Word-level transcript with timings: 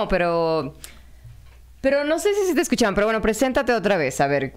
No, 0.00 0.08
pero. 0.08 0.74
Pero 1.80 2.04
no 2.04 2.18
sé 2.18 2.34
si 2.34 2.46
se 2.48 2.54
te 2.54 2.60
escuchaban, 2.60 2.94
pero 2.94 3.06
bueno, 3.06 3.22
preséntate 3.22 3.72
otra 3.72 3.96
vez. 3.96 4.20
A 4.20 4.26
ver, 4.26 4.52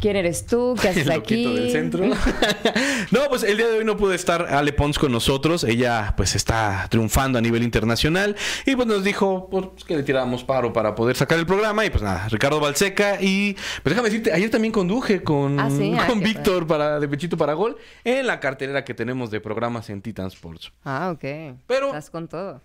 ¿quién 0.00 0.16
eres 0.16 0.46
tú? 0.46 0.74
¿Qué 0.80 0.88
haces 0.90 1.04
El 1.06 1.12
aquí? 1.12 1.44
loquito 1.44 1.54
del 1.54 1.70
centro. 1.70 2.06
no, 3.10 3.20
pues 3.28 3.42
el 3.42 3.58
día 3.58 3.66
de 3.68 3.78
hoy 3.78 3.84
no 3.84 3.98
pudo 3.98 4.14
estar 4.14 4.46
Ale 4.54 4.72
Pons 4.72 4.98
con 4.98 5.12
nosotros. 5.12 5.64
Ella 5.64 6.14
pues 6.16 6.34
está 6.34 6.86
triunfando 6.88 7.38
a 7.38 7.42
nivel 7.42 7.62
internacional. 7.62 8.36
Y 8.64 8.74
pues 8.74 8.88
nos 8.88 9.04
dijo 9.04 9.50
pues, 9.50 9.84
que 9.86 9.98
le 9.98 10.02
tirábamos 10.02 10.44
paro 10.44 10.72
para 10.72 10.94
poder 10.94 11.14
sacar 11.16 11.38
el 11.38 11.44
programa. 11.44 11.84
Y 11.84 11.90
pues 11.90 12.02
nada, 12.02 12.26
Ricardo 12.30 12.58
Balseca. 12.58 13.18
Y 13.20 13.52
pues 13.82 13.94
déjame 13.94 14.08
decirte, 14.08 14.32
ayer 14.32 14.48
también 14.50 14.72
conduje 14.72 15.22
con, 15.22 15.60
Ah, 15.60 15.68
sí, 15.68 15.94
ah, 15.98 16.06
con 16.06 16.20
Víctor 16.20 16.66
para, 16.66 16.98
de 17.00 17.06
Pechito 17.06 17.36
para 17.36 17.52
Gol 17.52 17.76
en 18.02 18.26
la 18.26 18.40
cartelera 18.40 18.82
que 18.82 18.94
tenemos 18.94 19.30
de 19.30 19.40
programas 19.42 19.90
en 19.90 20.00
Titan 20.00 20.28
Sports. 20.28 20.72
Ah, 20.84 21.10
ok. 21.12 21.58
Pero- 21.66 21.88
Estás 21.88 22.08
con 22.08 22.28
todo. 22.28 22.62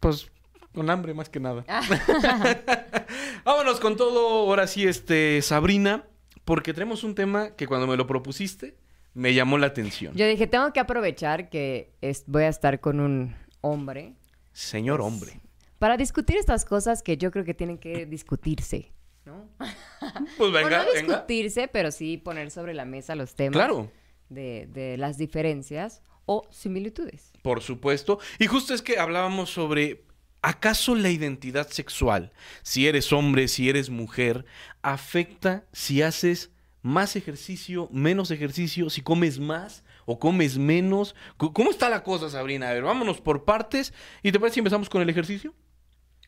Pues 0.00 0.28
con 0.76 0.90
hambre 0.90 1.14
más 1.14 1.28
que 1.30 1.40
nada. 1.40 1.64
Ah. 1.66 1.82
Vámonos 3.44 3.80
con 3.80 3.96
todo, 3.96 4.28
ahora 4.48 4.66
sí, 4.66 4.84
este, 4.86 5.40
Sabrina, 5.42 6.04
porque 6.44 6.72
tenemos 6.74 7.02
un 7.02 7.14
tema 7.14 7.50
que 7.56 7.66
cuando 7.66 7.86
me 7.86 7.96
lo 7.96 8.06
propusiste 8.06 8.76
me 9.14 9.32
llamó 9.32 9.56
la 9.56 9.68
atención. 9.68 10.14
Yo 10.14 10.26
dije, 10.28 10.46
tengo 10.46 10.72
que 10.74 10.80
aprovechar 10.80 11.48
que 11.48 11.94
es- 12.02 12.24
voy 12.26 12.42
a 12.44 12.48
estar 12.48 12.80
con 12.80 13.00
un 13.00 13.34
hombre 13.62 14.14
Señor 14.52 15.00
hombre. 15.00 15.40
para 15.78 15.96
discutir 15.96 16.36
estas 16.36 16.66
cosas 16.66 17.02
que 17.02 17.16
yo 17.16 17.30
creo 17.30 17.44
que 17.46 17.54
tienen 17.54 17.78
que 17.78 18.04
discutirse, 18.04 18.92
¿no? 19.24 19.48
Pues 20.36 20.50
O 20.50 20.52
venga, 20.52 20.84
discutirse, 20.94 21.66
pero 21.68 21.90
sí 21.90 22.18
poner 22.18 22.50
sobre 22.50 22.74
la 22.74 22.84
mesa 22.84 23.14
los 23.14 23.34
temas 23.34 23.54
Claro, 23.54 23.90
de, 24.28 24.68
de 24.70 24.98
las 24.98 25.16
diferencias 25.16 26.02
o 26.26 26.42
similitudes. 26.50 27.32
por 27.42 27.62
supuesto. 27.62 28.18
Y 28.38 28.46
justo 28.46 28.74
es 28.74 28.82
que 28.82 28.98
hablábamos 28.98 29.48
sobre, 29.50 30.04
¿acaso 30.42 30.94
la 30.94 31.10
identidad 31.10 31.68
sexual, 31.68 32.32
si 32.62 32.86
eres 32.86 33.12
hombre, 33.12 33.48
si 33.48 33.68
eres 33.68 33.90
mujer, 33.90 34.44
afecta 34.82 35.66
si 35.72 36.02
haces 36.02 36.50
más 36.82 37.16
ejercicio, 37.16 37.88
menos 37.92 38.30
ejercicio, 38.30 38.90
si 38.90 39.02
comes 39.02 39.38
más 39.38 39.84
o 40.04 40.18
comes 40.18 40.58
menos? 40.58 41.14
¿Cómo 41.36 41.70
está 41.70 41.90
la 41.90 42.02
cosa, 42.02 42.30
Sabrina? 42.30 42.68
A 42.68 42.72
ver, 42.72 42.84
vámonos 42.84 43.20
por 43.20 43.44
partes. 43.44 43.92
¿Y 44.22 44.32
te 44.32 44.38
parece 44.38 44.54
si 44.54 44.60
empezamos 44.60 44.88
con 44.88 45.02
el 45.02 45.10
ejercicio? 45.10 45.54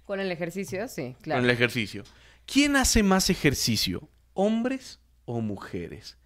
Con 0.05 0.20
el 0.20 0.33
ejercicio, 0.33 0.88
sí, 0.88 1.16
claro. 1.20 1.40
Con 1.40 1.48
el 1.48 1.55
ejercicio. 1.55 2.02
¿Quién 2.46 2.77
hace 2.77 3.02
más 3.02 3.30
ejercicio? 3.30 4.08
¿Hombres 4.33 5.00
o 5.27 5.40
mujeres? 5.40 6.16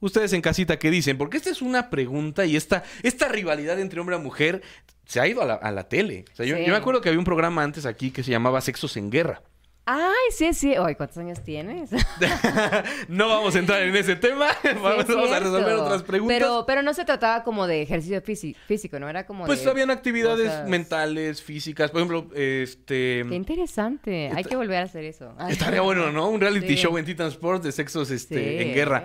Ustedes 0.00 0.32
en 0.34 0.42
casita, 0.42 0.78
¿qué 0.78 0.90
dicen? 0.90 1.16
Porque 1.18 1.36
esta 1.38 1.50
es 1.50 1.62
una 1.62 1.88
pregunta 1.90 2.44
y 2.44 2.56
esta, 2.56 2.82
esta 3.02 3.28
rivalidad 3.28 3.80
entre 3.80 3.98
hombre 4.00 4.16
y 4.16 4.20
mujer 4.20 4.62
se 5.06 5.20
ha 5.20 5.26
ido 5.26 5.40
a 5.42 5.46
la, 5.46 5.54
a 5.54 5.70
la 5.72 5.88
tele. 5.88 6.24
O 6.32 6.36
sea, 6.36 6.44
yo, 6.46 6.56
Sí. 6.56 6.62
yo 6.64 6.68
me 6.72 6.76
acuerdo 6.76 7.00
que 7.00 7.08
había 7.08 7.18
un 7.18 7.24
programa 7.24 7.62
antes 7.62 7.86
aquí 7.86 8.10
que 8.10 8.22
se 8.22 8.30
llamaba 8.30 8.60
Sexos 8.60 8.96
en 8.96 9.10
Guerra. 9.10 9.42
Ay, 9.88 10.32
sí, 10.32 10.52
sí. 10.52 10.74
Ay, 10.74 10.96
¿cuántos 10.96 11.16
años 11.18 11.42
tienes? 11.44 11.90
no 13.08 13.28
vamos 13.28 13.54
a 13.54 13.58
entrar 13.60 13.82
en 13.82 13.94
ese 13.94 14.16
tema. 14.16 14.48
vamos, 14.82 15.06
Sí, 15.06 15.12
es 15.12 15.16
vamos 15.16 15.30
a 15.30 15.38
resolver 15.40 15.74
otras 15.74 16.02
preguntas. 16.02 16.36
Pero, 16.38 16.64
pero 16.66 16.82
no 16.82 16.92
se 16.92 17.04
trataba 17.04 17.44
como 17.44 17.66
de 17.68 17.82
ejercicio 17.82 18.20
físi- 18.22 18.56
físico, 18.66 18.98
¿no? 18.98 19.08
Era 19.08 19.26
como 19.26 19.46
pues 19.46 19.64
de 19.64 19.70
habían 19.70 19.90
actividades 19.92 20.48
cosas- 20.48 20.68
mentales, 20.68 21.40
físicas. 21.42 21.90
Por 21.92 22.00
ejemplo, 22.02 22.28
este... 22.34 23.24
Qué 23.28 23.34
interesante. 23.36 24.30
Hay 24.34 24.42
que 24.44 24.56
volver 24.56 24.78
a 24.78 24.82
hacer 24.82 25.04
eso. 25.04 25.34
Estaría 25.48 25.80
bueno, 25.82 26.10
¿no? 26.10 26.28
Un 26.30 26.40
reality 26.40 26.66
Sí. 26.68 26.76
show 26.82 26.98
en 26.98 27.04
Titan 27.04 27.28
Sports 27.28 27.62
de 27.64 27.70
sexos 27.72 28.10
este, 28.10 28.34
Sí. 28.58 28.68
en 28.68 28.74
guerra. 28.74 29.04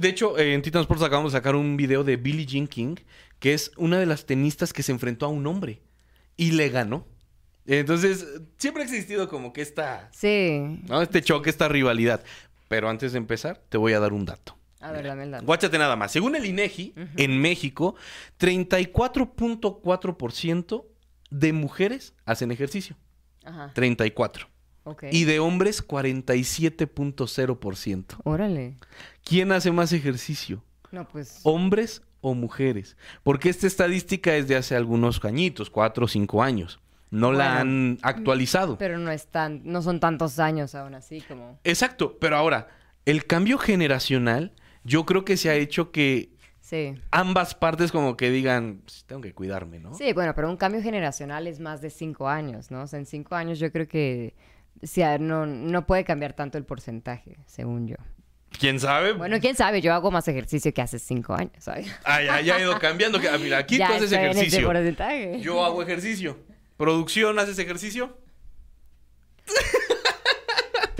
De 0.00 0.08
hecho, 0.08 0.38
eh, 0.38 0.54
en 0.54 0.62
Titan 0.62 0.82
Sports 0.82 1.02
acabamos 1.02 1.32
de 1.32 1.38
sacar 1.38 1.54
un 1.56 1.76
video 1.76 2.04
de 2.04 2.16
Billie 2.16 2.46
Jean 2.46 2.66
King, 2.66 2.96
que 3.38 3.54
es 3.54 3.70
una 3.76 3.98
de 3.98 4.06
las 4.06 4.26
tenistas 4.26 4.72
que 4.72 4.82
se 4.82 4.92
enfrentó 4.92 5.26
a 5.26 5.30
un 5.30 5.46
hombre 5.46 5.82
y 6.36 6.52
le 6.52 6.68
ganó. 6.68 7.06
Entonces, 7.66 8.26
siempre 8.58 8.82
ha 8.82 8.86
existido 8.86 9.28
como 9.28 9.52
que 9.52 9.62
esta, 9.62 10.08
Sí. 10.12 10.80
¿no? 10.88 11.02
Este 11.02 11.22
choque, 11.22 11.50
esta 11.50 11.68
rivalidad. 11.68 12.22
Pero 12.68 12.88
antes 12.88 13.12
de 13.12 13.18
empezar, 13.18 13.60
te 13.68 13.78
voy 13.78 13.92
a 13.94 14.00
dar 14.00 14.12
un 14.12 14.24
dato. 14.24 14.56
A 14.80 14.92
ver, 14.92 15.06
dame 15.06 15.24
el 15.24 15.30
dato. 15.32 15.44
Guáchate 15.46 15.78
nada 15.78 15.96
más. 15.96 16.12
Según 16.12 16.36
el 16.36 16.44
INEGI, 16.44 16.94
en 17.16 17.40
México, 17.40 17.96
34.4% 18.38 20.84
de 21.30 21.52
mujeres 21.52 22.14
hacen 22.24 22.52
ejercicio. 22.52 22.96
Ajá. 23.44 23.72
34. 23.74 24.48
Y 25.10 25.24
de 25.24 25.40
hombres, 25.40 25.86
47.0%. 25.86 28.16
Órale. 28.24 28.76
¿Quién 29.24 29.52
hace 29.52 29.72
más 29.72 29.92
ejercicio? 29.92 30.62
No, 30.92 31.06
pues. 31.08 31.40
¿Hombres 31.42 32.02
o 32.20 32.34
mujeres? 32.34 32.96
Porque 33.22 33.48
esta 33.48 33.66
estadística 33.66 34.36
es 34.36 34.48
de 34.48 34.56
hace 34.56 34.76
algunos 34.76 35.24
añitos, 35.24 35.70
cuatro 35.70 36.04
o 36.04 36.08
cinco 36.08 36.42
años. 36.42 36.80
No 37.10 37.32
la 37.32 37.60
han 37.60 37.98
actualizado. 38.02 38.78
Pero 38.78 38.98
no 38.98 39.10
es 39.10 39.26
tan, 39.28 39.62
no 39.64 39.80
son 39.82 40.00
tantos 40.00 40.38
años 40.38 40.74
aún 40.74 40.94
así 40.94 41.20
como. 41.22 41.58
Exacto, 41.64 42.18
pero 42.20 42.36
ahora, 42.36 42.68
el 43.04 43.26
cambio 43.26 43.58
generacional, 43.58 44.52
yo 44.84 45.06
creo 45.06 45.24
que 45.24 45.36
se 45.36 45.50
ha 45.50 45.54
hecho 45.54 45.90
que 45.92 46.30
Sí. 46.60 46.94
ambas 47.12 47.54
partes 47.54 47.92
como 47.92 48.16
que 48.16 48.28
digan, 48.30 48.80
"Pues, 48.84 49.04
tengo 49.06 49.22
que 49.22 49.32
cuidarme, 49.32 49.78
¿no? 49.78 49.94
Sí, 49.94 50.12
bueno, 50.12 50.34
pero 50.34 50.50
un 50.50 50.56
cambio 50.56 50.82
generacional 50.82 51.46
es 51.46 51.60
más 51.60 51.80
de 51.80 51.90
cinco 51.90 52.28
años, 52.28 52.72
¿no? 52.72 52.82
O 52.82 52.86
sea, 52.88 52.98
en 52.98 53.06
cinco 53.06 53.36
años 53.36 53.60
yo 53.60 53.70
creo 53.70 53.86
que 53.86 54.34
sí, 54.82 55.02
ah, 55.02 55.18
no, 55.18 55.46
no 55.46 55.86
puede 55.86 56.04
cambiar 56.04 56.32
tanto 56.34 56.58
el 56.58 56.64
porcentaje, 56.64 57.36
según 57.46 57.86
yo. 57.88 57.96
¿Quién 58.58 58.80
sabe? 58.80 59.12
Bueno, 59.12 59.38
quién 59.40 59.54
sabe, 59.56 59.80
yo 59.82 59.92
hago 59.92 60.10
más 60.10 60.26
ejercicio 60.28 60.72
que 60.72 60.80
hace 60.80 60.98
cinco 60.98 61.34
años, 61.34 61.52
¿sabes? 61.58 61.88
Ah, 62.04 62.22
ya, 62.22 62.40
ya 62.40 62.56
ha 62.56 62.60
ido 62.60 62.78
cambiando. 62.78 63.20
que- 63.20 63.28
ah, 63.28 63.36
Mira, 63.38 63.58
aquí 63.58 63.76
Ya 63.78 63.88
tú 63.88 63.94
haces 63.94 64.12
ejercicio. 64.12 64.66
porcentaje. 64.66 65.40
Yo 65.40 65.64
hago 65.64 65.82
ejercicio. 65.82 66.38
¿Producción 66.76 67.38
haces 67.38 67.58
ejercicio? 67.58 68.16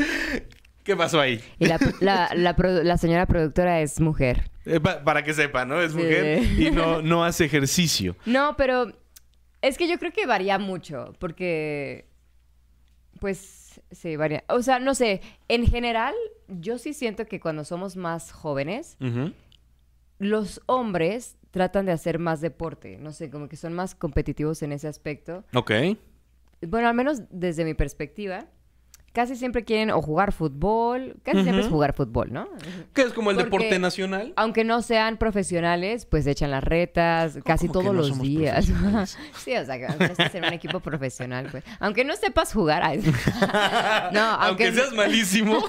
¿Qué 0.84 0.94
pasó 0.96 1.20
ahí? 1.20 1.42
Y 1.58 1.66
la, 1.66 1.78
la, 2.00 2.30
la 2.84 2.96
señora 2.98 3.26
productora 3.26 3.80
es 3.80 3.98
mujer. 4.00 4.50
Eh, 4.66 4.78
pa- 4.78 5.02
para 5.02 5.24
que 5.24 5.34
sepa, 5.34 5.64
¿no? 5.64 5.80
Es 5.80 5.92
Sí. 5.92 5.98
mujer 5.98 6.42
y 6.42 6.70
no, 6.70 7.02
no 7.02 7.24
hace 7.24 7.44
ejercicio. 7.44 8.16
No, 8.26 8.54
pero 8.56 8.92
es 9.62 9.78
que 9.78 9.88
yo 9.88 9.98
creo 9.98 10.12
que 10.12 10.26
varía 10.26 10.58
mucho, 10.58 11.12
porque, 11.18 12.06
pues, 13.18 13.65
sí, 13.96 14.16
varía. 14.16 14.44
O 14.48 14.62
sea, 14.62 14.78
no 14.78 14.94
sé, 14.94 15.20
en 15.48 15.66
general, 15.66 16.14
yo 16.48 16.78
sí 16.78 16.92
siento 16.92 17.26
que 17.26 17.40
cuando 17.40 17.64
somos 17.64 17.96
más 17.96 18.32
jóvenes, 18.32 18.96
los 20.18 20.60
hombres 20.66 21.36
tratan 21.50 21.86
de 21.86 21.92
hacer 21.92 22.18
más 22.18 22.40
deporte, 22.40 22.98
no 22.98 23.12
sé, 23.12 23.30
como 23.30 23.48
que 23.48 23.56
son 23.56 23.72
más 23.72 23.94
competitivos 23.94 24.62
en 24.62 24.72
ese 24.72 24.88
aspecto. 24.88 25.44
Ok. 25.54 25.72
Bueno, 26.60 26.88
al 26.88 26.94
menos 26.94 27.22
desde 27.30 27.64
mi 27.64 27.74
perspectiva, 27.74 28.46
casi 29.16 29.34
siempre 29.34 29.64
quieren 29.64 29.90
o 29.92 30.02
jugar 30.02 30.30
fútbol, 30.30 31.16
casi 31.22 31.42
siempre 31.42 31.64
es 31.64 31.70
jugar 31.70 31.94
fútbol, 31.94 32.34
¿no? 32.34 32.50
¿Qué 32.92 33.00
es 33.00 33.14
como 33.14 33.30
el 33.30 33.36
Porque- 33.36 33.44
deporte 33.46 33.78
nacional? 33.78 34.34
Aunque 34.36 34.62
no 34.62 34.82
sean 34.82 35.16
profesionales, 35.16 36.04
pues 36.04 36.26
echan 36.26 36.50
las 36.50 36.62
retas 36.62 37.38
casi 37.42 37.66
¿Cómo 37.66 37.80
que 37.80 37.84
todos 37.86 37.94
no 37.94 38.02
los 38.08 38.20
días. 38.20 38.66
sí, 39.38 39.56
o 39.56 39.64
sea, 39.64 39.78
que 39.78 39.88
no 39.88 40.04
en 40.34 40.44
un 40.44 40.52
equipo 40.52 40.80
profesional, 40.80 41.48
pues. 41.50 41.64
Aunque 41.80 42.04
no 42.04 42.14
sepas 42.14 42.52
jugar. 42.52 42.82
no, 44.12 44.20
Aunque 44.20 44.66
aunque, 44.66 44.72
seas 44.72 44.92
malísimo. 44.92 45.64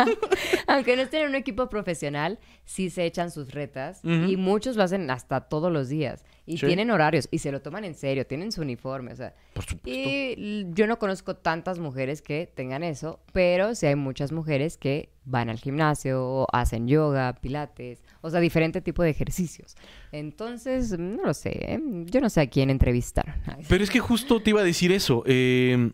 aunque 0.68 0.98
no 0.98 1.04
estén 1.04 1.22
en 1.22 1.30
un 1.30 1.36
equipo 1.36 1.70
profesional, 1.70 2.40
sí 2.66 2.90
se 2.90 3.06
echan 3.06 3.32
sus 3.32 3.54
retas. 3.54 4.02
Y 4.04 4.36
muchos 4.36 4.76
lo 4.76 4.84
hacen 4.84 5.10
hasta 5.10 5.40
todos 5.40 5.72
los 5.72 5.88
días. 5.88 6.26
Y 6.48 6.58
Sí. 6.58 6.66
tienen 6.66 6.90
horarios. 6.90 7.28
Y 7.30 7.40
se 7.40 7.52
lo 7.52 7.62
toman 7.62 7.84
en 7.86 7.94
serio. 7.94 8.26
Tienen 8.26 8.52
su 8.52 8.62
uniforme. 8.62 9.12
O 9.12 9.16
sea. 9.16 9.36
Por 9.54 9.66
supuesto. 9.66 9.90
Y 9.92 10.66
yo 10.74 10.88
no 10.88 10.98
conozco 10.98 11.36
tantas 11.36 11.78
mujeres 11.78 12.22
que 12.24 12.50
tengan 12.56 12.84
eso, 12.84 13.20
pero 13.34 13.76
sí 13.76 13.86
hay 13.86 13.96
muchas 13.96 14.32
mujeres 14.32 14.78
que 14.78 15.10
van 15.26 15.50
al 15.50 15.58
gimnasio, 15.60 16.48
hacen 16.54 16.88
yoga, 16.88 17.34
pilates, 17.42 18.02
o 18.22 18.30
sea, 18.30 18.40
diferente 18.40 18.80
tipo 18.82 19.04
de 19.04 19.10
ejercicios. 19.10 19.76
Entonces, 20.14 20.98
no 20.98 21.24
lo 21.26 21.34
sé, 21.34 21.50
¿eh? 21.74 21.80
yo 22.06 22.22
no 22.22 22.30
sé 22.30 22.42
a 22.42 22.48
quién 22.50 22.70
entrevistar. 22.70 23.36
Pero 23.68 23.84
es 23.84 23.90
que 23.90 24.00
justo 24.00 24.42
te 24.42 24.52
iba 24.52 24.62
a 24.62 24.64
decir 24.64 24.92
eso. 24.94 25.24
eh, 25.26 25.92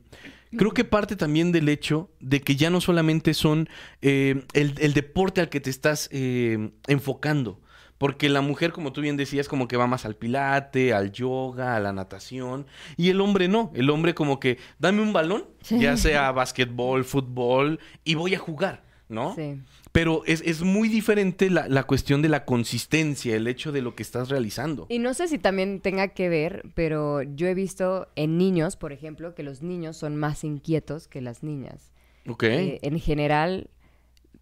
creo 0.55 0.71
que 0.71 0.83
parte 0.83 1.15
también 1.15 1.51
del 1.51 1.67
hecho 1.67 2.11
de 2.19 2.41
que 2.41 2.55
ya 2.55 2.69
no 2.69 2.79
solamente 2.79 3.33
son 3.33 3.67
eh, 4.03 4.43
el, 4.53 4.75
el 4.79 4.93
deporte 4.93 5.41
al 5.41 5.49
que 5.49 5.59
te 5.59 5.71
estás 5.71 6.09
eh, 6.11 6.69
enfocando. 6.87 7.59
Porque 8.03 8.27
la 8.27 8.41
mujer, 8.41 8.73
como 8.73 8.91
tú 8.91 8.99
bien 8.99 9.15
decías, 9.15 9.47
como 9.47 9.65
que 9.69 9.77
va 9.77 9.87
más 9.87 10.03
al 10.03 10.17
pilate, 10.17 10.91
al 10.91 11.13
yoga, 11.13 11.77
a 11.77 11.79
la 11.79 11.93
natación. 11.93 12.67
Y 12.97 13.07
el 13.07 13.21
hombre 13.21 13.47
no. 13.47 13.71
El 13.73 13.89
hombre 13.89 14.13
como 14.13 14.41
que, 14.41 14.57
dame 14.77 15.01
un 15.01 15.13
balón, 15.13 15.45
ya 15.69 15.95
sea 15.95 16.29
básquetbol, 16.33 17.05
fútbol, 17.05 17.79
y 18.03 18.15
voy 18.15 18.35
a 18.35 18.39
jugar, 18.39 18.83
¿no? 19.07 19.33
Sí. 19.35 19.57
Pero 19.93 20.23
es, 20.25 20.41
es 20.45 20.63
muy 20.63 20.89
diferente 20.89 21.49
la, 21.49 21.69
la 21.69 21.83
cuestión 21.83 22.21
de 22.21 22.27
la 22.27 22.43
consistencia, 22.43 23.37
el 23.37 23.47
hecho 23.47 23.71
de 23.71 23.81
lo 23.81 23.95
que 23.95 24.03
estás 24.03 24.27
realizando. 24.27 24.85
Y 24.89 24.99
no 24.99 25.13
sé 25.13 25.29
si 25.29 25.37
también 25.37 25.79
tenga 25.79 26.09
que 26.09 26.27
ver, 26.27 26.65
pero 26.75 27.21
yo 27.21 27.47
he 27.47 27.53
visto 27.53 28.09
en 28.17 28.37
niños, 28.37 28.75
por 28.75 28.91
ejemplo, 28.91 29.33
que 29.33 29.43
los 29.43 29.61
niños 29.61 29.95
son 29.95 30.17
más 30.17 30.43
inquietos 30.43 31.07
que 31.07 31.21
las 31.21 31.41
niñas. 31.41 31.93
¿Ok? 32.27 32.43
Eh, 32.43 32.79
en 32.81 32.99
general, 32.99 33.69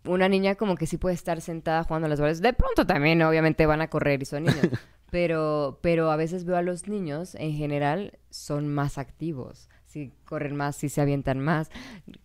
una 0.06 0.28
niña 0.30 0.56
como 0.56 0.76
que 0.76 0.88
sí 0.88 0.98
puede 0.98 1.16
estar 1.16 1.42
sentada 1.42 1.84
jugando 1.84 2.06
a 2.08 2.10
las 2.10 2.20
bolas. 2.20 2.42
De 2.42 2.54
pronto 2.54 2.86
también, 2.88 3.22
obviamente, 3.22 3.66
van 3.66 3.82
a 3.82 3.90
correr 3.90 4.22
y 4.22 4.26
son 4.26 4.44
niños. 4.44 4.68
pero, 5.12 5.80
pero 5.82 6.10
a 6.12 6.16
veces 6.16 6.46
veo 6.46 6.56
a 6.58 6.62
los 6.62 6.88
niños, 6.88 7.36
en 7.36 7.54
general, 7.54 8.18
son 8.30 8.68
más 8.68 8.98
activos. 8.98 9.70
sí 9.86 10.14
corren 10.26 10.56
más, 10.56 10.76
sí 10.78 10.88
se 10.90 11.02
avientan 11.02 11.40
más. 11.40 11.70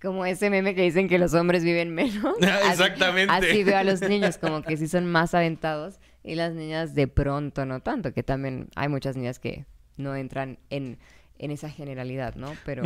Como 0.00 0.24
ese 0.24 0.50
meme 0.50 0.74
que 0.74 0.82
dicen 0.82 1.08
que 1.08 1.18
los 1.18 1.34
hombres 1.34 1.64
viven 1.64 1.92
menos. 1.94 2.36
Así- 2.40 2.70
Exactamente. 2.70 3.32
Así, 3.34 3.64
veo 3.64 3.76
a 3.76 3.84
los 3.84 4.00
niños, 4.02 4.38
como 4.38 4.62
que 4.62 4.76
sí 4.76 4.86
son 4.88 5.06
más 5.06 5.34
aventados 5.34 5.98
y 6.22 6.34
las 6.36 6.54
niñas 6.54 6.94
de 6.94 7.08
pronto 7.08 7.66
no 7.66 7.80
tanto, 7.80 8.12
que 8.12 8.22
también 8.22 8.68
hay 8.76 8.88
muchas 8.88 9.16
niñas 9.16 9.38
que 9.38 9.66
no 9.96 10.14
entran 10.14 10.58
en, 10.70 10.98
en 11.38 11.50
esa 11.50 11.68
generalidad, 11.70 12.36
¿no? 12.36 12.52
Pero, 12.64 12.82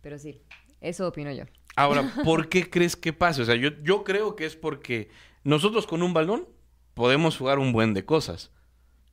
pero 0.00 0.18
sí, 0.18 0.40
eso 0.88 1.08
opino 1.08 1.32
yo. 1.32 1.44
Ahora, 1.76 2.12
¿por 2.24 2.48
qué 2.48 2.68
crees 2.70 2.96
que 2.96 3.12
pase? 3.12 3.42
O 3.42 3.44
sea, 3.44 3.54
yo, 3.56 3.70
yo 3.82 4.04
creo 4.04 4.36
que 4.36 4.46
es 4.46 4.56
porque 4.56 5.08
nosotros 5.42 5.86
con 5.86 6.02
un 6.02 6.14
balón 6.14 6.46
podemos 6.94 7.36
jugar 7.36 7.58
un 7.58 7.72
buen 7.72 7.94
de 7.94 8.04
cosas. 8.04 8.50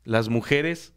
Las 0.04 0.30
mujeres 0.30 0.94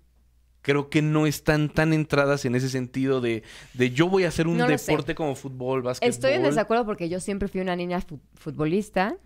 creo 0.63 0.89
que 0.89 1.03
no 1.03 1.27
están 1.27 1.69
tan 1.69 1.93
entradas 1.93 2.45
en 2.47 2.55
ese 2.55 2.69
sentido 2.71 3.21
de, 3.21 3.43
de 3.75 3.91
yo 3.91 4.09
voy 4.09 4.25
a 4.25 4.29
hacer 4.29 4.47
un 4.47 4.57
No 4.57 4.67
lo 4.69 4.79
sé. 4.79 4.91
deporte 4.93 5.15
como 5.15 5.35
fútbol, 5.35 5.83
básquetbol. 5.83 6.11
Estoy 6.11 6.33
en 6.33 6.43
desacuerdo 6.43 6.87
porque 6.87 7.09
yo 7.11 7.21
siempre 7.21 7.49
fui 7.49 7.61
una 7.61 7.77
niña 7.77 8.01
fu- 8.01 8.21
futbolista 8.35 9.17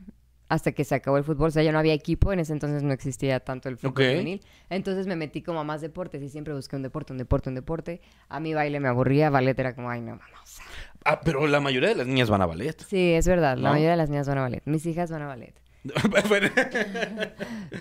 hasta 0.48 0.72
que 0.72 0.84
se 0.84 0.94
acabó 0.94 1.18
el 1.18 1.24
fútbol. 1.24 1.48
O 1.48 1.50
sea, 1.50 1.62
ya 1.62 1.72
no 1.72 1.78
había 1.78 1.94
equipo. 1.94 2.32
En 2.32 2.40
ese 2.40 2.52
entonces 2.52 2.82
no 2.82 2.92
existía 2.92 3.40
tanto 3.40 3.68
el 3.68 3.76
fútbol 3.76 3.90
Ok. 3.90 3.98
juvenil. 4.00 4.40
Entonces 4.70 5.06
me 5.06 5.16
metí 5.16 5.42
como 5.42 5.60
a 5.60 5.64
más 5.64 5.80
deportes 5.80 6.22
y 6.22 6.28
siempre 6.28 6.54
busqué 6.54 6.76
un 6.76 6.82
deporte, 6.82 7.12
un 7.12 7.18
deporte, 7.18 7.48
un 7.48 7.54
deporte. 7.54 8.00
A 8.28 8.40
mí 8.40 8.54
baile 8.54 8.80
me 8.80 8.88
aburría. 8.88 9.30
Ballet 9.30 9.58
era 9.58 9.74
como, 9.74 9.90
ay, 9.90 10.00
no, 10.00 10.18
vamos. 10.18 10.58
Ah, 11.04 11.20
pero 11.20 11.46
la 11.46 11.60
mayoría 11.60 11.90
de 11.90 11.94
las 11.96 12.06
niñas 12.06 12.30
van 12.30 12.42
a 12.42 12.46
ballet. 12.46 12.80
Sí, 12.86 13.12
es 13.12 13.26
verdad. 13.28 13.56
La 13.56 13.70
mayoría 13.70 13.92
de 13.92 13.96
las 13.96 14.10
niñas 14.10 14.28
van 14.28 14.38
a 14.38 14.42
ballet. 14.42 14.62
Mis 14.64 14.84
hijas 14.86 15.10
van 15.10 15.22
a 15.22 15.26
ballet. 15.26 15.54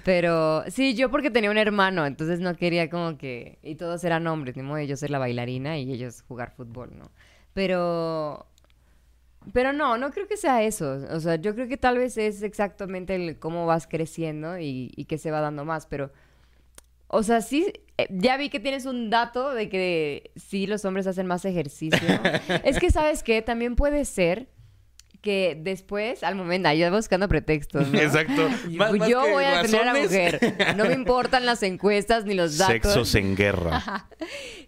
Pero 0.04 0.64
sí, 0.70 0.96
yo 0.96 1.10
porque 1.10 1.32
tenía 1.32 1.52
un 1.52 1.58
hermano, 1.58 2.06
entonces 2.06 2.40
no 2.40 2.56
quería 2.56 2.90
como 2.90 3.18
que... 3.18 3.58
Y 3.64 3.76
todos 3.76 4.04
eran 4.04 4.28
hombres, 4.28 4.56
ni 4.56 4.64
modo 4.64 4.78
de 4.78 4.88
yo 4.88 4.96
ser 4.96 5.10
la 5.10 5.20
bailarina 5.20 5.78
y 5.78 5.92
ellos 5.92 6.24
jugar 6.28 6.54
fútbol, 6.56 6.92
¿no? 6.98 7.12
Pero... 7.54 8.46
Pero 9.54 9.74
no, 9.74 9.98
no 9.98 10.12
creo 10.12 10.28
que 10.28 10.38
sea 10.38 10.64
eso. 10.64 11.00
O 11.12 11.20
sea, 11.20 11.36
yo 11.36 11.56
creo 11.56 11.68
que 11.68 11.78
tal 11.78 11.98
vez 11.98 12.18
es 12.18 12.42
exactamente 12.42 13.16
el 13.16 13.40
cómo 13.40 13.66
vas 13.66 13.88
creciendo 13.88 14.60
y, 14.60 14.92
y 14.96 15.06
que 15.06 15.18
se 15.18 15.32
va 15.32 15.42
dando 15.42 15.66
más, 15.66 15.86
pero... 15.88 16.12
O 17.10 17.24
sea, 17.24 17.40
sí, 17.40 17.72
eh, 17.98 18.08
ya 18.10 18.38
vi 18.38 18.50
que 18.50 18.60
tienes 18.60 18.86
un 18.86 19.10
dato 19.10 19.54
de 19.54 19.70
que 19.70 20.32
sí 20.36 20.68
los 20.68 20.84
hombres 20.86 21.08
hacen 21.08 21.26
más 21.26 21.46
ejercicio. 21.46 22.00
es 22.64 22.80
que, 22.80 22.92
¿sabes 22.92 23.24
qué? 23.24 23.42
También 23.42 23.76
puede 23.76 24.04
ser 24.06 24.50
que 25.22 25.58
después, 25.60 26.24
al 26.24 26.36
momento, 26.36 26.72
yo 26.74 26.92
buscando 26.92 27.28
pretextos, 27.28 27.88
¿no? 27.90 28.00
Exacto. 28.00 28.50
Más- 28.72 29.08
yo 29.08 29.22
voy 29.30 29.44
a 29.44 29.62
tener 29.62 29.88
a 29.88 29.94
mujer. 29.94 30.76
No 30.76 30.86
me 30.86 30.94
importan 30.96 31.46
las 31.46 31.64
encuestas 31.64 32.26
ni 32.26 32.34
los 32.34 32.58
datos. 32.58 32.74
Sexos 32.74 33.16
en 33.16 33.36
guerra. 33.36 34.08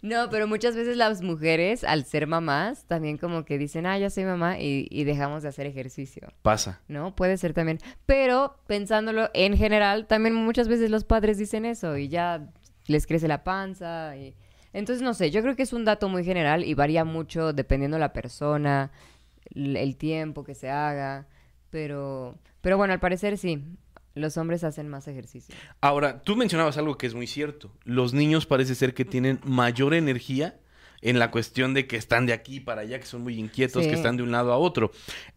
No, 0.01 0.29
pero 0.29 0.47
muchas 0.47 0.75
veces 0.75 0.97
las 0.97 1.21
mujeres, 1.21 1.83
al 1.83 2.05
ser 2.05 2.27
mamás, 2.27 2.85
también 2.85 3.17
como 3.17 3.45
que 3.45 3.57
dicen, 3.57 3.85
ah, 3.85 3.97
ya 3.97 4.09
soy 4.09 4.25
mamá, 4.25 4.59
y, 4.59 4.87
y 4.89 5.03
dejamos 5.03 5.43
de 5.43 5.49
hacer 5.49 5.65
ejercicio. 5.65 6.31
Pasa. 6.41 6.81
¿No? 6.87 7.15
Puede 7.15 7.37
ser 7.37 7.53
también. 7.53 7.79
Pero 8.05 8.57
pensándolo 8.67 9.29
en 9.33 9.57
general, 9.57 10.07
también 10.07 10.35
muchas 10.35 10.67
veces 10.67 10.89
los 10.89 11.03
padres 11.03 11.37
dicen 11.37 11.65
eso 11.65 11.97
y 11.97 12.07
ya 12.07 12.47
les 12.87 13.05
crece 13.07 13.27
la 13.27 13.43
panza. 13.43 14.15
Y... 14.17 14.35
Entonces, 14.73 15.01
no 15.01 15.13
sé, 15.13 15.31
yo 15.31 15.41
creo 15.41 15.55
que 15.55 15.63
es 15.63 15.73
un 15.73 15.85
dato 15.85 16.09
muy 16.09 16.23
general 16.23 16.63
y 16.63 16.73
varía 16.73 17.03
mucho 17.03 17.53
dependiendo 17.53 17.97
la 17.97 18.13
persona, 18.13 18.91
el 19.55 19.95
tiempo 19.97 20.43
que 20.43 20.55
se 20.55 20.69
haga. 20.69 21.27
Pero, 21.69 22.37
pero 22.61 22.77
bueno, 22.77 22.93
al 22.93 22.99
parecer 22.99 23.37
sí, 23.37 23.63
los 24.15 24.37
hombres 24.37 24.63
hacen 24.63 24.89
más 24.89 25.07
ejercicio. 25.07 25.53
Ahora, 25.81 26.21
tú 26.21 26.35
mencionabas 26.35 26.77
algo 26.77 26.97
que 26.97 27.07
es 27.07 27.13
muy 27.13 27.27
cierto. 27.27 27.71
Los 27.83 28.13
niños 28.13 28.45
parece 28.45 28.75
ser 28.75 28.93
que 28.93 29.05
tienen 29.05 29.39
mayor 29.43 29.93
energía 29.93 30.59
en 31.01 31.19
la 31.19 31.31
cuestión 31.31 31.73
de 31.73 31.87
que 31.87 31.95
están 31.95 32.25
de 32.25 32.33
aquí 32.33 32.59
para 32.59 32.81
allá, 32.81 32.99
que 32.99 33.05
son 33.05 33.21
muy 33.21 33.39
inquietos, 33.39 33.83
Sí. 33.83 33.89
que 33.89 33.95
están 33.95 34.17
de 34.17 34.23
un 34.23 34.31
lado 34.31 34.51
a 34.51 34.57
otro. 34.57 34.91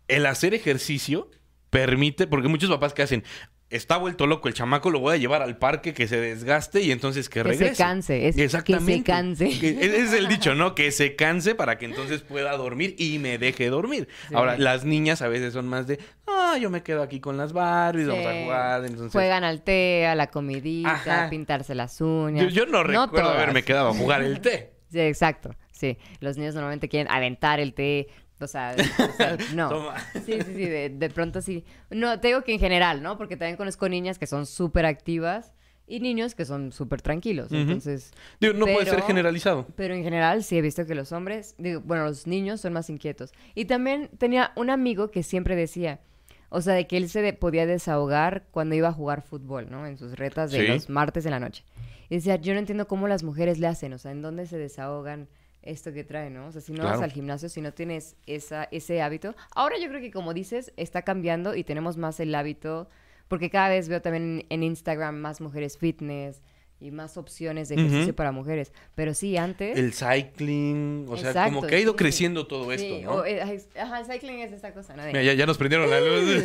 El 0.08 0.26
hacer 0.26 0.54
ejercicio 0.54 1.30
permite, 1.70 2.26
porque 2.26 2.48
muchos 2.48 2.68
papás 2.68 2.92
que 2.94 3.02
hacen, 3.02 3.22
está 3.72 3.96
vuelto 3.96 4.26
loco 4.26 4.48
el 4.48 4.54
chamaco, 4.54 4.90
lo 4.90 5.00
voy 5.00 5.14
a 5.14 5.16
llevar 5.16 5.42
al 5.42 5.56
parque, 5.58 5.92
que 5.94 6.06
se 6.06 6.20
desgaste 6.20 6.80
y 6.82 6.92
entonces 6.92 7.28
que, 7.28 7.40
Que 7.40 7.42
regrese. 7.44 7.74
se 7.74 7.82
canse, 7.82 8.28
es 8.28 8.36
Exactamente. 8.38 8.92
que 8.92 8.98
se 8.98 9.02
canse. 9.04 9.58
Que- 9.58 9.96
es 10.02 10.12
el 10.12 10.28
dicho, 10.28 10.54
¿no? 10.54 10.74
Que 10.74 10.90
se 10.92 11.16
canse 11.16 11.54
para 11.54 11.78
que 11.78 11.84
entonces 11.86 12.20
pueda 12.22 12.56
dormir 12.56 12.94
y 12.98 13.18
me 13.18 13.38
deje 13.38 13.68
dormir. 13.70 14.08
Sí. 14.28 14.34
Ahora, 14.34 14.56
las 14.58 14.84
niñas 14.84 15.22
a 15.22 15.28
veces 15.28 15.52
son 15.52 15.68
más 15.68 15.86
de, 15.86 15.98
ah, 16.26 16.56
yo 16.60 16.70
me 16.70 16.82
quedo 16.82 17.02
aquí 17.02 17.20
con 17.20 17.36
las 17.36 17.52
Barbies, 17.52 18.08
vamos 18.08 18.26
a 18.26 18.32
jugar. 18.42 18.84
Entonces, 18.84 19.12
Juegan 19.12 19.44
al 19.44 19.62
té, 19.62 20.06
a 20.06 20.14
la 20.14 20.28
comidita, 20.28 20.92
Ajá. 20.92 21.24
a 21.26 21.30
pintarse 21.30 21.74
las 21.74 22.00
uñas. 22.00 22.44
yo, 22.52 22.64
yo 22.64 22.66
no 22.70 22.82
recuerdo 22.82 23.08
todas. 23.10 23.36
haberme 23.36 23.62
quedado 23.62 23.88
a 23.88 23.94
jugar 23.94 24.22
el 24.22 24.40
té. 24.40 24.70
Sí, 24.92 25.00
exacto. 25.00 25.54
Sí, 25.72 25.96
los 26.20 26.36
niños 26.36 26.54
normalmente 26.54 26.86
quieren 26.90 27.10
aventar 27.10 27.60
el 27.60 27.72
té, 27.72 28.08
o 28.42 28.48
sea, 28.48 28.74
o 28.76 29.12
sea, 29.16 29.36
no. 29.54 29.68
Toma. 29.68 29.94
Sí, 30.24 30.34
sí, 30.40 30.42
sí, 30.54 30.64
de, 30.66 30.90
de 30.90 31.10
pronto 31.10 31.40
sí. 31.40 31.64
No, 31.90 32.18
te 32.20 32.28
digo 32.28 32.42
que 32.42 32.52
en 32.54 32.58
general, 32.60 33.02
¿no? 33.02 33.16
Porque 33.18 33.36
también 33.36 33.56
conozco 33.56 33.88
niñas 33.88 34.18
que 34.18 34.26
son 34.26 34.46
súper 34.46 34.86
activas 34.86 35.52
y 35.86 36.00
niños 36.00 36.34
que 36.34 36.44
son 36.44 36.72
súper 36.72 37.02
tranquilos. 37.02 37.50
Entonces, 37.52 38.12
Digo, 38.40 38.54
no 38.54 38.64
puede 38.66 38.84
ser 38.84 38.94
Pero- 38.94 39.06
generalizado. 39.06 39.66
pero 39.76 39.94
en 39.94 40.02
general 40.04 40.42
sí 40.44 40.56
he 40.56 40.62
visto 40.62 40.86
que 40.86 40.94
los 40.94 41.12
hombres, 41.12 41.54
digo, 41.58 41.80
bueno, 41.84 42.04
los 42.04 42.26
niños 42.26 42.60
son 42.60 42.72
más 42.72 42.88
inquietos. 42.88 43.32
Y 43.54 43.64
también 43.66 44.08
tenía 44.16 44.52
un 44.56 44.70
amigo 44.70 45.10
que 45.10 45.22
siempre 45.22 45.56
decía, 45.56 46.00
o 46.48 46.60
sea, 46.60 46.74
de 46.74 46.86
que 46.86 46.96
él 46.96 47.08
se 47.08 47.20
de- 47.20 47.32
podía 47.32 47.66
desahogar 47.66 48.44
cuando 48.52 48.74
iba 48.74 48.88
a 48.88 48.92
jugar 48.92 49.22
fútbol, 49.22 49.70
¿no? 49.70 49.86
En 49.86 49.98
sus 49.98 50.12
retas 50.16 50.50
de 50.52 50.60
Sí. 50.60 50.66
los 50.68 50.88
martes 50.88 51.24
en 51.26 51.32
la 51.32 51.40
noche. 51.40 51.64
Y 52.08 52.16
decía, 52.16 52.36
yo 52.36 52.52
no 52.52 52.58
entiendo 52.60 52.86
cómo 52.86 53.08
las 53.08 53.22
mujeres 53.22 53.58
le 53.58 53.66
hacen, 53.66 53.92
o 53.92 53.98
sea, 53.98 54.12
en 54.12 54.22
dónde 54.22 54.46
se 54.46 54.58
desahogan 54.58 55.28
esto 55.62 55.92
que 55.92 56.04
traen, 56.04 56.34
¿no? 56.34 56.46
O 56.48 56.52
sea, 56.52 56.60
si 56.60 56.72
no 56.72 56.84
vas 56.84 57.00
al 57.00 57.12
gimnasio, 57.12 57.48
si 57.48 57.60
no 57.60 57.72
tienes 57.72 58.16
esa, 58.26 58.64
ese 58.72 59.00
hábito. 59.02 59.34
Ahora 59.54 59.76
yo 59.80 59.88
creo 59.88 60.00
que 60.00 60.10
como 60.10 60.34
dices, 60.34 60.72
está 60.76 61.02
cambiando 61.02 61.54
y 61.54 61.64
tenemos 61.64 61.96
más 61.96 62.18
el 62.20 62.34
hábito, 62.34 62.88
porque 63.28 63.48
cada 63.50 63.68
vez 63.68 63.88
veo 63.88 64.02
también 64.02 64.44
en 64.48 64.62
Instagram 64.62 65.16
más 65.16 65.40
mujeres 65.40 65.78
fitness 65.78 66.42
y 66.80 66.90
más 66.90 67.16
opciones 67.16 67.68
de 67.68 67.76
ejercicio 67.76 68.12
para 68.16 68.32
mujeres. 68.32 68.72
Pero 68.96 69.14
sí, 69.14 69.36
antes... 69.36 69.78
El 69.78 69.92
cycling, 69.92 71.06
o 71.08 71.16
sea, 71.16 71.44
como 71.44 71.62
que 71.62 71.76
ha 71.76 71.78
ido 71.78 71.92
sí. 71.92 71.96
creciendo 71.96 72.48
todo 72.48 72.76
Sí, 72.76 72.84
esto, 72.94 73.04
¿no? 73.08 73.16
o, 73.20 73.24
eh, 73.24 73.40
ajá, 73.80 74.00
el 74.00 74.04
cycling 74.06 74.40
es 74.40 74.52
esta 74.52 74.74
cosa, 74.74 74.96
¿no? 74.96 75.04
Mira, 75.06 75.22
ya, 75.22 75.32
ya 75.34 75.46
nos 75.46 75.58
prendieron 75.58 75.88
la 75.88 76.00
luz. 76.00 76.42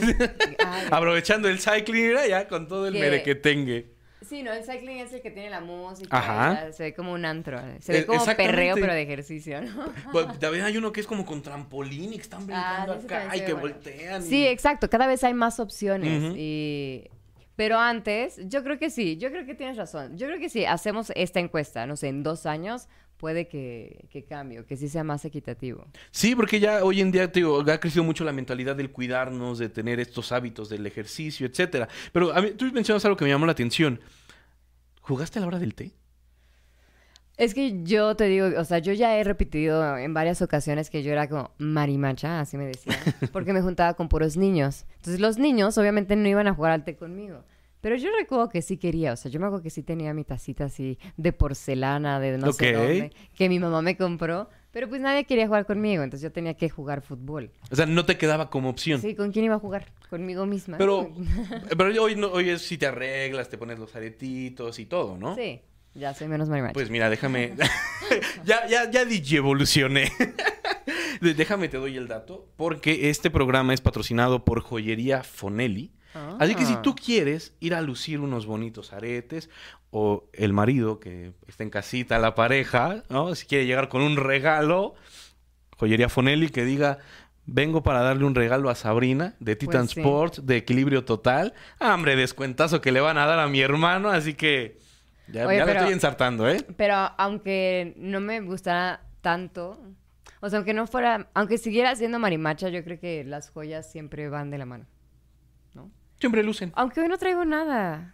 Aprovechando 0.92 1.50
el 1.50 1.60
cycling, 1.60 2.08
mira, 2.10 2.28
ya 2.28 2.48
con 2.48 2.68
todo 2.68 2.88
el 2.88 2.94
Que- 2.94 3.00
merequetengue. 3.00 3.97
Sí, 4.28 4.44
no, 4.44 4.52
el 4.54 4.64
cycling 4.64 4.98
es 4.98 5.14
el 5.14 5.22
que 5.22 5.32
tiene 5.32 5.50
la 5.50 5.62
música. 5.62 6.18
Ajá. 6.18 6.72
Se 6.74 6.84
ve 6.84 6.94
como 6.94 7.14
un 7.14 7.24
antro. 7.26 7.60
Se 7.80 7.92
ve 7.94 8.00
Eh, 8.00 8.06
como 8.06 8.26
perreo, 8.26 8.76
pero 8.76 8.94
de 8.94 9.02
ejercicio, 9.02 9.62
¿no? 9.62 9.86
Pues, 10.12 10.40
También 10.40 10.66
hay 10.66 10.76
uno 10.78 10.92
que 10.92 11.02
es 11.02 11.08
como 11.08 11.26
con 11.26 11.42
trampolín 11.42 12.14
y 12.14 12.16
que 12.18 12.22
están 12.24 12.46
brincando 12.46 12.94
Ah, 12.94 12.98
ese 12.98 13.06
acá 13.16 13.36
y 13.36 13.40
que 13.46 13.54
bueno. 13.54 13.76
voltean. 13.76 14.22
y- 14.24 14.26
Sí, 14.28 14.48
exacto. 14.48 14.90
Cada 14.90 15.08
vez 15.08 15.24
hay 15.24 15.34
más 15.34 15.60
opciones. 15.60 16.24
Ujú. 16.24 16.34
y... 16.38 17.10
Pero 17.58 17.80
antes, 17.80 18.40
yo 18.46 18.64
creo 18.64 18.80
que 18.80 18.90
sí. 18.90 19.18
Yo 19.18 19.30
creo 19.30 19.46
que 19.46 19.56
tienes 19.56 19.76
razón. 19.76 20.16
Yo 20.16 20.28
creo 20.28 20.40
que 20.40 20.48
sí. 20.48 20.64
Hacemos 20.64 21.12
esta 21.16 21.42
encuesta, 21.42 21.86
no 21.86 21.98
sé, 21.98 22.08
en 22.08 22.24
dos 22.24 22.46
años 22.46 22.88
puede 23.18 23.48
que, 23.48 24.06
que 24.12 24.26
cambie, 24.26 24.64
que 24.64 24.78
sí 24.78 24.88
sea 24.88 25.04
más 25.04 25.26
equitativo. 25.26 25.88
Sí, 26.12 26.36
porque 26.36 26.60
ya 26.60 26.84
hoy 26.84 27.02
en 27.02 27.12
día 27.12 27.32
te 27.32 27.40
digo, 27.40 27.60
ha 27.60 27.80
crecido 27.80 28.04
mucho 28.04 28.24
la 28.24 28.32
mentalidad 28.32 28.76
del 28.76 28.92
cuidarnos, 28.92 29.58
de 29.58 29.70
tener 29.70 30.00
estos 30.00 30.32
hábitos 30.32 30.70
del 30.70 30.86
ejercicio, 30.86 31.48
etcétera. 31.48 31.90
Pero 32.14 32.32
tú 32.54 32.66
mencionas 32.72 33.04
algo 33.06 33.18
que 33.18 33.26
me 33.26 33.32
llamó 33.32 33.48
la 33.48 33.54
atención. 33.54 34.00
¿Jugaste 35.02 35.40
a 35.40 35.42
la 35.42 35.48
hora 35.48 35.58
del 35.58 35.74
té? 35.74 35.94
Es 37.38 37.54
que 37.54 37.84
yo 37.84 38.16
te 38.16 38.26
digo, 38.26 38.48
o 38.58 38.66
sea, 38.66 38.80
yo 38.80 38.94
ya 38.94 39.16
he 39.18 39.24
repetido 39.24 39.96
en 39.98 40.14
varias 40.14 40.42
ocasiones 40.42 40.90
que 40.90 41.04
yo 41.04 41.12
era 41.12 41.30
como 41.30 41.52
marimacha, 41.60 42.40
así 42.40 42.58
me 42.58 42.66
decían, 42.66 42.98
porque 43.32 43.54
me 43.54 43.62
juntaba 43.62 43.94
con 43.94 44.10
puros 44.10 44.38
niños. 44.38 44.86
Entonces 44.96 45.20
los 45.20 45.38
niños 45.38 45.78
obviamente 45.78 46.16
no 46.16 46.28
iban 46.28 46.48
a 46.48 46.54
jugar 46.56 46.72
al 46.72 46.84
té 46.84 46.96
conmigo. 46.96 47.44
Pero 47.80 47.96
yo 47.96 48.10
recuerdo 48.20 48.50
que 48.50 48.64
sí 48.64 48.78
quería, 48.78 49.14
o 49.14 49.16
sea, 49.16 49.30
yo 49.30 49.40
me 49.40 49.46
acuerdo 49.46 49.62
que 49.62 49.70
sí 49.70 49.84
tenía 49.84 50.12
mi 50.16 50.24
tacita 50.24 50.66
así 50.66 50.98
de 51.16 51.32
porcelana, 51.32 52.20
de 52.20 52.40
no 52.40 52.52
sé 52.52 52.70
Ok. 52.70 52.76
dónde, 52.76 53.14
que 53.36 53.50
mi 53.50 53.60
mamá 53.60 53.84
me 53.84 53.96
compró, 53.96 54.50
pero 54.72 54.90
pues 54.90 55.00
nadie 55.00 55.26
quería 55.26 55.46
jugar 55.46 55.68
conmigo, 55.68 56.02
entonces 56.02 56.24
yo 56.24 56.32
tenía 56.32 56.56
que 56.56 56.70
jugar 56.70 57.02
fútbol. 57.02 57.52
O 57.70 57.76
sea, 57.76 57.86
no 57.86 58.04
te 58.04 58.18
quedaba 58.18 58.50
como 58.50 58.70
opción. 58.70 59.00
Sí, 59.00 59.14
¿con 59.14 59.32
quién 59.32 59.46
iba 59.46 59.56
a 59.56 59.60
jugar? 59.60 59.86
Conmigo 60.10 60.48
misma. 60.48 60.80
Pero, 60.80 61.08
pero 61.78 62.04
hoy, 62.04 62.16
no, 62.16 62.32
hoy 62.32 62.50
es 62.50 62.64
si 62.64 62.80
te 62.80 62.88
arreglas, 62.88 63.48
te 63.48 63.60
pones 63.60 63.78
los 63.78 63.96
aretitos 63.96 64.80
y 64.80 64.88
todo, 64.88 65.16
¿no? 65.20 65.36
Sí, 65.36 65.62
ya 65.98 66.14
soy 66.14 66.28
menos 66.28 66.48
marimacha. 66.50 66.74
Pues 66.74 66.90
mira, 66.90 67.10
déjame. 67.10 67.54
ya, 68.46 68.68
ya, 68.68 68.90
ya 68.90 69.06
dije 69.06 69.38
evolucioné. 69.38 70.12
De- 71.22 71.34
déjame 71.34 71.68
te 71.68 71.78
doy 71.78 71.98
el 71.98 72.08
dato. 72.08 72.48
Porque 72.56 73.10
este 73.10 73.30
programa 73.32 73.74
es 73.74 73.82
patrocinado 73.82 74.46
por 74.46 74.62
Joyería 74.62 75.24
Fonelli. 75.24 75.92
Así 76.40 76.56
que 76.56 76.66
si 76.66 76.74
Ah. 76.74 76.82
tú 76.82 76.96
quieres 76.96 77.54
ir 77.60 77.76
a 77.76 77.82
lucir 77.82 78.20
unos 78.22 78.48
bonitos 78.48 78.92
aretes, 78.92 79.52
o 79.92 80.28
el 80.34 80.52
marido 80.52 81.00
que 81.00 81.34
está 81.48 81.64
en 81.64 81.70
casita, 81.70 82.18
la 82.18 82.34
pareja, 82.34 83.04
¿no? 83.10 83.36
Si 83.36 83.46
quiere 83.46 83.68
llegar 83.68 83.88
con 83.88 84.02
un 84.02 84.18
regalo, 84.18 84.96
Joyería 85.78 86.10
Fonelli 86.10 86.50
que 86.50 86.66
diga. 86.66 87.00
Vengo 87.50 87.82
para 87.82 88.02
darle 88.02 88.26
un 88.26 88.36
regalo 88.36 88.70
a 88.70 88.76
Sabrina 88.76 89.36
de 89.40 89.56
Titan 89.56 89.84
Pues 89.86 89.92
sí. 89.92 90.00
Sports 90.02 90.46
de 90.46 90.58
equilibrio 90.58 91.06
total. 91.06 91.54
Ah, 91.80 91.94
hombre, 91.94 92.18
descuentazo 92.18 92.82
que 92.82 92.92
le 92.92 93.00
van 93.00 93.18
a 93.18 93.26
dar 93.26 93.40
a 93.40 93.48
mi 93.48 93.62
hermano, 93.62 94.10
así 94.10 94.34
que 94.34 94.80
ya, 95.32 95.48
Oye, 95.48 95.58
ya 95.58 95.66
pero- 95.66 95.80
estoy 95.80 95.94
ensartando, 95.94 96.50
¿eh? 96.50 96.66
Pero 96.78 96.96
aunque 97.18 97.94
no 97.98 98.20
me 98.20 98.42
gustara 98.42 99.02
tanto, 99.22 99.80
O 100.40 100.50
sea, 100.50 100.58
aunque 100.58 100.74
no 100.74 100.86
fuera, 100.88 101.30
aunque 101.34 101.58
siguiera 101.58 101.96
siendo 101.96 102.20
marimacha, 102.20 102.70
yo 102.70 102.84
creo 102.84 103.00
que 103.00 103.24
las 103.24 103.50
joyas 103.50 103.92
siempre 103.92 104.30
van 104.30 104.52
de 104.52 104.58
la 104.60 104.66
mano. 104.66 104.86
¿No? 105.74 105.90
Siempre 106.20 106.44
lucen. 106.44 106.72
Aunque 106.76 107.02
hoy 107.02 107.08
no 107.08 107.18
traigo 107.18 107.44
nada. 107.44 108.14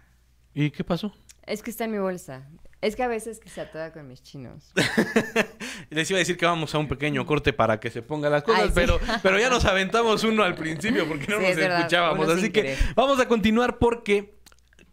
¿Y 0.53 0.71
qué 0.71 0.83
pasó? 0.85 1.13
Es 1.45 1.61
que 1.61 1.69
está 1.71 1.83
en 1.83 1.91
mi 1.91 1.97
bolsa. 1.97 2.47
Es 2.79 2.95
que 2.95 3.03
a 3.03 3.07
veces 3.07 3.39
que 3.39 3.49
se 3.49 3.59
atora 3.61 3.91
con 3.91 4.07
mis 4.07 4.23
chinos. 4.23 4.71
Les 5.89 6.09
iba 6.09 6.17
a 6.17 6.19
decir 6.19 6.37
que 6.37 6.45
vamos 6.45 6.73
a 6.75 6.77
un 6.77 6.87
pequeño 6.87 7.25
corte 7.25 7.51
para 7.53 7.79
que 7.79 7.89
se 7.89 8.01
pongan 8.01 8.31
las 8.31 8.43
cosas, 8.43 8.61
Ay, 8.63 8.67
sí. 8.69 8.73
pero, 8.75 8.99
pero 9.23 9.39
ya 9.39 9.49
nos 9.49 9.65
aventamos 9.65 10.23
uno 10.23 10.43
al 10.43 10.55
principio 10.55 11.07
porque 11.07 11.27
no 11.27 11.37
Sí, 11.37 11.43
nos 11.43 11.51
es 11.51 11.57
escuchábamos. 11.57 12.29
Así 12.29 12.51
que 12.51 12.61
querer. 12.61 12.77
vamos 12.95 13.19
a 13.19 13.27
continuar 13.27 13.77
porque 13.79 14.35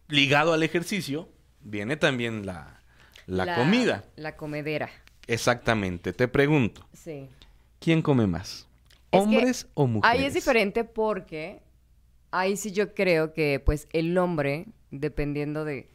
ligado 0.08 0.52
al 0.52 0.62
ejercicio 0.62 1.28
viene 1.62 1.96
también 1.96 2.46
la, 2.46 2.80
la 3.26 3.54
comida. 3.54 4.04
La 4.16 4.36
comedera. 4.36 4.88
Exactamente. 5.26 6.12
Te 6.12 6.28
pregunto, 6.28 6.86
Sí. 6.92 7.28
¿quién 7.78 8.02
come 8.02 8.26
más? 8.26 8.66
¿Hombres 9.10 9.66
o 9.74 9.86
mujeres? 9.86 10.18
Ahí 10.20 10.24
es 10.26 10.34
diferente 10.34 10.84
porque 10.84 11.60
ahí 12.30 12.56
sí 12.56 12.72
yo 12.72 12.94
creo 12.94 13.32
que 13.32 13.60
pues 13.64 13.88
el 13.92 14.16
hombre, 14.18 14.66
dependiendo 14.90 15.64
de... 15.64 15.88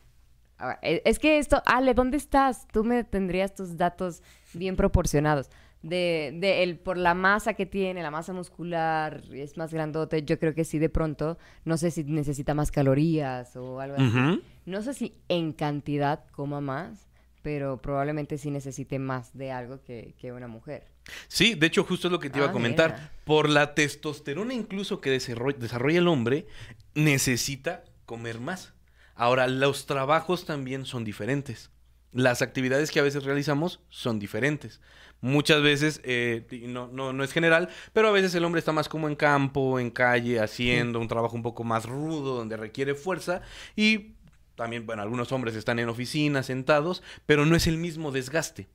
ver, 0.59 0.77
e- 0.81 1.01
es 1.05 1.19
que 1.19 1.37
esto, 1.37 1.61
Ale, 1.65 1.93
¿dónde 1.93 2.17
estás? 2.17 2.67
Tú 2.71 2.83
me 2.83 3.03
tendrías 3.03 3.55
tus 3.55 3.77
datos 3.77 4.21
bien 4.53 4.75
proporcionados. 4.75 5.49
De, 5.81 6.31
de 6.39 6.63
el, 6.63 6.79
por 6.79 6.97
la 6.97 7.13
masa 7.13 7.53
que 7.53 7.65
tiene, 7.67 8.01
la 8.01 8.09
masa 8.09 8.33
muscular, 8.33 9.21
es 9.31 9.55
más 9.55 9.71
grandote, 9.71 10.23
yo 10.23 10.39
creo 10.39 10.55
que 10.55 10.63
sí 10.65 10.79
de 10.79 10.89
pronto, 10.89 11.37
no 11.63 11.77
sé 11.77 11.91
si 11.91 12.03
necesita 12.05 12.55
más 12.55 12.71
calorías 12.71 13.55
o 13.55 13.79
algo 13.79 13.95
así. 13.97 14.41
No 14.65 14.81
sé 14.81 14.93
si 14.93 15.15
en 15.29 15.53
cantidad 15.53 16.25
coma 16.31 16.61
más, 16.61 17.07
pero 17.41 17.81
probablemente 17.81 18.37
sí 18.37 18.49
necesite 18.49 18.97
más 18.99 19.37
de 19.37 19.51
algo 19.51 19.81
que, 19.83 20.15
que 20.19 20.31
una 20.31 20.47
mujer. 20.47 20.87
Sí, 21.27 21.53
de 21.53 21.67
hecho 21.67 21.83
justo 21.83 22.07
es 22.07 22.11
lo 22.11 22.19
que 22.19 22.31
te 22.31 22.39
iba 22.39 22.47
Ah, 22.47 22.49
a 22.49 22.53
comentar. 22.53 22.93
mira. 22.93 23.11
Por 23.25 23.47
la 23.49 23.75
testosterona 23.75 24.55
incluso 24.55 24.99
que 25.01 25.11
desarrolla, 25.11 25.57
desarrolla 25.59 25.99
el 25.99 26.07
hombre, 26.07 26.47
necesita 26.95 27.83
comer 28.05 28.39
más. 28.39 28.73
Ahora, 29.13 29.47
los 29.47 29.85
trabajos 29.85 30.45
también 30.45 30.85
son 30.85 31.03
diferentes. 31.05 31.69
Las 32.11 32.41
actividades 32.41 32.91
que 32.91 32.99
a 32.99 33.03
veces 33.03 33.23
realizamos 33.23 33.81
son 33.89 34.19
diferentes. 34.19 34.81
Muchas 35.21 35.61
veces, 35.61 36.01
eh, 36.03 36.45
no, 36.67 36.87
no, 36.87 37.13
no 37.13 37.23
es 37.23 37.31
general, 37.31 37.69
pero 37.93 38.07
a 38.09 38.11
veces 38.11 38.33
el 38.35 38.43
hombre 38.45 38.59
está 38.59 38.71
más 38.71 38.89
como 38.89 39.07
en 39.07 39.15
campo, 39.15 39.79
en 39.79 39.89
calle, 39.91 40.39
haciendo 40.39 40.99
un 40.99 41.07
trabajo 41.07 41.35
un 41.35 41.41
poco 41.43 41.63
más 41.63 41.85
rudo, 41.85 42.35
donde 42.35 42.57
requiere 42.57 42.95
fuerza. 42.95 43.41
Y 43.75 44.14
también, 44.55 44.85
bueno, 44.85 45.01
algunos 45.01 45.31
hombres 45.31 45.55
están 45.55 45.79
en 45.79 45.89
oficinas, 45.89 46.45
sentados, 46.47 47.03
pero 47.25 47.45
no 47.45 47.55
es 47.55 47.67
el 47.67 47.77
mismo 47.77 48.11
desgaste. 48.11 48.67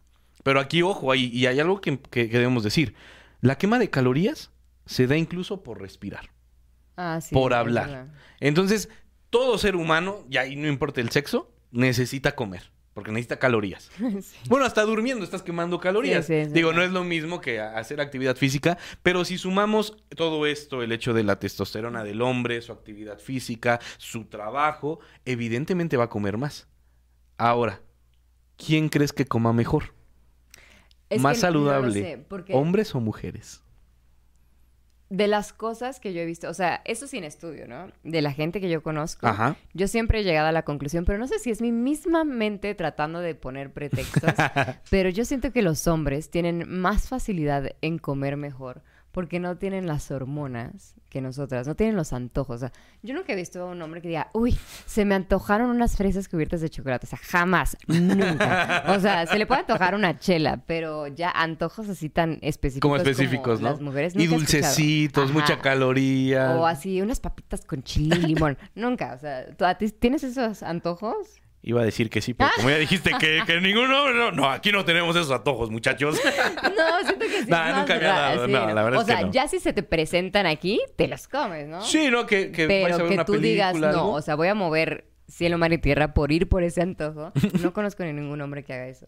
Pero 0.43 0.61
aquí, 0.61 0.83
ojo, 0.83 1.13
hay, 1.13 1.27
y 1.27 1.47
hay 1.47 1.61
algo 1.61 1.81
que, 1.81 1.99
que- 1.99 2.29
que 2.29 2.39
debemos 2.39 2.63
decir. 2.63 2.95
La 3.41 3.57
quema 3.59 3.79
de 3.79 3.91
calorías 3.91 4.51
se 4.87 5.07
da 5.07 5.17
incluso 5.17 5.63
por 5.63 5.81
respirar, 5.81 6.31
Ah, 6.97 7.21
sí. 7.23 7.35
por 7.35 7.55
hablar. 7.55 8.09
Entonces, 8.41 8.89
todo 9.31 9.59
ser 9.59 9.77
humano, 9.77 10.25
y 10.31 10.37
ahí 10.39 10.57
no 10.57 10.69
importa 10.69 11.01
el 11.01 11.11
sexo, 11.11 11.51
necesita 11.71 12.35
comer, 12.35 12.71
porque 13.01 13.13
necesita 13.13 13.39
calorías. 13.39 13.91
Sí. 14.21 14.37
Bueno, 14.49 14.67
hasta 14.67 14.83
durmiendo 14.83 15.25
estás 15.25 15.43
quemando 15.43 15.81
calorías. 15.81 16.27
Sí, 16.27 16.35
sí, 16.35 16.39
es 16.41 16.53
Digo, 16.53 16.75
no 16.75 16.83
es 16.83 16.91
lo 16.91 17.03
mismo 17.05 17.41
que 17.41 17.59
hacer 17.59 17.99
actividad 18.03 18.37
física, 18.37 18.77
pero 19.03 19.25
si 19.25 19.39
sumamos 19.39 19.97
todo 20.15 20.45
esto, 20.45 20.83
el 20.83 20.93
hecho 20.93 21.15
de 21.15 21.23
la 21.23 21.39
testosterona 21.39 22.05
del 22.05 22.21
hombre, 22.21 22.61
su 22.61 22.73
actividad 22.73 23.19
física, 23.19 23.81
su 23.97 24.27
trabajo, 24.27 25.01
evidentemente 25.25 25.97
va 25.97 26.05
a 26.05 26.09
comer 26.11 26.37
más. 26.37 26.69
Ahora, 27.39 27.81
¿quién 28.59 28.91
crees 28.91 29.15
que 29.15 29.25
coma 29.25 29.55
mejor? 29.55 29.95
Es 31.09 31.23
más 31.23 31.39
no 31.39 31.41
saludable, 31.41 32.03
sé, 32.03 32.27
porque 32.29 32.53
¿hombres 32.53 32.95
o 32.95 33.01
mujeres? 33.01 33.63
De 35.11 35.27
las 35.27 35.53
cosas 35.53 35.99
que 35.99 36.15
yo 36.15 36.21
he 36.21 36.25
visto, 36.25 36.49
o 36.49 36.55
sea, 36.55 36.81
eso 36.85 37.09
sin 37.09 37.25
estudio, 37.25 37.67
¿no? 37.67 37.91
De 38.05 38.23
la 38.23 38.33
gente 38.33 38.61
que 38.61 38.71
yo 38.71 38.83
conozco, 38.83 39.27
Ajá. 39.27 39.57
yo 39.75 39.89
siempre 39.89 40.21
he 40.21 40.25
llegado 40.25 40.47
a 40.47 40.53
la 40.53 40.63
conclusión, 40.63 41.05
pero 41.05 41.19
no 41.19 41.27
sé 41.27 41.41
si 41.41 41.51
es 41.51 41.61
mi 41.61 41.73
misma 41.73 42.23
mente 42.25 42.75
tratando 42.77 43.19
de 43.19 43.35
poner 43.35 43.73
pretextos, 43.73 44.33
pero 44.91 45.09
yo 45.11 45.25
siento 45.25 45.53
que 45.53 45.63
los 45.63 45.89
hombres 45.89 46.31
tienen 46.31 46.65
más 46.69 47.09
facilidad 47.09 47.73
en 47.83 47.99
comer 47.99 48.37
mejor 48.37 48.83
porque 49.13 49.41
no 49.41 49.57
tienen 49.57 49.87
las 49.87 50.11
hormonas 50.11 50.95
que 51.09 51.21
nosotras, 51.21 51.67
no 51.67 51.75
tienen 51.75 51.97
los 51.97 52.13
antojos. 52.13 52.57
O 52.57 52.59
sea, 52.59 52.73
yo 53.03 53.15
nunca 53.15 53.33
he 53.33 53.37
visto 53.37 53.61
a 53.63 53.67
un 53.67 53.83
hombre 53.83 54.01
que 54.01 54.09
diga, 54.09 54.31
uy, 54.33 54.57
se 54.87 55.05
me 55.05 55.17
antojaron 55.17 55.71
unas 55.71 55.97
fresas 55.97 56.29
cubiertas 56.29 56.61
de 56.61 56.71
chocolate. 56.71 57.07
O 57.07 57.11
sea, 57.11 57.19
jamás, 57.19 57.77
nunca. 57.89 58.85
O 58.89 59.01
sea, 59.01 59.27
se 59.27 59.39
le 59.39 59.47
puede 59.47 59.63
antojar 59.63 59.95
una 59.95 60.19
chela, 60.19 60.63
pero 60.67 61.09
ya 61.09 61.31
antojos 61.31 61.89
así 61.89 62.09
tan 62.09 62.39
específicos 62.43 62.83
Como 62.83 62.97
específicos, 62.97 63.61
¿no? 63.61 63.71
las 63.71 63.81
mujeres. 63.81 64.15
y 64.15 64.19
nunca 64.19 64.37
dulcecitos, 64.37 65.33
mucha 65.33 65.59
caloría. 65.61 66.57
O 66.57 66.67
así, 66.67 67.03
unas 67.03 67.21
papitas 67.21 67.65
con 67.65 67.83
chile 67.83 68.17
y 68.23 68.27
limón. 68.35 68.57
Nunca, 68.75 69.15
o 69.15 69.19
sea, 69.19 69.47
¿tú, 69.57 69.65
a 69.65 69.75
ti 69.75 69.91
¿tienes 69.91 70.23
esos 70.23 70.63
antojos? 70.63 71.41
Iba 71.63 71.83
a 71.83 71.85
decir 71.85 72.09
que 72.09 72.23
sí, 72.23 72.33
pero 72.33 72.49
como 72.57 72.71
ya 72.71 72.79
dijiste 72.79 73.11
que, 73.21 73.43
que 73.47 73.61
ninguno, 73.61 74.13
no, 74.15 74.33
no, 74.33 74.51
aquí 74.51 74.73
no 74.73 74.85
tenemos 74.87 75.15
esos 75.15 75.31
antojos, 75.31 75.71
muchachos. 75.71 76.19
No, 76.63 77.07
siento 77.07 77.27
que 77.27 77.43
sí. 77.45 77.51
Nah, 77.51 77.71
es 77.71 77.77
nunca 77.77 77.95
más 77.95 78.01
me 78.03 78.07
ha 78.09 78.13
ra- 78.13 78.21
dado, 78.21 78.47
sí, 78.47 78.53
no, 78.53 78.67
la 78.75 78.83
verdad 78.83 78.99
O 78.99 79.03
es 79.03 79.07
que 79.09 79.13
sea, 79.13 79.27
no. 79.27 79.33
ya 79.33 79.47
si 79.49 79.61
se 79.61 79.73
te 79.75 79.83
presentan 79.83 80.47
aquí, 80.47 80.81
te 80.97 81.07
los 81.09 81.29
comes, 81.29 81.69
¿no? 81.69 81.83
Sí, 81.83 82.11
¿no? 82.11 82.27
Que, 82.27 82.51
que 82.51 82.67
vais 82.67 82.85
a 82.95 82.97
Pero 82.97 82.99
ver 82.99 83.09
que 83.09 83.15
una 83.15 83.25
tú 83.27 83.39
digas, 83.39 83.75
no, 83.77 84.13
o 84.13 84.23
sea, 84.23 84.37
voy 84.37 84.49
a 84.49 84.55
mover 84.55 85.07
cielo, 85.29 85.59
mar 85.59 85.73
y 85.73 85.79
tierra 85.79 86.15
por 86.15 86.33
ir 86.33 86.49
por 86.49 86.63
ese 86.63 86.81
antojo. 86.81 87.33
No 87.61 87.73
conozco 87.75 88.05
ni 88.05 88.13
ningún 88.15 88.41
hombre 88.41 88.65
que 88.65 88.73
haga 88.73 88.89
eso. 88.89 89.07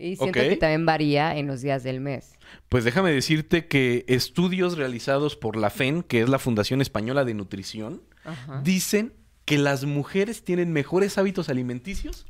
Y 0.00 0.14
siento 0.14 0.38
que 0.38 0.54
también 0.56 0.86
varía 0.86 1.36
en 1.36 1.48
los 1.48 1.60
días 1.62 1.82
del 1.82 2.00
mes. 2.00 2.38
Pues 2.68 2.84
déjame 2.84 3.10
decirte 3.10 3.66
que 3.66 4.04
estudios 4.06 4.78
realizados 4.78 5.34
por 5.34 5.56
la 5.56 5.70
FEN, 5.70 6.04
que 6.04 6.20
es 6.22 6.28
la 6.28 6.38
Fundación 6.38 6.80
Española 6.80 7.24
de 7.24 7.34
Nutrición, 7.34 8.02
Ajá. 8.24 8.60
dicen 8.62 9.12
que 9.48 9.56
las 9.58 9.86
mujeres 9.86 10.44
tienen 10.44 10.72
mejores 10.74 11.16
hábitos 11.16 11.48
alimenticios 11.48 12.26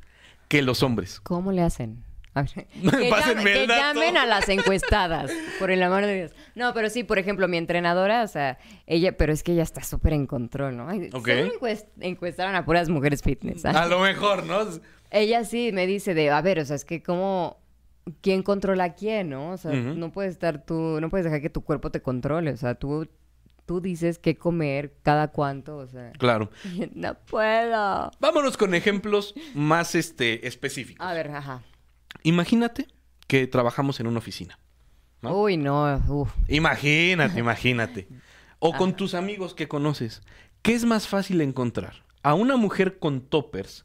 que 0.47 0.63
los 0.63 0.85
hombres. 0.85 1.19
¿Cómo 1.21 1.51
le 1.51 1.63
hacen? 1.63 2.05
A 2.35 2.43
ver, 2.43 2.51
que, 2.73 3.11
llamen, 3.11 3.45
que 3.45 3.67
llamen 3.67 4.17
a 4.17 4.25
las 4.25 4.49
encuestadas, 4.49 5.33
por 5.59 5.73
el 5.73 5.83
amor 5.83 6.07
de 6.07 6.15
Dios. 6.15 6.33
No, 6.55 6.73
pero 6.75 6.89
sí, 6.91 7.03
por 7.03 7.19
ejemplo, 7.19 7.49
mi 7.49 7.57
entrenadora, 7.57 8.23
o 8.23 8.29
sea, 8.29 8.59
ella, 8.87 9.17
pero 9.17 9.33
es 9.33 9.43
que 9.43 9.51
ella 9.53 9.65
está 9.65 9.83
súper 9.83 10.13
en 10.13 10.27
control, 10.29 10.77
¿no? 10.77 10.89
Ay, 10.89 11.11
Ok. 11.13 11.27
solo 11.29 11.53
encuest- 11.59 11.89
encuestaron 11.99 12.55
a 12.55 12.65
puras 12.65 12.89
mujeres 12.89 13.23
fitness. 13.23 13.65
¿ah? 13.65 13.83
A 13.83 13.87
lo 13.89 13.99
mejor, 13.99 14.47
¿no? 14.47 14.61
Ella 15.11 15.43
sí 15.45 15.71
me 15.73 15.89
dice 15.89 16.15
de, 16.15 16.31
a 16.31 16.41
ver, 16.41 16.61
o 16.61 16.65
sea, 16.65 16.77
es 16.77 16.85
que 16.85 17.03
como, 17.03 17.57
¿quién 18.21 18.45
controla 18.45 18.85
a 18.85 18.95
quién, 18.95 19.31
no? 19.31 19.51
O 19.51 19.57
sea, 19.57 19.73
no 19.73 20.13
puedes 20.13 20.33
estar 20.35 20.65
tú, 20.65 21.01
no 21.01 21.09
puedes 21.09 21.25
dejar 21.25 21.41
que 21.41 21.51
tu 21.51 21.63
cuerpo 21.63 21.91
te 21.91 22.01
controle, 22.01 22.53
o 22.53 22.57
sea, 22.57 22.77
tú, 22.77 23.09
tú 23.69 23.81
dices 23.83 24.19
qué 24.19 24.35
comer, 24.37 24.97
cada 25.05 25.29
cuánto, 25.29 25.77
o 25.77 25.87
sea, 25.87 26.11
Claro. 26.19 26.51
no 26.95 27.15
puedo. 27.15 28.11
Vámonos 28.19 28.57
con 28.57 28.75
ejemplos 28.75 29.35
más 29.55 29.95
este, 29.95 30.49
específicos. 30.49 31.07
A 31.07 31.13
ver, 31.13 31.31
ajá. 31.31 31.63
Imagínate 32.23 32.89
que 33.27 33.47
trabajamos 33.47 34.01
en 34.01 34.07
una 34.07 34.19
oficina. 34.19 34.59
¿No? 35.21 35.37
Uy, 35.43 35.57
no, 35.57 36.03
uf. 36.09 36.31
Imagínate, 36.49 37.39
imagínate. 37.39 38.09
O 38.61 38.73
con 38.73 38.97
tus 38.97 39.15
amigos 39.15 39.55
que 39.55 39.69
conoces. 39.69 40.21
¿Qué 40.63 40.75
es 40.75 40.85
más 40.85 41.07
fácil 41.07 41.41
encontrar? 41.43 42.03
¿A 42.25 42.35
una 42.35 42.57
mujer 42.57 42.99
con 42.99 43.21
toppers 43.21 43.85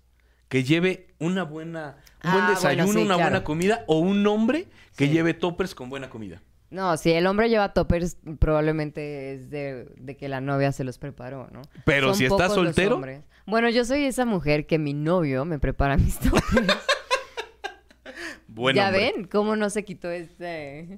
que 0.49 0.63
lleve 0.63 1.13
una 1.19 1.43
buena, 1.43 1.97
un 2.23 2.31
buen 2.31 2.43
Ah, 2.43 2.47
bueno, 2.47 2.49
desayuno, 2.49 2.91
sí, 2.93 2.97
una 2.97 3.05
claro. 3.15 3.21
buena 3.29 3.43
comida? 3.43 3.83
¿O 3.85 3.99
un 3.99 4.25
hombre 4.25 4.67
que 4.95 5.05
Sí. 5.05 5.11
lleve 5.13 5.35
toppers 5.35 5.75
con 5.75 5.91
buena 5.91 6.09
comida? 6.09 6.41
No, 6.73 6.97
si 6.97 7.11
el 7.11 7.27
hombre 7.27 7.49
lleva 7.49 7.71
toppers, 7.71 8.17
probablemente 8.39 9.33
es 9.33 9.51
de, 9.51 9.93
de 9.95 10.17
que 10.17 10.27
la 10.27 10.41
novia 10.41 10.71
se 10.71 10.83
los 10.83 10.97
preparó, 10.97 11.47
¿no? 11.51 11.61
Pero 11.85 12.15
si 12.15 12.25
está 12.25 12.47
pocos 12.47 12.57
los 12.57 12.75
soltero. 12.75 12.99
Bueno, 13.45 13.69
yo 13.69 13.85
soy 13.85 14.05
esa 14.05 14.25
mujer 14.25 14.65
que 14.65 14.79
mi 14.79 14.95
novio 14.95 15.45
me 15.45 15.59
prepara 15.59 15.97
mis 15.97 16.17
toppers. 16.17 16.43
Buen 18.47 18.75
¿Ya 18.75 18.87
hombre. 18.87 19.13
ven 19.15 19.25
cómo 19.25 19.55
no 19.55 19.69
se 19.69 19.85
quitó 19.85 20.09
este...? 20.09 20.97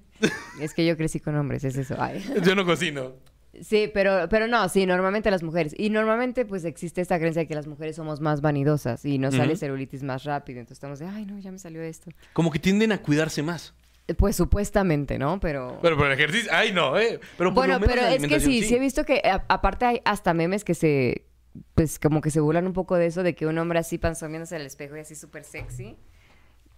es 0.62 0.74
que 0.74 0.86
yo 0.86 0.96
crecí 0.96 1.20
con 1.20 1.36
hombres, 1.36 1.66
es 1.66 1.76
eso. 1.76 1.96
Ay. 2.00 2.24
Yo 2.46 2.56
no 2.56 2.66
cocino. 2.66 3.14
Sí, 3.62 3.90
pero, 3.94 4.30
pero 4.30 4.48
no, 4.48 4.68
sí, 4.70 4.86
normalmente 4.86 5.30
las 5.30 5.44
mujeres. 5.44 5.76
Y 5.78 5.90
normalmente 5.90 6.46
pues 6.46 6.64
existe 6.64 7.02
esta 7.02 7.18
creencia 7.18 7.42
de 7.42 7.48
que 7.48 7.56
las 7.56 7.68
mujeres 7.68 7.98
somos 7.98 8.22
más 8.22 8.40
vanidosas 8.40 9.04
y 9.04 9.18
nos 9.18 9.36
sale 9.36 9.58
celulitis 9.58 10.04
más 10.04 10.24
rápido. 10.24 10.60
Entonces 10.60 10.78
estamos 10.78 11.00
de, 11.00 11.08
ay, 11.08 11.26
no, 11.26 11.38
ya 11.40 11.52
me 11.52 11.60
salió 11.60 11.82
esto. 11.82 12.12
Como 12.32 12.50
que 12.50 12.60
tienden 12.60 12.94
a 12.94 12.98
cuidarse 12.98 13.44
más. 13.44 13.74
Pues 14.18 14.36
supuestamente, 14.36 15.18
¿no? 15.18 15.40
Pero... 15.40 15.80
Pero 15.82 15.98
por 15.98 16.06
el 16.08 16.14
ejercicio, 16.14 16.52
ay 16.54 16.72
no, 16.72 16.98
eh. 17.00 17.20
Pero 17.38 17.50
por 17.54 17.64
bueno, 17.64 17.74
lo 17.76 17.80
menos 17.80 17.96
pero 17.96 18.08
la 18.08 18.14
es 18.16 18.22
que 18.28 18.40
sí, 18.40 18.62
sí, 18.62 18.76
he 18.76 18.80
visto 18.80 19.04
que 19.04 19.22
a- 19.26 19.44
aparte 19.50 19.86
hay 19.86 20.02
hasta 20.06 20.34
memes 20.36 20.64
que 20.64 20.76
se, 20.76 21.26
pues 21.74 21.98
como 21.98 22.22
que 22.22 22.30
se 22.30 22.40
burlan 22.40 22.68
un 22.68 22.74
poco 22.74 22.96
de 22.98 23.08
eso, 23.08 23.24
de 23.24 23.34
que 23.34 23.48
un 23.48 23.58
hombre 23.58 23.80
así 23.80 23.98
panzón 23.98 24.30
viéndose 24.32 24.56
al 24.58 24.66
espejo 24.66 24.96
y 24.96 25.00
así 25.00 25.16
súper 25.16 25.44
sexy, 25.44 25.98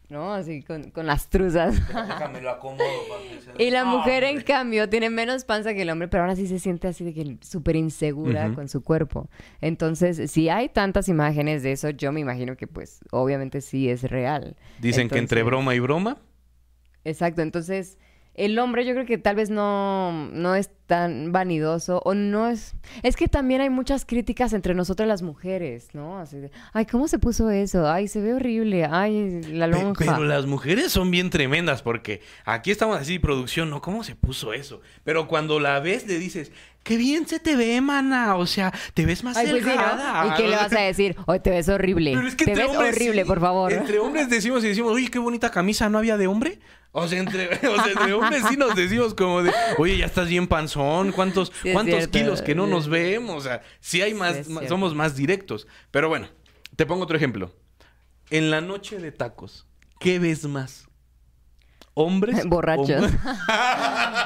¿no? 0.07 0.33
Así 0.33 0.63
con, 0.63 0.89
con 0.91 1.05
las 1.05 1.29
truzas. 1.29 1.75
Déjame 1.89 2.39
lo 2.39 2.51
acomodo. 2.51 2.81
y 3.57 3.71
la 3.71 3.83
mujer, 3.83 4.23
en 4.23 4.39
cambio, 4.41 4.87
tiene 4.87 5.09
menos 5.09 5.43
panza 5.43 5.73
que 5.73 5.81
el 5.81 5.89
hombre, 5.89 6.07
pero 6.07 6.23
aún 6.23 6.31
así 6.31 6.47
se 6.47 6.59
siente 6.59 6.87
así 6.87 7.03
de 7.03 7.13
que 7.13 7.37
súper 7.41 7.75
insegura 7.75 8.53
con 8.53 8.69
su 8.69 8.81
cuerpo. 8.83 9.29
Entonces, 9.59 10.31
si 10.31 10.47
hay 10.47 10.69
tantas 10.69 11.09
imágenes 11.09 11.61
de 11.61 11.73
eso, 11.73 11.89
yo 11.89 12.13
me 12.13 12.21
imagino 12.21 12.55
que 12.55 12.67
pues 12.67 12.99
obviamente 13.11 13.59
sí 13.59 13.89
es 13.89 14.03
real. 14.03 14.55
Dicen 14.79 15.09
que 15.09 15.17
entre 15.19 15.43
broma 15.43 15.75
y 15.75 15.79
broma. 15.79 16.19
Exacto, 17.07 17.41
entonces 17.41 17.97
el 18.37 18.59
hombre 18.59 18.85
yo 18.85 18.93
creo 18.93 19.05
que 19.05 19.17
tal 19.17 19.35
vez 19.35 19.49
no, 19.49 20.29
no 20.31 20.53
es 20.53 20.69
tan 20.85 21.31
vanidoso 21.31 22.01
o 22.05 22.13
no 22.13 22.47
es... 22.47 22.75
Es 23.01 23.15
que 23.15 23.27
también 23.27 23.61
hay 23.61 23.69
muchas 23.71 24.05
críticas 24.05 24.53
entre 24.53 24.75
nosotras 24.75 25.07
las 25.07 25.23
mujeres, 25.23 25.89
¿no? 25.93 26.19
Así 26.19 26.37
de, 26.37 26.51
ay, 26.71 26.85
¿cómo 26.85 27.07
se 27.07 27.17
puso 27.17 27.49
eso? 27.49 27.89
Ay, 27.89 28.07
se 28.07 28.21
ve 28.21 28.35
horrible. 28.35 28.85
Ay, 28.85 29.41
la 29.41 29.65
lonja. 29.65 30.05
Pero 30.05 30.23
las 30.23 30.45
mujeres 30.45 30.91
son 30.91 31.09
bien 31.09 31.31
tremendas 31.31 31.81
porque 31.81 32.21
aquí 32.45 32.69
estamos 32.69 33.01
así, 33.01 33.17
producción, 33.17 33.71
¿no? 33.71 33.81
¿Cómo 33.81 34.03
se 34.03 34.15
puso 34.15 34.53
eso? 34.53 34.81
Pero 35.03 35.27
cuando 35.27 35.59
la 35.59 35.79
ves 35.79 36.05
le 36.05 36.19
dices, 36.19 36.51
qué 36.83 36.95
bien 36.95 37.27
se 37.27 37.39
te 37.39 37.55
ve, 37.55 37.81
mana. 37.81 38.35
O 38.35 38.45
sea, 38.45 38.71
te 38.93 39.05
ves 39.07 39.23
más 39.23 39.35
Ay, 39.35 39.47
pues 39.47 39.63
sí, 39.63 39.69
delgada. 39.69 40.23
¿no? 40.23 40.31
¿Y 40.31 40.37
qué 40.37 40.47
le 40.47 40.55
vas 40.55 40.71
a 40.73 40.81
decir? 40.81 41.15
Hoy 41.25 41.39
te 41.39 41.49
ves 41.49 41.67
horrible. 41.69 42.13
Pero 42.15 42.27
es 42.27 42.35
que 42.35 42.45
te 42.45 42.55
ves 42.55 42.69
hombres 42.69 42.95
horrible, 42.95 43.25
por 43.25 43.41
favor. 43.41 43.73
Entre 43.73 43.97
hombres 43.97 44.29
decimos 44.29 44.63
y 44.63 44.67
decimos, 44.67 44.93
oye, 44.93 45.09
qué 45.09 45.17
bonita 45.17 45.49
camisa, 45.49 45.89
¿no 45.89 45.97
había 45.97 46.17
de 46.17 46.27
hombre? 46.27 46.59
O 46.91 47.07
sea, 47.07 47.19
entre, 47.19 47.45
o 47.67 47.83
sea, 47.83 47.91
entre 47.91 48.49
sí 48.49 48.57
nos 48.57 48.75
decimos 48.75 49.13
como 49.13 49.43
de, 49.43 49.51
oye, 49.77 49.97
ya 49.97 50.05
estás 50.05 50.27
bien 50.29 50.47
panzón, 50.47 51.11
¿cuántos, 51.11 51.51
Sí, 51.61 51.71
cuántos 51.71 51.95
cierto. 51.95 52.17
kilos 52.17 52.41
que 52.41 52.55
no 52.55 52.65
nos 52.67 52.87
vemos? 52.89 53.35
O 53.37 53.41
sea, 53.41 53.61
sí 53.79 54.01
hay 54.01 54.13
más, 54.13 54.47
somos 54.67 54.95
más 54.95 55.15
directos. 55.15 55.67
Pero 55.91 56.09
bueno, 56.09 56.27
te 56.75 56.85
pongo 56.85 57.03
otro 57.03 57.17
ejemplo. 57.17 57.53
En 58.29 58.49
la 58.51 58.61
noche 58.61 58.97
de 58.99 59.11
tacos, 59.11 59.67
¿qué 59.99 60.19
ves 60.19 60.45
más? 60.45 60.87
¿Hombres? 61.93 62.45
Borrachos. 62.47 63.11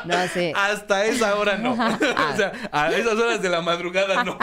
No, 0.06 0.16
sí. 0.34 0.52
Hasta 0.56 1.06
esa 1.06 1.36
hora 1.36 1.58
no. 1.58 1.74
o 1.74 2.36
sea, 2.36 2.52
a 2.72 2.92
esas 2.92 3.14
horas 3.14 3.40
de 3.42 3.50
la 3.50 3.62
madrugada 3.62 4.24
no. 4.24 4.38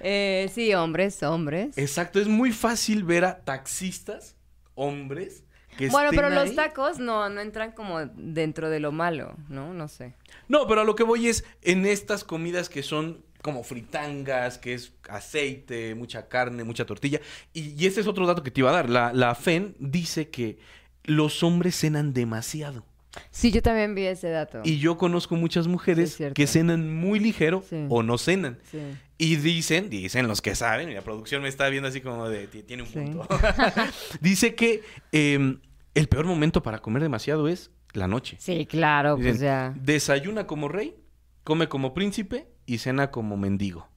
Eh, 0.00 0.50
sí, 0.52 0.74
hombres, 0.74 1.22
hombres. 1.22 1.76
Exacto, 1.78 2.20
es 2.20 2.26
muy 2.26 2.52
fácil 2.52 3.04
ver 3.04 3.24
a 3.24 3.38
taxistas, 3.44 4.36
hombres, 4.74 5.44
que 5.76 5.88
Bueno, 5.88 6.10
estén 6.10 6.24
pero 6.24 6.34
los 6.34 6.54
tacos 6.54 6.98
no, 6.98 7.28
no 7.28 7.40
entran 7.40 7.72
como 7.72 8.00
dentro 8.14 8.70
de 8.70 8.80
lo 8.80 8.92
malo, 8.92 9.36
¿no? 9.48 9.72
No 9.72 9.88
sé. 9.88 10.14
No, 10.48 10.66
pero 10.66 10.82
a 10.82 10.84
lo 10.84 10.96
que 10.96 11.02
voy 11.02 11.28
es 11.28 11.44
en 11.62 11.86
estas 11.86 12.24
comidas 12.24 12.68
que 12.68 12.82
son 12.82 13.24
como 13.42 13.62
fritangas, 13.62 14.58
que 14.58 14.74
es 14.74 14.92
aceite, 15.08 15.94
mucha 15.94 16.28
carne, 16.28 16.64
mucha 16.64 16.84
tortilla. 16.84 17.20
Y, 17.52 17.80
y 17.82 17.86
ese 17.86 18.00
es 18.00 18.06
otro 18.06 18.26
dato 18.26 18.42
que 18.42 18.50
te 18.50 18.60
iba 18.60 18.70
a 18.70 18.74
dar. 18.74 18.90
La, 18.90 19.12
la 19.12 19.34
FEN 19.34 19.76
dice 19.78 20.28
que 20.28 20.58
los 21.04 21.42
hombres 21.42 21.78
cenan 21.78 22.12
demasiado. 22.12 22.84
Sí, 23.30 23.50
yo 23.50 23.60
también 23.62 23.94
vi 23.94 24.06
ese 24.06 24.28
dato. 24.30 24.60
Y 24.64 24.78
yo 24.78 24.96
conozco 24.96 25.34
muchas 25.36 25.66
mujeres 25.66 26.16
que 26.34 26.46
cenan 26.46 26.94
muy 26.94 27.18
ligero 27.18 27.62
Sí. 27.68 27.86
o 27.88 28.02
no 28.02 28.18
cenan. 28.18 28.58
Sí. 28.70 28.78
Y 29.18 29.36
dicen, 29.36 29.90
dicen 29.90 30.28
los 30.28 30.40
que 30.40 30.54
saben, 30.54 30.88
y 30.90 30.94
la 30.94 31.02
producción 31.02 31.42
me 31.42 31.48
está 31.48 31.68
viendo 31.68 31.88
así 31.88 32.00
como 32.00 32.28
de, 32.28 32.46
"Ti- 32.46 32.62
tiene 32.62 32.84
un 32.84 32.90
punto. 32.90 33.26
Dice 34.20 34.54
que 34.54 34.82
eh, 35.12 35.56
el 35.94 36.08
peor 36.08 36.24
momento 36.26 36.62
para 36.62 36.78
comer 36.78 37.02
demasiado 37.02 37.48
es 37.48 37.70
la 37.92 38.06
noche. 38.06 38.36
Sí, 38.38 38.64
claro, 38.66 39.16
Dicen, 39.16 39.32
pues 39.32 39.40
ya. 39.40 39.74
desayuna 39.76 40.46
como 40.46 40.68
rey, 40.68 40.94
come 41.42 41.68
como 41.68 41.92
príncipe 41.94 42.46
y 42.64 42.78
cena 42.78 43.10
como 43.10 43.36
mendigo. 43.36 43.88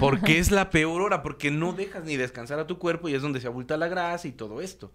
Porque 0.00 0.38
es 0.38 0.50
la 0.50 0.70
peor 0.70 1.00
hora, 1.02 1.22
porque 1.22 1.50
no 1.50 1.72
dejas 1.72 2.04
ni 2.04 2.16
descansar 2.16 2.58
a 2.58 2.66
tu 2.66 2.78
cuerpo 2.78 3.08
y 3.08 3.14
es 3.14 3.22
donde 3.22 3.40
se 3.40 3.46
abulta 3.46 3.76
la 3.76 3.88
grasa 3.88 4.28
y 4.28 4.32
todo 4.32 4.60
esto. 4.60 4.92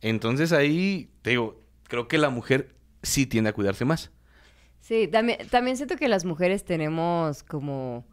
Entonces 0.00 0.52
ahí, 0.52 1.10
te 1.22 1.30
digo, 1.30 1.60
creo 1.88 2.08
que 2.08 2.18
la 2.18 2.28
mujer 2.30 2.74
sí 3.02 3.26
tiende 3.26 3.50
a 3.50 3.52
cuidarse 3.52 3.84
más. 3.84 4.10
Sí, 4.80 5.08
también, 5.08 5.38
también 5.50 5.76
siento 5.76 5.96
que 5.96 6.08
las 6.08 6.24
mujeres 6.24 6.64
tenemos 6.64 7.42
como... 7.42 8.04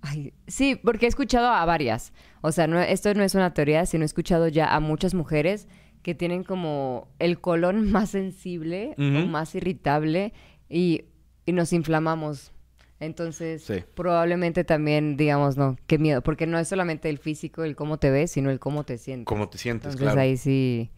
Ay, 0.00 0.32
sí, 0.46 0.76
porque 0.76 1.06
he 1.06 1.08
escuchado 1.08 1.48
a 1.48 1.64
varias. 1.64 2.12
O 2.40 2.52
sea, 2.52 2.66
no, 2.66 2.80
esto 2.80 3.12
no 3.14 3.22
es 3.24 3.34
una 3.34 3.52
teoría, 3.54 3.84
sino 3.86 4.04
he 4.04 4.06
escuchado 4.06 4.46
ya 4.48 4.74
a 4.74 4.80
muchas 4.80 5.14
mujeres 5.14 5.68
que 6.02 6.14
tienen 6.14 6.44
como 6.44 7.08
el 7.18 7.40
colon 7.40 7.82
más 7.92 8.10
sensible 8.10 8.94
o 8.98 9.02
más 9.26 9.54
irritable 9.54 10.32
y, 10.68 11.06
y 11.46 11.52
nos 11.52 11.72
inflamamos. 11.72 12.52
Entonces, 13.00 13.62
Sí. 13.62 13.84
probablemente 13.94 14.64
también 14.64 15.16
digamos, 15.16 15.56
no, 15.56 15.76
qué 15.86 15.98
miedo, 15.98 16.20
porque 16.22 16.46
no 16.48 16.58
es 16.58 16.66
solamente 16.66 17.08
el 17.08 17.18
físico, 17.18 17.62
el 17.62 17.76
cómo 17.76 17.98
te 17.98 18.10
ves, 18.10 18.32
sino 18.32 18.50
el 18.50 18.58
cómo 18.58 18.82
te 18.84 18.98
sientes. 18.98 19.24
Como 19.26 19.48
te 19.48 19.58
sientes, 19.58 19.92
Entonces 19.92 20.04
claro. 20.14 20.20
ahí 20.20 20.36
sí 20.36 20.90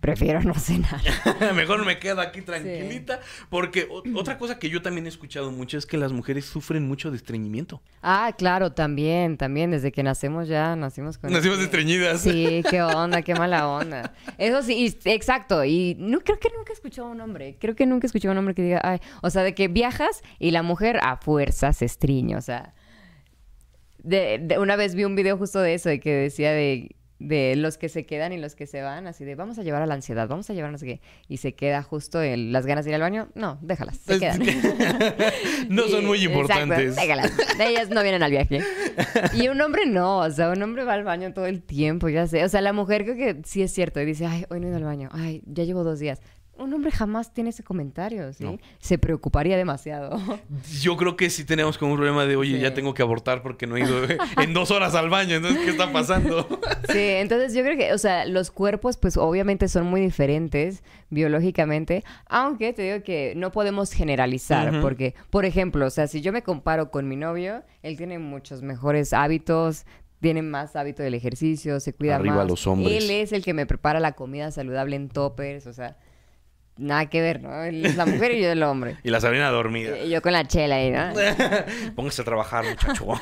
prefiero 0.00 0.40
no 0.42 0.54
cenar. 0.54 1.00
Mejor 1.54 1.84
me 1.84 1.98
quedo 1.98 2.20
aquí 2.20 2.42
tranquilita. 2.42 3.20
Porque 3.50 3.88
otra 4.14 4.38
cosa 4.38 4.58
que 4.58 4.68
yo 4.70 4.80
también 4.82 5.06
he 5.06 5.08
escuchado 5.08 5.50
mucho 5.50 5.76
es 5.78 5.86
que 5.86 5.96
las 5.98 6.12
mujeres 6.12 6.44
sufren 6.44 6.86
mucho 6.86 7.10
de 7.10 7.16
estreñimiento. 7.16 7.82
Ah, 8.02 8.32
claro, 8.38 8.72
también, 8.72 9.36
también, 9.36 9.70
desde 9.70 9.90
que 9.92 10.02
nacemos 10.02 10.48
ya 10.48 10.76
nacimos 10.76 11.18
con... 11.18 11.32
Nacimos 11.32 11.56
ese- 11.58 11.64
estreñidas. 11.64 12.20
Sí, 12.20 12.62
qué 12.70 12.82
onda, 12.82 13.22
qué 13.22 13.34
mala 13.34 13.68
onda. 13.68 14.14
Eso 14.38 14.62
sí, 14.62 14.74
y- 15.04 15.10
exacto, 15.10 15.64
y 15.64 15.96
no 15.98 16.20
creo 16.20 16.38
que 16.38 16.48
nunca 16.56 16.72
he 16.72 16.74
escuchado 16.74 17.08
a 17.08 17.10
un 17.10 17.20
hombre, 17.20 17.56
creo 17.60 17.74
que 17.74 17.86
nunca 17.86 18.06
he 18.06 18.08
escuchado 18.08 18.30
a 18.30 18.32
un 18.34 18.38
hombre 18.38 18.54
que 18.54 18.62
diga, 18.62 18.80
ay, 18.84 19.00
o 19.22 19.30
sea, 19.30 19.42
de 19.42 19.54
que 19.54 19.68
viajas 19.68 20.22
y 20.38 20.52
la 20.52 20.62
mujer 20.62 20.98
a 21.02 21.16
fuerza 21.16 21.72
se 21.72 21.84
estriñe, 21.84 22.36
o 22.36 22.40
sea... 22.40 22.74
De, 24.02 24.38
de- 24.40 24.58
una 24.58 24.76
vez 24.76 24.94
vi 24.94 25.04
un 25.04 25.16
video 25.16 25.36
justo 25.36 25.60
de 25.60 25.74
eso, 25.74 25.88
de 25.88 25.98
que 26.00 26.12
decía 26.14 26.52
de, 26.52 26.94
de 27.18 27.56
los 27.56 27.78
que 27.78 27.88
se 27.88 28.06
quedan 28.06 28.32
y 28.32 28.38
los 28.38 28.54
que 28.54 28.66
se 28.66 28.82
van, 28.82 29.06
así 29.06 29.24
de 29.24 29.34
vamos 29.34 29.58
a 29.58 29.62
llevar 29.62 29.82
a 29.82 29.86
la 29.86 29.94
ansiedad, 29.94 30.28
vamos 30.28 30.48
a 30.50 30.54
llevar 30.54 30.70
no 30.70 30.78
sé 30.78 30.86
qué, 30.86 31.00
y 31.28 31.38
se 31.38 31.54
queda 31.54 31.82
justo 31.82 32.22
en 32.22 32.52
las 32.52 32.66
ganas 32.66 32.84
de 32.84 32.92
ir 32.92 32.94
al 32.94 33.00
baño, 33.00 33.28
no, 33.34 33.58
déjalas, 33.60 33.98
se 33.98 34.14
Es 34.14 34.20
quedan. 34.20 34.40
no 35.68 35.88
son 35.88 36.06
muy 36.06 36.24
importantes. 36.24 36.96
Exacto, 36.96 37.00
déjalas. 37.00 37.32
Ellas 37.60 37.90
no 37.90 38.02
vienen 38.02 38.22
al 38.22 38.30
viaje. 38.30 38.60
Y 39.34 39.48
un 39.48 39.60
hombre 39.60 39.86
no, 39.86 40.18
o 40.18 40.30
sea, 40.30 40.50
un 40.50 40.62
hombre 40.62 40.84
va 40.84 40.94
al 40.94 41.04
baño 41.04 41.32
todo 41.32 41.46
el 41.46 41.62
tiempo, 41.62 42.08
ya 42.08 42.26
sé. 42.26 42.44
O 42.44 42.48
sea, 42.48 42.60
la 42.60 42.72
mujer 42.72 43.04
creo 43.04 43.16
que 43.16 43.42
sí 43.44 43.62
es 43.62 43.72
cierto 43.72 44.00
y 44.00 44.04
dice, 44.04 44.26
ay, 44.26 44.44
hoy 44.50 44.60
no 44.60 44.66
he 44.66 44.70
ido 44.70 44.78
al 44.78 44.84
baño, 44.84 45.08
ay, 45.12 45.42
ya 45.46 45.64
llevo 45.64 45.84
dos 45.84 45.98
días. 45.98 46.20
Un 46.58 46.74
hombre 46.74 46.90
jamás 46.90 47.32
tiene 47.32 47.50
ese 47.50 47.62
comentario, 47.62 48.32
¿sí? 48.32 48.44
No. 48.44 48.58
Se 48.78 48.98
preocuparía 48.98 49.56
demasiado. 49.56 50.20
Yo 50.80 50.96
creo 50.96 51.16
que 51.16 51.30
sí 51.30 51.44
tenemos 51.44 51.78
como 51.78 51.92
un 51.92 51.96
problema 51.98 52.24
de, 52.26 52.36
oye, 52.36 52.56
Sí. 52.56 52.60
ya 52.62 52.74
tengo 52.74 52.94
que 52.94 53.02
abortar 53.02 53.42
porque 53.42 53.66
no 53.66 53.76
he 53.76 53.80
ido 53.80 53.96
en 54.42 54.52
dos 54.54 54.70
horas 54.70 54.94
al 54.94 55.08
baño. 55.08 55.36
Entonces, 55.36 55.62
¿qué 55.64 55.70
está 55.70 55.92
pasando? 55.92 56.46
Sí, 56.92 56.98
entonces 56.98 57.54
yo 57.54 57.62
creo 57.62 57.76
que, 57.76 57.92
o 57.92 57.98
sea, 57.98 58.24
los 58.26 58.50
cuerpos 58.50 58.96
pues 58.96 59.16
obviamente 59.16 59.68
son 59.68 59.86
muy 59.86 60.00
diferentes 60.00 60.82
biológicamente, 61.10 62.04
aunque 62.26 62.72
te 62.72 62.82
digo 62.82 63.04
que 63.04 63.34
no 63.36 63.52
podemos 63.52 63.92
generalizar, 63.92 64.80
porque, 64.80 65.14
por 65.30 65.44
ejemplo, 65.44 65.86
o 65.86 65.90
sea, 65.90 66.06
si 66.06 66.20
yo 66.20 66.32
me 66.32 66.42
comparo 66.42 66.90
con 66.90 67.08
mi 67.08 67.16
novio, 67.16 67.62
él 67.82 67.96
tiene 67.96 68.18
muchos 68.18 68.62
mejores 68.62 69.12
hábitos, 69.12 69.84
tiene 70.20 70.42
más 70.42 70.74
hábito 70.76 71.02
del 71.02 71.14
ejercicio, 71.14 71.78
se 71.80 71.92
cuida 71.92 72.16
Arriba 72.16 72.36
más. 72.36 72.48
los 72.48 72.66
hombres. 72.66 73.04
Él 73.04 73.10
es 73.10 73.32
el 73.32 73.44
que 73.44 73.54
me 73.54 73.66
prepara 73.66 74.00
la 74.00 74.12
comida 74.12 74.50
saludable 74.50 74.96
en 74.96 75.08
toppers, 75.08 75.66
o 75.66 75.72
sea, 75.72 75.96
nada 76.78 77.06
que 77.06 77.20
ver, 77.20 77.42
¿no? 77.42 77.62
Él 77.64 77.84
es 77.84 77.96
la 77.96 78.06
mujer 78.06 78.32
y 78.32 78.42
yo 78.42 78.50
el 78.52 78.62
hombre. 78.62 78.96
Y 79.04 79.10
la 79.10 79.20
Sabrina 79.20 79.50
dormida. 79.50 79.98
Y 79.98 80.10
yo 80.10 80.22
con 80.22 80.32
la 80.32 80.46
chela 80.46 80.76
ahí, 80.76 80.90
¿no? 80.90 81.12
Póngase 81.96 82.22
a 82.22 82.24
trabajar, 82.24 82.64
muchacho. 82.64 83.06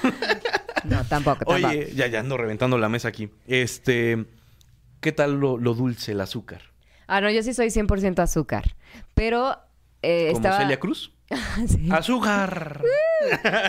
No, 0.85 1.03
tampoco, 1.05 1.45
tampoco. 1.45 1.53
Oye, 1.53 1.90
ya, 1.97 2.07
ya 2.07 2.21
ando 2.21 2.37
reventando 2.37 2.79
la 2.79 2.88
mesa 2.88 3.09
aquí. 3.09 3.29
Este, 3.49 4.25
¿qué 5.01 5.11
tal 5.11 5.40
lo, 5.40 5.59
lo 5.59 5.75
dulce, 5.75 6.12
el 6.12 6.21
azúcar? 6.21 6.61
Ah, 7.09 7.21
no, 7.21 7.29
yo 7.29 7.42
sí 7.42 7.55
soy 7.55 7.69
100% 7.69 8.21
azúcar, 8.21 8.77
pero... 9.14 9.59
eh, 10.03 10.27
¿Como 10.33 10.37
estaba... 10.38 10.59
Celia 10.59 10.79
Cruz? 10.79 11.12
Sí. 11.66 11.88
¡Azúcar! 11.90 12.83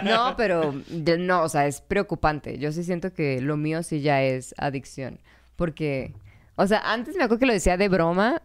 No, 0.04 0.36
pero 0.38 0.76
no, 1.17 1.41
o 1.41 1.50
sea, 1.50 1.65
es 1.65 1.82
preocupante. 1.82 2.60
Yo 2.60 2.71
sí 2.71 2.84
siento 2.84 3.12
que 3.13 3.41
lo 3.41 3.58
mío 3.58 3.82
sí 3.82 4.02
ya 4.02 4.21
es 4.21 4.54
adicción. 4.60 5.19
Porque, 5.56 6.13
o 6.56 6.67
sea, 6.67 6.82
antes 6.91 7.15
me 7.15 7.23
acuerdo 7.23 7.39
que 7.39 7.45
lo 7.47 7.54
decía 7.54 7.78
de 7.78 7.89
broma, 7.89 8.41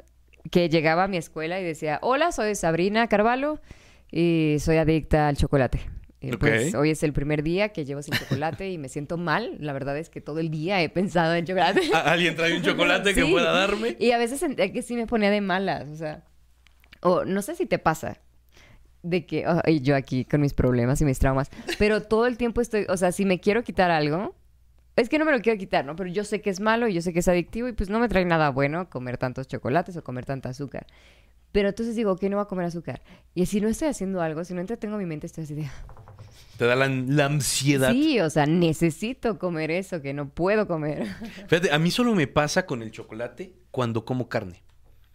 que 0.50 0.68
llegaba 0.68 1.04
a 1.04 1.08
mi 1.08 1.16
escuela 1.16 1.60
y 1.60 1.64
decía, 1.64 1.98
hola, 2.02 2.32
soy 2.32 2.54
Sabrina 2.54 3.06
Carvalho 3.08 3.60
y 4.10 4.56
soy 4.60 4.76
adicta 4.76 5.28
al 5.28 5.36
chocolate. 5.36 5.80
Y 6.20 6.30
Ok. 6.34 6.38
pues 6.40 6.74
hoy 6.74 6.90
es 6.90 7.02
el 7.02 7.12
primer 7.12 7.42
día 7.42 7.70
que 7.70 7.84
llevo 7.84 8.00
sin 8.02 8.14
chocolate 8.14 8.70
y 8.70 8.78
me 8.78 8.88
siento 8.88 9.16
mal. 9.16 9.56
La 9.58 9.72
verdad 9.72 9.98
es 9.98 10.08
que 10.08 10.20
todo 10.20 10.38
el 10.38 10.50
día 10.50 10.80
he 10.80 10.88
pensado 10.88 11.34
en 11.34 11.44
chocolate. 11.46 11.80
¿A- 11.94 12.12
¿Alguien 12.12 12.36
trae 12.36 12.56
un 12.56 12.62
chocolate 12.62 13.12
que 13.14 13.24
Sí. 13.24 13.30
pueda 13.32 13.50
darme? 13.52 13.96
Y 13.98 14.12
a 14.12 14.18
veces 14.18 14.38
sentía 14.38 14.72
que 14.72 14.82
sí 14.82 14.94
me 14.94 15.06
ponía 15.08 15.30
de 15.30 15.40
malas, 15.40 15.88
o 15.88 15.96
sea. 15.96 16.22
O 17.00 17.24
no 17.24 17.42
sé 17.42 17.56
si 17.56 17.66
te 17.66 17.78
pasa. 17.80 18.18
De 19.02 19.26
que, 19.26 19.44
ay, 19.64 19.80
yo 19.80 19.96
aquí 19.96 20.24
con 20.24 20.40
mis 20.42 20.54
problemas 20.54 21.00
y 21.00 21.04
mis 21.04 21.18
traumas. 21.18 21.50
Pero 21.76 22.02
todo 22.02 22.26
el 22.26 22.36
tiempo 22.36 22.60
estoy, 22.60 22.86
o 22.88 22.96
sea, 22.96 23.10
si 23.10 23.24
me 23.24 23.40
quiero 23.40 23.64
quitar 23.64 23.90
algo, 23.90 24.36
es 24.96 25.08
que 25.08 25.18
no 25.18 25.24
me 25.24 25.32
lo 25.32 25.40
quiero 25.40 25.58
quitar, 25.58 25.84
¿no? 25.84 25.96
Pero 25.96 26.10
yo 26.10 26.24
sé 26.24 26.40
que 26.40 26.50
es 26.50 26.60
malo 26.60 26.86
y 26.88 26.94
yo 26.94 27.02
sé 27.02 27.12
que 27.12 27.20
es 27.20 27.28
adictivo 27.28 27.68
y 27.68 27.72
pues 27.72 27.88
no 27.90 27.98
me 27.98 28.08
trae 28.08 28.24
nada 28.24 28.50
bueno 28.50 28.88
comer 28.90 29.18
tantos 29.18 29.46
chocolates 29.48 29.96
o 29.96 30.04
comer 30.04 30.24
tanta 30.26 30.50
azúcar. 30.50 30.86
Pero 31.52 31.68
entonces 31.68 31.94
digo, 31.96 32.12
ok, 32.12 32.22
no 32.24 32.36
voy 32.36 32.42
a 32.44 32.48
comer 32.48 32.66
azúcar. 32.66 33.02
Y 33.34 33.46
si 33.46 33.60
no 33.60 33.68
estoy 33.68 33.88
haciendo 33.88 34.20
algo, 34.22 34.44
si 34.44 34.54
no 34.54 34.60
entretengo 34.60 34.96
mi 34.96 35.06
mente, 35.06 35.26
estoy 35.26 35.44
así 35.44 35.54
de... 35.54 35.68
Te 36.56 36.66
da 36.66 36.76
la, 36.76 36.86
la 36.88 37.26
ansiedad. 37.26 37.90
Sí, 37.92 38.20
o 38.20 38.30
sea, 38.30 38.46
necesito 38.46 39.38
comer 39.38 39.70
eso 39.70 40.00
que 40.02 40.12
no 40.14 40.28
puedo 40.28 40.66
comer. 40.68 41.06
Fíjate, 41.48 41.72
a 41.72 41.78
mí 41.78 41.90
solo 41.90 42.14
me 42.14 42.26
pasa 42.26 42.66
con 42.66 42.82
el 42.82 42.90
chocolate 42.90 43.54
cuando 43.70 44.04
como 44.04 44.28
carne. 44.28 44.62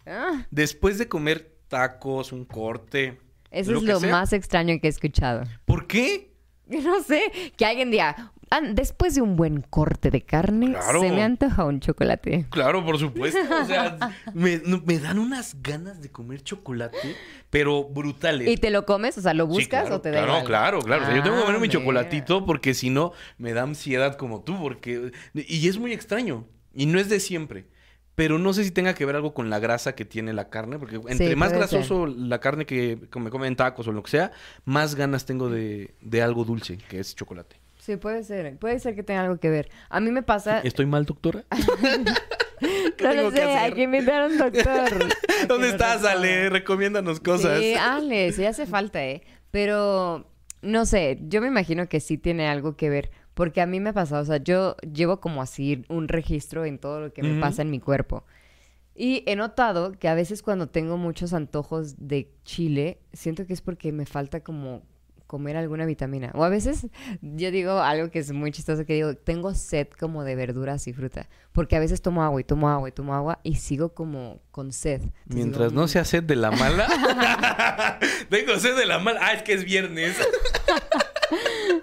Ah, 0.06 0.46
Después 0.52 0.98
de 0.98 1.08
comer 1.08 1.56
tacos, 1.68 2.32
un 2.32 2.46
corte. 2.46 3.18
eso 3.52 3.72
lo 3.72 3.78
es 3.80 3.84
lo 3.84 4.00
sea. 4.00 4.12
más 4.12 4.34
extraño 4.34 4.80
que 4.82 4.88
he 4.88 4.90
escuchado. 4.90 5.44
¿Por 5.66 5.86
qué? 5.88 6.34
No 6.70 7.02
sé, 7.02 7.22
que 7.56 7.66
alguien 7.66 7.92
diga, 7.92 8.14
ah, 8.18 8.32
después 8.74 9.16
de 9.16 9.22
un 9.22 9.36
buen 9.36 9.62
corte 9.62 10.10
de 10.12 10.22
carne, 10.22 10.72
Claro. 10.72 11.02
se 11.02 11.12
me 11.12 11.22
antoja 11.24 11.66
un 11.66 11.80
chocolate. 11.80 12.46
Claro, 12.50 12.86
por 12.86 12.98
supuesto. 12.98 13.40
O 13.62 13.66
sea, 13.66 13.98
me, 14.34 14.62
me 14.86 15.00
dan 15.00 15.20
unas 15.20 15.62
ganas 15.62 16.02
de 16.02 16.10
comer 16.12 16.42
chocolate, 16.44 17.16
pero 17.50 17.84
brutales. 17.84 18.48
¿Y 18.50 18.58
te 18.58 18.70
lo 18.70 18.86
comes? 18.86 19.18
O 19.18 19.22
sea, 19.22 19.34
¿lo 19.34 19.46
Sí, 19.46 19.50
buscas 19.52 19.82
claro, 19.82 19.96
o 19.98 20.02
te 20.02 20.10
da 20.12 20.18
Claro, 20.20 20.32
igual? 20.34 20.46
claro, 20.46 20.80
claro. 20.82 21.04
O 21.04 21.06
sea, 21.06 21.16
yo 21.16 21.24
tengo 21.24 21.36
que 21.38 21.42
Ah, 21.44 21.46
comer 21.46 21.62
mi 21.62 21.68
mira. 21.68 21.80
chocolatito 21.80 22.46
porque 22.46 22.74
si 22.74 22.90
no 22.90 23.12
me 23.38 23.54
da 23.54 23.64
ansiedad 23.64 24.16
como 24.16 24.42
tú, 24.44 24.58
porque 24.60 25.12
y 25.34 25.68
es 25.68 25.78
muy 25.78 25.94
extraño 25.94 26.46
y 26.74 26.86
no 26.86 27.00
es 27.00 27.10
de 27.10 27.20
siempre. 27.20 27.68
Pero 28.16 28.40
no 28.40 28.52
sé 28.52 28.64
si 28.64 28.72
tenga 28.72 28.96
que 28.96 29.06
ver 29.06 29.16
algo 29.16 29.36
con 29.36 29.52
la 29.52 29.60
grasa 29.60 29.94
que 29.94 30.04
tiene 30.04 30.34
la 30.34 30.50
carne, 30.50 30.80
porque 30.80 31.00
entre 31.08 31.36
más 31.36 31.54
grasoso 31.54 32.08
la 32.08 32.40
carne 32.40 32.66
que, 32.66 32.98
me 33.16 33.30
comen 33.30 33.50
en 33.50 33.56
tacos 33.56 33.88
o 33.88 33.92
lo 33.92 34.02
que 34.02 34.10
sea, 34.10 34.32
más 34.66 34.96
ganas 34.96 35.28
tengo 35.28 35.50
de, 35.52 35.94
de 36.02 36.22
algo 36.24 36.44
dulce, 36.44 36.80
que 36.80 37.00
es 37.00 37.16
chocolate. 37.16 37.58
Sí, 37.88 37.96
puede 37.96 38.26
ser. 38.26 38.58
Puede 38.58 38.80
ser 38.80 38.96
que 38.96 39.04
tenga 39.04 39.22
algo 39.22 39.38
que 39.38 39.50
ver. 39.50 39.70
A 39.90 40.02
mí 40.02 40.12
me 40.12 40.22
pasa... 40.22 40.60
¿Estoy 40.60 40.86
mal, 40.86 41.06
doctora? 41.06 41.46
¿Qué 42.60 43.02
no 43.02 43.14
lo 43.14 43.32
sé, 43.32 43.44
hay 43.44 43.72
que 43.72 43.84
invitar 43.84 44.24
a 44.24 44.26
un 44.26 44.38
doctor. 44.38 45.08
¿Dónde 45.48 45.70
estás, 45.70 46.02
responda. 46.02 46.12
Ale? 46.12 46.50
Recomiéndanos 46.50 47.22
cosas. 47.22 47.62
Sí, 47.62 47.76
Ale, 47.76 48.34
sí 48.34 48.44
hace 48.44 48.66
falta, 48.66 49.06
¿eh? 49.06 49.22
Pero, 49.52 50.30
no 50.62 50.86
sé, 50.86 51.18
yo 51.30 51.40
me 51.40 51.48
imagino 51.48 51.88
que 51.88 52.02
sí 52.02 52.18
tiene 52.18 52.50
algo 52.50 52.76
que 52.76 52.90
ver. 52.90 53.10
Porque 53.34 53.62
a 53.62 53.66
mí 53.66 53.80
me 53.80 53.92
ha 53.92 53.94
pasado, 53.94 54.22
o 54.22 54.26
sea, 54.26 54.44
yo 54.44 54.76
llevo 54.94 55.22
como 55.22 55.42
así 55.42 55.86
un 55.88 56.10
registro 56.10 56.66
en 56.66 56.80
todo 56.80 57.00
lo 57.00 57.14
que 57.14 57.24
me 57.24 57.40
pasa 57.40 57.62
en 57.62 57.72
mi 57.72 57.80
cuerpo. 57.80 58.26
Y 58.96 59.24
he 59.28 59.38
notado 59.38 59.94
que 59.94 60.10
a 60.10 60.14
veces 60.14 60.44
cuando 60.44 60.68
tengo 60.68 60.98
muchos 60.98 61.32
antojos 61.32 61.96
de 62.06 62.34
chile, 62.44 63.00
siento 63.14 63.46
que 63.46 63.54
es 63.54 63.62
porque 63.62 63.94
me 63.94 64.06
falta 64.06 64.42
como 64.42 64.84
comer 65.28 65.58
alguna 65.58 65.86
vitamina. 65.86 66.32
O 66.34 66.44
a 66.44 66.50
veces 66.50 66.88
yo 67.22 67.52
digo 67.52 67.80
algo 67.80 68.10
que 68.10 68.20
es 68.20 68.32
muy 68.32 68.52
chistoso, 68.52 68.86
que 68.86 68.94
digo, 68.96 69.14
tengo 69.16 69.54
sed 69.54 69.88
como 70.00 70.24
de 70.24 70.36
verduras 70.36 70.88
y 70.88 70.94
fruta. 70.94 71.28
Porque 71.52 71.76
a 71.76 71.80
veces 71.80 72.02
tomo 72.02 72.24
agua 72.24 72.40
y 72.42 72.44
tomo 72.44 72.70
agua 72.70 72.90
y 72.90 72.92
tomo 72.92 73.14
agua 73.14 73.40
y 73.44 73.56
sigo 73.56 73.90
como 73.94 74.42
con 74.52 74.72
sed. 74.72 75.02
Entonces 75.02 75.26
Mientras 75.28 75.70
digo, 75.70 75.82
no 75.82 75.86
"Mm". 75.86 75.90
sea 75.90 76.06
sed 76.06 76.24
de 76.24 76.36
la 76.36 76.52
mala. 76.52 76.88
Tengo 78.30 78.58
sed 78.58 78.76
de 78.78 78.86
la 78.86 79.00
mala. 79.00 79.20
Ah, 79.22 79.34
es 79.34 79.44
que 79.44 79.54
es 79.54 79.64
viernes. 79.64 80.16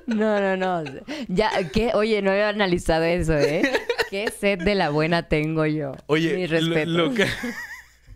No, 0.06 0.40
no, 0.40 0.56
no. 0.56 0.84
Ya, 1.28 1.50
¿qué? 1.70 1.92
Oye, 1.94 2.22
no 2.22 2.30
había 2.30 2.48
analizado 2.50 3.04
eso, 3.04 3.34
¿eh? 3.38 3.62
¿Qué 4.10 4.30
sed 4.30 4.58
de 4.62 4.74
la 4.74 4.90
buena 4.90 5.28
tengo 5.28 5.66
yo? 5.66 5.92
Oye, 6.06 6.34
Mi 6.34 6.46
lo, 6.46 6.58
respeto. 6.58 6.90
lo 6.90 7.14
que, 7.14 7.26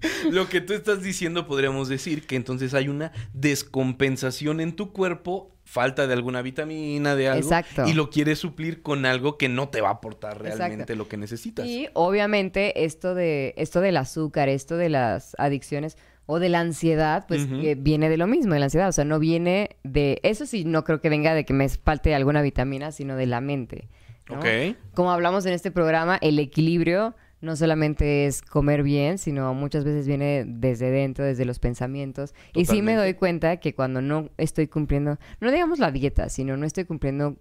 lo 0.30 0.48
que 0.48 0.60
tú 0.60 0.72
estás 0.72 1.02
diciendo 1.02 1.46
podríamos 1.46 1.88
decir 1.88 2.26
que 2.26 2.36
entonces 2.36 2.74
hay 2.74 2.88
una 2.88 3.12
descompensación 3.32 4.60
en 4.60 4.74
tu 4.74 4.92
cuerpo, 4.92 5.54
falta 5.64 6.06
de 6.06 6.12
alguna 6.12 6.42
vitamina, 6.42 7.14
de 7.14 7.28
algo. 7.28 7.42
Exacto. 7.42 7.86
Y 7.86 7.94
lo 7.94 8.10
quieres 8.10 8.38
suplir 8.38 8.82
con 8.82 9.06
algo 9.06 9.36
que 9.36 9.48
no 9.48 9.68
te 9.68 9.80
va 9.80 9.88
a 9.88 9.92
aportar 9.92 10.40
realmente 10.40 10.74
Exacto. 10.74 10.94
lo 10.96 11.08
que 11.08 11.16
necesitas. 11.16 11.66
Y 11.66 11.88
obviamente 11.94 12.84
esto 12.84 13.14
de 13.14 13.54
esto 13.56 13.80
del 13.80 13.96
azúcar, 13.96 14.48
esto 14.48 14.76
de 14.76 14.88
las 14.88 15.34
adicciones 15.38 15.96
o 16.30 16.38
de 16.38 16.50
la 16.50 16.60
ansiedad, 16.60 17.24
pues 17.26 17.46
que 17.46 17.74
viene 17.74 18.10
de 18.10 18.18
lo 18.18 18.26
mismo, 18.26 18.52
de 18.52 18.60
la 18.60 18.66
ansiedad. 18.66 18.88
O 18.90 18.92
sea, 18.92 19.06
no 19.06 19.18
viene 19.18 19.76
de... 19.82 20.20
Eso 20.22 20.44
sí, 20.44 20.66
no 20.66 20.84
creo 20.84 21.00
que 21.00 21.08
venga 21.08 21.32
de 21.32 21.46
que 21.46 21.54
me 21.54 21.66
falte 21.70 22.14
alguna 22.14 22.42
vitamina, 22.42 22.92
sino 22.92 23.16
de 23.16 23.24
la 23.24 23.40
mente. 23.40 23.88
¿no? 24.28 24.36
Ok. 24.36 24.76
Como 24.92 25.10
hablamos 25.10 25.46
en 25.46 25.54
este 25.54 25.70
programa, 25.70 26.18
el 26.20 26.38
equilibrio 26.38 27.14
no 27.40 27.56
solamente 27.56 28.26
es 28.26 28.42
comer 28.42 28.82
bien, 28.82 29.18
sino 29.18 29.54
muchas 29.54 29.84
veces 29.84 30.06
viene 30.06 30.44
desde 30.46 30.90
dentro, 30.90 31.24
desde 31.24 31.44
los 31.44 31.58
pensamientos. 31.58 32.34
Y 32.54 32.64
sí 32.64 32.82
me 32.82 32.94
doy 32.94 33.14
cuenta 33.14 33.58
que 33.58 33.74
cuando 33.74 34.02
no 34.02 34.30
estoy 34.36 34.66
cumpliendo, 34.66 35.18
no 35.40 35.50
digamos 35.50 35.78
la 35.78 35.90
dieta, 35.90 36.28
sino 36.28 36.56
no 36.56 36.66
estoy 36.66 36.84
cumpliendo 36.84 37.36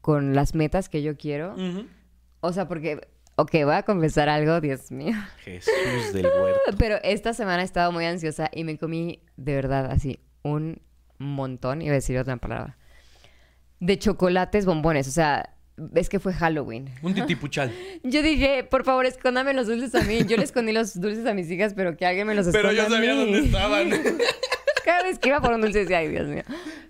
con 0.00 0.34
las 0.34 0.54
metas 0.54 0.88
que 0.88 1.02
yo 1.02 1.16
quiero. 1.16 1.54
O 2.40 2.52
sea, 2.52 2.66
porque, 2.66 3.00
ok, 3.36 3.52
voy 3.64 3.74
a 3.74 3.82
confesar 3.84 4.28
algo, 4.28 4.60
Dios 4.60 4.90
mío. 4.90 5.16
Jesús 5.44 6.12
del 6.12 6.26
huerto. 6.26 6.60
Pero 6.78 6.96
esta 7.02 7.32
semana 7.32 7.62
he 7.62 7.64
estado 7.64 7.92
muy 7.92 8.06
ansiosa 8.06 8.50
y 8.52 8.64
me 8.64 8.78
comí 8.78 9.22
de 9.36 9.54
verdad 9.54 9.90
así 9.90 10.20
un 10.42 10.80
montón, 11.18 11.82
iba 11.82 11.92
a 11.92 11.94
decir 11.94 12.18
otra 12.18 12.36
palabra, 12.38 12.78
de 13.78 13.98
chocolates 13.98 14.66
bombones. 14.66 15.06
O 15.06 15.12
sea, 15.12 15.54
es 15.94 16.08
que 16.08 16.18
fue 16.18 16.32
Halloween. 16.32 16.88
Un 17.02 17.14
titipuchal. 17.14 17.72
Yo 18.02 18.22
dije, 18.22 18.64
por 18.64 18.84
favor, 18.84 19.06
escóndame 19.06 19.54
los 19.54 19.66
dulces 19.66 19.94
a 19.94 20.02
mí. 20.02 20.24
Yo 20.26 20.36
le 20.36 20.44
escondí 20.44 20.72
los 20.72 21.00
dulces 21.00 21.26
a 21.26 21.34
mis 21.34 21.50
hijas, 21.50 21.74
pero 21.74 21.96
que 21.96 22.06
alguien 22.06 22.26
me 22.26 22.34
los 22.34 22.46
esconda 22.46 22.68
Pero 22.70 22.82
yo 22.82 22.86
a 22.86 22.90
sabía 22.90 23.14
mí. 23.14 23.20
dónde 23.20 23.38
estaban. 23.40 23.90
Cada 24.84 25.02
vez 25.04 25.18
que 25.18 25.28
iba 25.28 25.40
por 25.40 25.52
un 25.52 25.60
dulce 25.60 25.80
decía, 25.80 25.98
ay, 25.98 26.08
Dios 26.08 26.26
mío. 26.26 26.42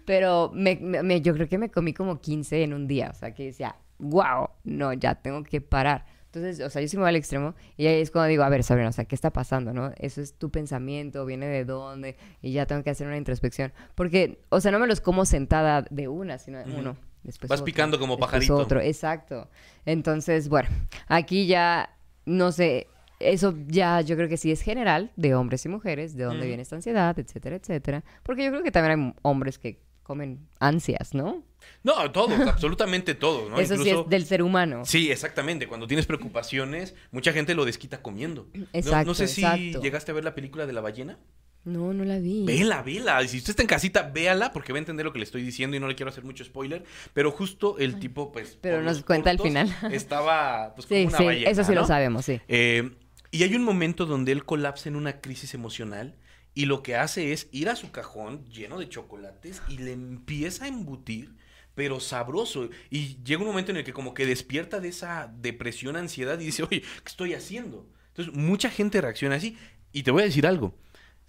Pero 0.05 0.51
me, 0.55 0.77
me- 0.77 1.21
yo 1.21 1.35
creo 1.35 1.49
que 1.49 1.59
me 1.59 1.71
comí 1.71 1.93
como 1.93 2.21
15 2.21 2.63
en 2.63 2.73
un 2.75 2.87
día. 2.87 3.11
O 3.11 3.15
sea, 3.15 3.35
que 3.35 3.45
decía, 3.47 3.77
wow, 3.99 4.49
no, 4.65 4.93
ya 4.93 5.17
tengo 5.17 5.43
que 5.45 5.61
parar. 5.61 6.07
Entonces, 6.33 6.61
o 6.65 6.71
sea, 6.71 6.81
yo 6.81 6.87
sí 6.87 6.97
me 6.97 7.03
voy 7.03 7.09
al 7.09 7.17
extremo 7.17 7.57
y 7.77 7.89
ahí 7.89 8.01
es 8.01 8.13
cuando 8.13 8.29
digo, 8.29 8.45
a 8.45 8.49
ver, 8.49 8.63
Sabrina, 8.63 8.89
o 8.91 8.93
sea, 8.93 9.05
¿qué 9.05 9.17
está 9.17 9.33
pasando, 9.33 9.73
no? 9.75 9.93
Eso 9.99 10.21
es 10.21 10.35
tu 10.35 10.49
pensamiento, 10.53 11.27
viene 11.27 11.49
de 11.49 11.65
dónde 11.65 12.17
y 12.41 12.53
ya 12.53 12.67
tengo 12.67 12.85
que 12.85 12.91
hacer 12.91 13.09
una 13.09 13.17
introspección. 13.17 13.73
Porque, 13.97 14.39
o 14.49 14.61
sea, 14.61 14.71
no 14.71 14.79
me 14.79 14.87
los 14.87 15.01
como 15.01 15.25
sentada 15.25 15.85
de 15.91 16.07
una, 16.07 16.39
sino 16.39 16.59
de 16.65 16.73
uno. 16.73 16.97
Después 17.23 17.49
Vas 17.49 17.61
otro, 17.61 17.65
picando 17.67 17.99
como 17.99 18.19
pajarito. 18.19 18.57
otro, 18.57 18.81
exacto. 18.81 19.49
Entonces, 19.85 20.49
bueno, 20.49 20.69
aquí 21.07 21.47
ya, 21.47 21.97
no 22.27 22.51
sé, 22.53 22.87
eso 23.19 23.55
ya 23.67 24.01
yo 24.01 24.17
creo 24.17 24.29
que 24.29 24.37
sí 24.37 24.51
es 24.51 24.63
general 24.63 25.11
de 25.17 25.35
hombres 25.35 25.65
y 25.67 25.69
mujeres, 25.69 26.15
de 26.17 26.25
dónde 26.25 26.41
Ujú. 26.41 26.49
viene 26.49 26.63
esta 26.63 26.77
ansiedad, 26.77 27.19
etcétera, 27.19 27.57
etcétera. 27.57 28.05
Porque 28.23 28.45
yo 28.45 28.51
creo 28.51 28.63
que 28.63 28.71
también 28.73 29.01
hay 29.01 29.15
hombres 29.23 29.59
que 29.59 29.81
comen 30.03 30.49
ansias, 30.59 31.15
¿no? 31.15 31.45
No, 31.85 32.11
todos, 32.11 32.41
absolutamente 32.49 33.15
todos, 33.15 33.51
¿no? 33.51 33.61
eso 33.61 33.77
sí 33.77 33.91
es 33.91 34.09
del 34.09 34.25
ser 34.27 34.43
humano. 34.43 34.85
Sí, 34.85 35.11
exactamente. 35.11 35.69
Cuando 35.69 35.87
tienes 35.87 36.07
preocupaciones, 36.07 36.95
mucha 37.13 37.33
gente 37.33 37.55
lo 37.55 37.65
desquita 37.67 38.01
comiendo. 38.03 38.49
No- 38.55 38.61
no, 38.61 38.67
Exacto, 38.73 39.15
sé 39.15 39.29
si 39.29 39.43
exacto. 39.45 39.83
llegaste 39.83 40.11
a 40.11 40.15
ver 40.15 40.25
la 40.25 40.35
película 40.35 40.67
de 40.67 40.73
la 40.73 40.81
ballena. 40.81 41.19
No, 41.65 41.93
no 41.93 42.05
la 42.05 42.19
vi. 42.19 42.45
Vela, 42.47 42.83
vela. 42.83 43.27
Si 43.29 43.39
usted 43.39 43.51
está 43.51 43.63
en 43.63 43.69
casita, 43.69 44.03
véala 44.03 44.53
porque 44.53 44.73
va 44.73 44.79
a 44.79 44.81
entender 44.81 45.05
lo 45.05 45.13
que 45.13 45.19
le 45.19 45.25
estoy 45.25 45.43
diciendo 45.43 45.77
y 45.77 45.81
no 45.81 45.89
le 45.89 45.95
quiero 45.95 46.11
hacer 46.11 46.25
mucho 46.25 46.45
spoiler. 46.45 46.85
Pero 47.13 47.31
justo 47.31 47.79
el 47.79 47.99
tipo, 47.99 48.33
pues. 48.33 48.59
Pero 48.61 48.83
nos 48.83 49.03
cuenta 49.03 49.31
al 49.31 49.39
final. 49.39 49.75
Estaba, 49.93 50.75
pues, 50.75 50.87
como 50.87 51.01
una 51.03 51.19
sí, 51.19 51.25
ballena. 51.25 51.51
eso 51.51 51.65
sí 51.65 51.73
¿no? 51.73 51.83
lo 51.83 51.87
sabemos, 51.87 52.25
sí. 52.25 52.41
Eh, 52.49 52.91
y 53.31 53.43
hay 53.43 53.55
un 53.55 53.63
momento 53.63 54.07
donde 54.07 54.33
él 54.33 54.45
colapsa 54.45 54.89
en 54.89 54.97
una 54.97 55.21
crisis 55.21 55.55
emocional 55.55 56.17
y 56.55 56.65
lo 56.65 56.83
que 56.83 56.97
hace 56.97 57.33
es 57.33 57.49
ir 57.53 57.69
a 57.69 57.77
su 57.77 57.93
cajón 57.93 58.45
lleno 58.47 58.79
de 58.79 58.89
chocolates 58.89 59.63
y 59.69 59.79
le 59.79 59.93
empieza 59.93 60.65
a 60.65 60.69
embutir, 60.69 61.37
pero 61.75 62.01
sabroso. 62.01 62.71
Y 62.89 63.23
llega 63.23 63.43
un 63.43 63.49
momento 63.49 63.71
en 63.71 63.77
el 63.77 63.85
que 63.85 63.93
como 63.93 64.15
que 64.15 64.27
despierta 64.27 64.81
de 64.81 64.89
esa 64.89 65.33
depresión, 65.41 65.97
ansiedad 65.97 66.41
y 66.41 66.47
dice, 66.47 66.63
oye, 66.65 66.81
¿qué 66.81 67.07
estoy 67.07 67.35
haciendo? 67.35 67.87
Entonces, 68.09 68.35
mucha 68.35 68.71
gente 68.71 69.01
reacciona 69.01 69.37
así. 69.37 69.57
Y 69.93 70.03
te 70.03 70.11
voy 70.11 70.23
a 70.23 70.27
decir 70.27 70.47
algo. 70.47 70.75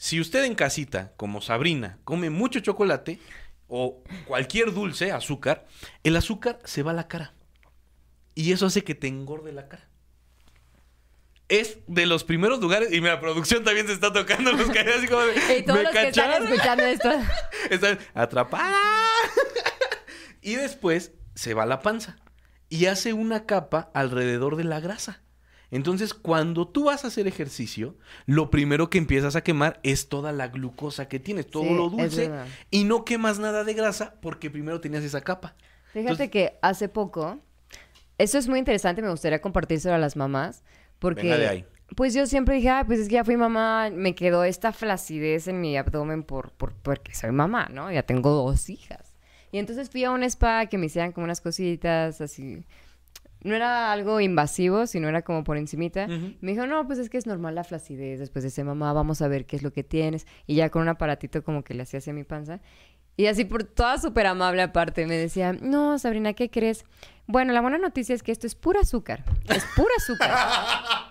Si 0.01 0.19
usted 0.19 0.45
en 0.45 0.55
casita, 0.55 1.13
como 1.15 1.41
Sabrina, 1.41 1.99
come 2.03 2.31
mucho 2.31 2.59
chocolate 2.59 3.19
o 3.67 4.03
cualquier 4.25 4.73
dulce, 4.73 5.11
azúcar, 5.11 5.67
el 6.03 6.15
azúcar 6.15 6.57
se 6.65 6.81
va 6.81 6.89
a 6.89 6.95
la 6.95 7.07
cara. 7.07 7.35
Y 8.33 8.51
eso 8.51 8.65
hace 8.65 8.83
que 8.83 8.95
te 8.95 9.07
engorde 9.07 9.51
la 9.51 9.67
cara 9.67 9.87
es 11.49 11.77
de 11.85 12.07
los 12.07 12.23
primeros 12.23 12.59
lugares, 12.61 12.91
y 12.91 12.99
la 12.99 13.19
producción 13.19 13.63
también 13.63 13.85
se 13.85 13.93
está 13.93 14.11
tocando 14.11 14.53
los 14.53 14.69
caídos 14.71 14.95
así 14.97 15.07
como 15.07 15.21
de, 15.21 15.33
Y 15.59 15.63
todos 15.63 15.77
¿me 15.79 15.83
los 15.83 15.91
que 15.91 16.07
están 16.07 16.43
escuchando 16.43 16.83
esto. 16.85 17.11
Están 17.69 17.99
atrapada. 18.15 18.73
y 20.41 20.55
después 20.55 21.11
se 21.35 21.53
va 21.53 21.67
la 21.67 21.81
panza 21.81 22.15
y 22.69 22.87
hace 22.87 23.13
una 23.13 23.45
capa 23.45 23.91
alrededor 23.93 24.55
de 24.55 24.63
la 24.63 24.79
grasa. 24.79 25.21
Entonces, 25.71 26.13
cuando 26.13 26.67
tú 26.67 26.86
vas 26.86 27.05
a 27.05 27.07
hacer 27.07 27.27
ejercicio, 27.27 27.95
lo 28.25 28.49
primero 28.51 28.89
que 28.89 28.97
empiezas 28.97 29.36
a 29.38 29.41
quemar 29.41 29.79
es 29.84 30.10
toda 30.10 30.34
la 30.34 30.49
glucosa 30.49 31.07
que 31.07 31.19
tienes, 31.19 31.47
todo 31.49 31.63
Sí, 31.63 31.73
lo 31.73 31.89
dulce, 31.89 32.29
y 32.69 32.84
no 32.84 33.05
quemas 33.05 33.39
nada 33.39 33.63
de 33.63 33.73
grasa 33.73 34.15
porque 34.21 34.49
primero 34.49 34.81
tenías 34.81 35.03
esa 35.03 35.21
capa. 35.21 35.55
Fíjate 35.93 35.99
Entonces- 36.12 36.29
que 36.29 36.60
hace 36.62 36.89
poco, 36.89 37.39
eso 38.17 38.38
es 38.38 38.47
muy 38.49 38.60
interesante, 38.60 39.01
me 39.01 39.10
gustaría 39.10 39.41
compartírselo 39.41 39.95
a 39.95 39.97
las 39.97 40.15
mamás, 40.17 40.63
porque 40.99 41.23
Venga 41.23 41.38
de 41.38 41.47
ahí. 41.47 41.65
pues 41.95 42.13
yo 42.13 42.25
siempre 42.27 42.55
dije, 42.55 42.69
"Ay, 42.69 42.84
pues 42.86 42.99
es 42.99 43.07
que 43.07 43.15
ya 43.15 43.23
fui 43.23 43.38
mamá, 43.38 43.89
me 43.93 44.13
quedó 44.13 44.43
esta 44.43 44.73
flacidez 44.73 45.47
en 45.47 45.62
mi 45.62 45.77
abdomen 45.77 46.23
por, 46.23 46.51
por 46.51 46.73
porque 46.75 47.15
soy 47.15 47.31
mamá, 47.31 47.69
¿no? 47.71 47.89
Ya 47.91 48.03
tengo 48.03 48.29
dos 48.31 48.69
hijas. 48.69 49.15
Y 49.53 49.57
entonces 49.57 49.89
fui 49.89 50.03
a 50.03 50.12
un 50.12 50.23
spa 50.23 50.65
que 50.67 50.77
me 50.77 50.86
hicieran 50.88 51.12
como 51.13 51.23
unas 51.25 51.41
cositas 51.41 52.21
así. 52.21 52.65
No 53.43 53.56
era 53.56 53.91
algo 53.91 54.19
invasivo, 54.19 54.86
sino 54.86 55.10
era 55.10 55.23
como 55.23 55.43
por 55.43 55.58
encimita. 55.58 56.08
Me 56.08 56.51
dijo, 56.51 56.67
no, 56.67 56.86
pues 56.86 56.99
es 56.99 57.10
que 57.10 57.17
es 57.17 57.25
normal 57.25 57.56
la 57.56 57.63
flacidez. 57.63 58.19
Después 58.19 58.43
de 58.43 58.49
ser 58.49 58.65
mamá, 58.65 58.93
vamos 58.93 59.21
a 59.21 59.27
ver 59.27 59.45
qué 59.45 59.56
es 59.56 59.63
lo 59.63 59.71
que 59.71 59.84
tienes. 59.84 60.27
Y 60.45 60.56
ya 60.56 60.69
con 60.69 60.84
un 60.84 60.89
aparatito 60.89 61.43
como 61.43 61.63
que 61.63 61.73
le 61.73 61.84
hacía 61.84 61.99
hacia 61.99 62.13
mi 62.13 62.23
panza. 62.23 62.62
Y 63.17 63.25
así 63.27 63.45
por 63.45 63.63
toda 63.63 63.97
súper 63.97 64.25
amable 64.25 64.62
aparte 64.62 65.06
me 65.06 65.15
decía, 65.15 65.54
no, 65.54 65.99
Sabrina, 65.99 66.34
¿qué 66.34 66.49
crees? 66.49 66.86
Bueno, 67.27 67.53
la 67.53 67.62
buena 67.62 67.77
noticia 67.77 68.13
es 68.13 68.23
que 68.23 68.31
esto 68.31 68.45
es 68.45 68.55
pura 68.55 68.81
azúcar. 68.81 69.23
Es 69.47 69.63
pura 69.75 69.93
azúcar. 69.97 70.31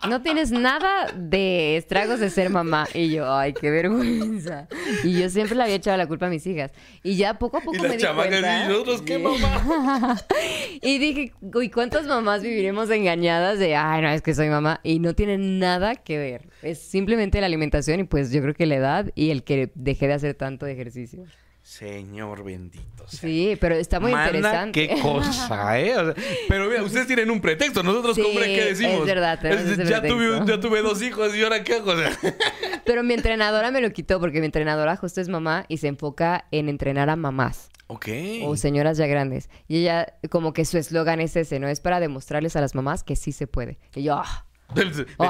No 0.09 0.20
tienes 0.20 0.51
nada 0.51 1.07
de 1.16 1.77
estragos 1.79 2.20
de 2.20 2.29
ser 2.29 2.51
mamá. 2.51 2.87
Y 2.92 3.11
yo, 3.11 3.33
ay, 3.33 3.55
qué 3.55 3.70
vergüenza. 3.70 4.68
Y 5.03 5.18
yo 5.18 5.31
siempre 5.31 5.57
le 5.57 5.62
había 5.62 5.77
echado 5.77 5.96
la 5.96 6.07
culpa 6.07 6.27
a 6.27 6.29
mis 6.29 6.46
hijas. 6.46 6.73
Y 7.03 7.16
ya 7.16 7.38
poco 7.38 7.57
a 7.59 7.61
poco 7.61 7.77
Y 7.77 7.81
me 7.81 7.96
di 7.96 8.05
cuenta. 8.05 8.64
y 8.64 8.68
nosotros, 8.68 9.03
¿qué 9.03 9.18
mamá? 9.18 10.20
y 10.83 10.99
dije, 10.99 11.33
uy, 11.40 11.70
¿cuántas 11.70 12.07
mamás 12.07 12.42
viviremos 12.42 12.90
engañadas 12.90 13.59
de, 13.59 13.75
ay, 13.77 14.03
no, 14.03 14.11
es 14.11 14.20
que 14.20 14.35
soy 14.35 14.49
mamá? 14.49 14.81
Y 14.83 14.99
no 14.99 15.14
tiene 15.14 15.38
nada 15.38 15.94
que 15.94 16.18
ver. 16.18 16.49
Es 16.62 16.81
simplemente 16.81 17.40
la 17.40 17.46
alimentación 17.46 18.01
y 18.01 18.05
pues 18.05 18.31
yo 18.31 18.42
creo 18.42 18.55
que 18.55 18.66
la 18.66 18.75
edad 18.77 19.11
y 19.14 19.31
el 19.31 19.42
que 19.42 19.73
dejé 19.75 20.07
de 20.09 20.14
hacer 20.14 20.35
tanto 20.35 20.66
de 20.66 20.73
ejercicio. 20.73 21.25
Señor 21.70 22.42
bendito. 22.42 23.06
sea. 23.06 23.20
Sí, 23.20 23.56
pero 23.61 23.76
está 23.76 24.00
muy 24.00 24.11
Mana, 24.11 24.26
interesante. 24.26 24.88
qué 24.88 25.00
cosa, 25.00 25.78
¿eh? 25.78 25.96
O 25.96 26.04
sea, 26.04 26.14
pero 26.48 26.68
mira, 26.68 26.83
ustedes 26.83 27.06
tienen 27.06 27.30
un 27.30 27.40
pretexto. 27.40 27.85
Nosotros, 27.85 28.16
Sí, 28.16 28.22
hombre, 28.22 28.46
¿qué 28.46 28.64
decimos? 28.64 28.98
es 29.02 29.06
verdad, 29.06 29.46
ese 29.46 29.85
ya, 29.87 30.02
tuve, 30.02 30.40
ya 30.46 30.59
tuve 30.59 30.83
dos 30.83 31.00
hijos 31.00 31.33
y 31.37 31.44
ahora 31.44 31.62
qué 31.62 31.74
hago. 31.74 31.92
O 31.92 31.96
sea, 31.96 32.11
Pero 32.85 33.04
mi 33.04 33.14
entrenadora 33.14 33.70
me 33.70 33.80
lo 33.80 33.92
quitó 33.92 34.18
porque 34.18 34.40
mi 34.40 34.46
entrenadora 34.46 34.96
justo 34.96 35.20
es 35.20 35.28
mamá 35.28 35.64
y 35.68 35.76
se 35.76 35.87
enfoca 35.87 36.46
en 36.50 36.68
entrenar 36.68 37.09
a 37.09 37.14
mamás 37.14 37.70
ok. 37.87 38.09
o 38.46 38.56
señoras 38.56 38.98
ya 38.98 39.06
grandes. 39.06 39.48
Y 39.68 39.83
ella, 39.83 40.14
como 40.28 40.52
que 40.52 40.64
su 40.64 40.76
eslogan 40.76 41.20
es 41.20 41.37
ese, 41.37 41.61
¿no? 41.61 41.68
Es 41.68 41.80
para 41.80 42.00
demostrarles 42.00 42.56
a 42.56 42.61
las 42.61 42.74
mamás 42.74 43.04
que 43.04 43.14
sí 43.14 43.30
se 43.30 43.46
puede. 43.46 43.78
Y 43.94 44.02
yo, 44.02 44.16
ah, 44.16 44.44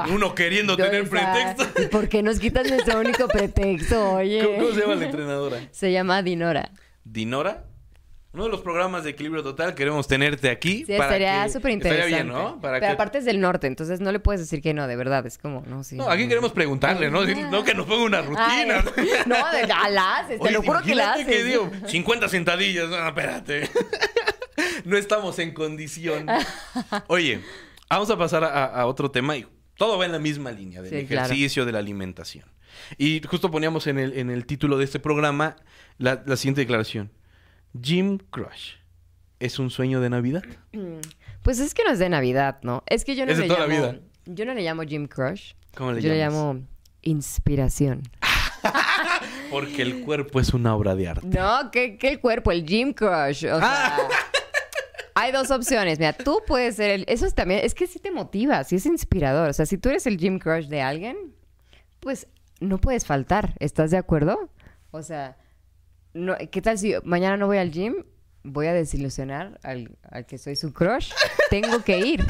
Uno 0.09 0.35
queriendo 0.35 0.77
yo 0.77 0.85
tener 0.85 1.03
esa- 1.03 1.09
pretexto. 1.11 1.81
¿Y 1.81 1.87
¿Por 1.87 2.09
qué 2.09 2.23
nos 2.23 2.39
quitas 2.39 2.69
nuestro 2.69 2.99
único 2.99 3.27
pretexto, 3.27 4.11
oye? 4.15 4.43
¿Cómo, 4.43 4.57
cómo 4.57 4.73
se 4.75 4.81
llama 4.81 4.95
la 4.95 5.05
entrenadora? 5.05 5.59
Se 5.71 5.91
llama 5.91 6.21
Dinora. 6.23 6.71
Dinora. 7.03 7.65
Uno 8.33 8.45
de 8.45 8.49
los 8.49 8.61
programas 8.61 9.03
de 9.03 9.09
Equilibrio 9.09 9.43
Total 9.43 9.75
queremos 9.75 10.07
tenerte 10.07 10.49
aquí. 10.49 10.85
Sí, 10.85 10.93
para 10.97 11.17
estaría 11.17 11.49
súper 11.49 11.71
interesante. 11.71 12.15
Bien, 12.15 12.27
¿no? 12.29 12.61
Para 12.61 12.75
Pero 12.79 12.87
que... 12.87 12.93
aparte 12.93 13.17
es 13.17 13.25
del 13.25 13.41
norte, 13.41 13.67
entonces 13.67 13.99
no 13.99 14.09
le 14.13 14.19
puedes 14.19 14.39
decir 14.39 14.61
que 14.61 14.73
no, 14.73 14.87
de 14.87 14.95
verdad. 14.95 15.25
Es 15.25 15.37
como, 15.37 15.63
no, 15.67 15.83
sí. 15.83 15.97
No, 15.97 16.09
aquí 16.09 16.29
queremos 16.29 16.53
preguntarle, 16.53 17.11
¿no? 17.11 17.25
No 17.25 17.63
que 17.65 17.73
nos 17.75 17.85
ponga 17.87 18.05
una 18.05 18.21
rutina. 18.21 18.45
Ay, 18.47 18.67
no, 19.25 19.35
de, 19.35 19.73
ah, 19.73 19.89
la 19.89 20.19
haces, 20.19 20.39
te 20.39 20.43
Oye, 20.45 20.53
lo 20.53 20.61
juro 20.63 20.81
que 20.81 20.95
la 20.95 21.11
haces. 21.11 21.25
que 21.27 21.43
digo, 21.43 21.69
50 21.87 22.29
sentadillas. 22.29 22.87
No, 22.87 23.05
espérate. 23.05 23.69
no 24.85 24.95
estamos 24.97 25.37
en 25.39 25.53
condición. 25.53 26.25
Oye, 27.07 27.41
vamos 27.95 28.09
a 28.09 28.17
pasar 28.17 28.43
a, 28.43 28.65
a 28.65 28.85
otro 28.85 29.11
tema 29.11 29.37
y 29.37 29.45
todo 29.77 29.97
va 29.97 30.05
en 30.05 30.11
la 30.11 30.19
misma 30.19 30.51
línea 30.51 30.81
del 30.81 30.91
Sí, 31.01 31.05
claro. 31.07 31.25
ejercicio, 31.25 31.65
de 31.65 31.71
la 31.71 31.79
alimentación. 31.79 32.45
Y 32.97 33.21
justo 33.27 33.51
poníamos 33.51 33.87
en 33.87 33.99
el, 33.99 34.17
en 34.17 34.29
el 34.29 34.45
título 34.45 34.77
de 34.77 34.85
este 34.85 34.99
programa 34.99 35.55
la, 35.97 36.23
la 36.25 36.35
siguiente 36.37 36.61
declaración. 36.61 37.11
Gym 37.73 38.17
Crush. 38.17 38.75
¿Es 39.39 39.57
un 39.59 39.69
sueño 39.71 39.99
de 40.01 40.09
Navidad? 40.09 40.43
Pues 41.41 41.57
es 41.59 41.73
que 41.73 41.83
no 41.83 41.89
es 41.91 41.97
de 41.97 42.07
Navidad, 42.07 42.59
¿no? 42.61 42.83
Es 42.85 43.03
que 43.03 43.15
yo 43.15 43.25
no 43.25 43.31
Es 43.31 43.39
le 43.39 43.47
toda 43.47 43.61
la 43.61 43.67
llamo. 43.67 43.91
vida. 43.93 43.99
Yo 44.27 44.45
no 44.45 44.53
le 44.53 44.61
llamo 44.61 44.83
Gym 44.83 45.07
Crush. 45.07 45.53
¿Cómo 45.75 45.91
le 45.91 45.99
yo 45.99 46.09
le 46.09 46.19
llamo 46.19 46.61
inspiración. 47.01 48.03
Porque 49.49 49.81
el 49.81 50.01
cuerpo 50.01 50.39
es 50.39 50.53
una 50.53 50.75
obra 50.75 50.93
de 50.95 51.07
arte. 51.07 51.27
No, 51.27 51.71
que, 51.71 51.97
que 51.97 52.09
el 52.09 52.19
cuerpo, 52.19 52.51
el 52.51 52.63
Gym 52.63 52.93
Crush. 52.93 53.45
O 53.47 53.59
sea, 53.59 53.97
hay 55.15 55.31
dos 55.31 55.51
opciones. 55.51 55.99
Mira, 55.99 56.13
tú 56.13 56.41
puedes 56.45 56.75
ser 56.75 56.91
el. 56.91 57.05
Eso 57.07 57.25
es 57.25 57.33
también. 57.33 57.61
Es 57.63 57.73
que 57.73 57.87
sí 57.87 57.99
te 57.99 58.11
motiva, 58.11 58.63
sí 58.63 58.75
es 58.75 58.85
inspirador. 58.85 59.49
O 59.49 59.53
sea, 59.53 59.65
si 59.65 59.77
tú 59.77 59.89
eres 59.89 60.07
el 60.07 60.17
Gym 60.17 60.39
Crush 60.39 60.67
de 60.67 60.81
alguien, 60.81 61.17
pues 61.99 62.27
no 62.59 62.79
puedes 62.79 63.05
faltar. 63.05 63.55
¿Estás 63.59 63.91
de 63.91 63.97
acuerdo? 63.97 64.49
O 64.91 65.01
sea, 65.01 65.37
no, 66.13 66.35
¿qué 66.51 66.61
tal 66.61 66.77
si 66.77 66.93
mañana 67.03 67.37
no 67.37 67.47
voy 67.47 67.57
al 67.57 67.71
gym? 67.71 68.03
Voy 68.43 68.67
a 68.67 68.73
desilusionar 68.73 69.59
al, 69.63 69.97
al 70.09 70.25
que 70.25 70.37
soy 70.37 70.55
su 70.55 70.73
crush. 70.73 71.11
Tengo 71.49 71.83
que 71.83 71.99
ir. 71.99 72.25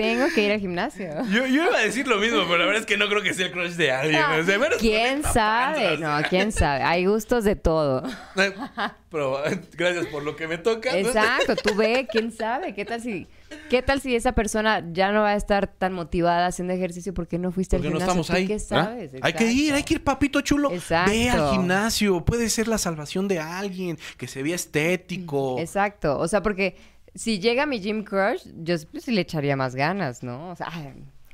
Tengo 0.00 0.26
que 0.34 0.42
ir 0.44 0.52
al 0.52 0.60
gimnasio. 0.60 1.10
Yo, 1.30 1.46
yo 1.46 1.64
iba 1.66 1.76
a 1.76 1.80
decir 1.82 2.08
lo 2.08 2.18
mismo, 2.18 2.38
pero 2.44 2.58
la 2.58 2.64
verdad 2.64 2.80
es 2.80 2.86
que 2.86 2.96
no 2.96 3.08
creo 3.08 3.22
que 3.22 3.34
sea 3.34 3.46
el 3.46 3.52
crush 3.52 3.72
de 3.72 3.92
alguien. 3.92 4.22
O 4.22 4.44
sea, 4.44 4.58
¿Quién 4.78 5.22
sabe? 5.22 5.98
panza, 5.98 6.22
No, 6.22 6.28
quién 6.28 6.52
sabe. 6.52 6.82
Hay 6.82 7.04
gustos 7.04 7.44
de 7.44 7.56
todo. 7.56 8.02
Pero 9.10 9.42
gracias 9.76 10.06
por 10.06 10.22
lo 10.22 10.36
que 10.36 10.46
me 10.46 10.56
toca. 10.56 10.96
Exacto, 10.96 11.56
tú 11.56 11.74
ve, 11.74 12.06
quién 12.10 12.30
sabe, 12.30 12.74
qué 12.74 12.84
tal 12.84 13.00
si, 13.00 13.26
qué 13.68 13.82
tal 13.82 14.00
si 14.00 14.14
esa 14.14 14.32
persona 14.32 14.84
ya 14.92 15.10
no 15.10 15.22
va 15.22 15.30
a 15.30 15.34
estar 15.36 15.66
tan 15.66 15.92
motivada 15.92 16.46
haciendo 16.46 16.72
ejercicio 16.74 17.12
porque 17.12 17.36
no 17.36 17.50
fuiste 17.50 17.76
Porque 17.76 17.88
al 17.88 17.94
no 17.94 17.98
gimnasio. 17.98 18.20
estamos 18.22 18.26
¿Tú 18.28 18.32
ahí. 18.34 18.46
¿Qué 18.46 18.54
¿ah? 18.54 18.58
sabes? 18.60 19.10
Hay 19.20 19.32
que 19.32 19.50
ir, 19.50 19.74
hay 19.74 19.82
que 19.82 19.94
ir, 19.94 20.04
papito 20.04 20.40
chulo. 20.42 20.70
Exacto. 20.72 21.10
Ve 21.10 21.28
al 21.28 21.50
gimnasio. 21.50 22.24
Puede 22.24 22.48
ser 22.50 22.68
la 22.68 22.78
salvación 22.78 23.26
de 23.26 23.40
alguien, 23.40 23.98
que 24.16 24.28
se 24.28 24.44
vea 24.44 24.54
estético. 24.54 25.58
Exacto, 25.58 26.16
o 26.16 26.28
sea, 26.28 26.40
porque 26.40 26.76
si 27.14 27.38
llega 27.38 27.66
mi 27.66 27.80
gym 27.80 28.04
crush, 28.04 28.46
yo 28.62 28.76
pues, 28.90 29.04
sí 29.04 29.12
le 29.12 29.22
echaría 29.22 29.56
más 29.56 29.74
ganas, 29.74 30.22
¿no? 30.22 30.50
O 30.50 30.56
sea, 30.56 30.68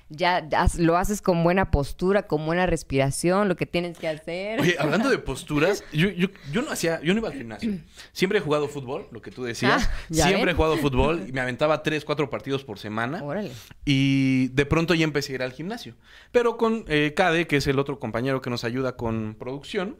ya 0.08 0.46
lo 0.78 0.96
haces 0.96 1.20
con 1.20 1.42
buena 1.42 1.70
postura, 1.72 2.28
con 2.28 2.46
buena 2.46 2.66
respiración, 2.66 3.48
lo 3.48 3.56
que 3.56 3.66
tienes 3.66 3.98
que 3.98 4.06
hacer. 4.06 4.60
Oye, 4.60 4.76
hablando 4.78 5.10
de 5.10 5.18
posturas, 5.18 5.82
yo, 5.92 6.08
yo, 6.10 6.28
yo 6.52 6.62
no 6.62 6.70
hacía, 6.70 7.00
yo 7.02 7.12
no 7.12 7.18
iba 7.18 7.28
al 7.28 7.34
gimnasio. 7.34 7.78
Siempre 8.12 8.38
he 8.38 8.40
jugado 8.40 8.68
fútbol, 8.68 9.08
lo 9.10 9.20
que 9.20 9.32
tú 9.32 9.42
decías. 9.42 9.88
Ah, 9.88 9.90
¿ya 10.08 10.24
Siempre 10.26 10.46
ven? 10.46 10.54
he 10.54 10.56
jugado 10.56 10.76
fútbol 10.78 11.24
y 11.28 11.32
me 11.32 11.40
aventaba 11.40 11.82
tres, 11.82 12.04
cuatro 12.04 12.30
partidos 12.30 12.62
por 12.62 12.78
semana. 12.78 13.22
Órale. 13.22 13.50
Y 13.84 14.48
de 14.48 14.64
pronto 14.64 14.94
ya 14.94 15.04
empecé 15.04 15.32
a 15.32 15.34
ir 15.36 15.42
al 15.42 15.52
gimnasio. 15.52 15.96
Pero 16.30 16.56
con 16.56 16.84
eh, 16.86 17.12
Cade, 17.16 17.48
que 17.48 17.56
es 17.56 17.66
el 17.66 17.78
otro 17.80 17.98
compañero 17.98 18.40
que 18.40 18.50
nos 18.50 18.62
ayuda 18.62 18.96
con 18.96 19.34
producción, 19.38 19.96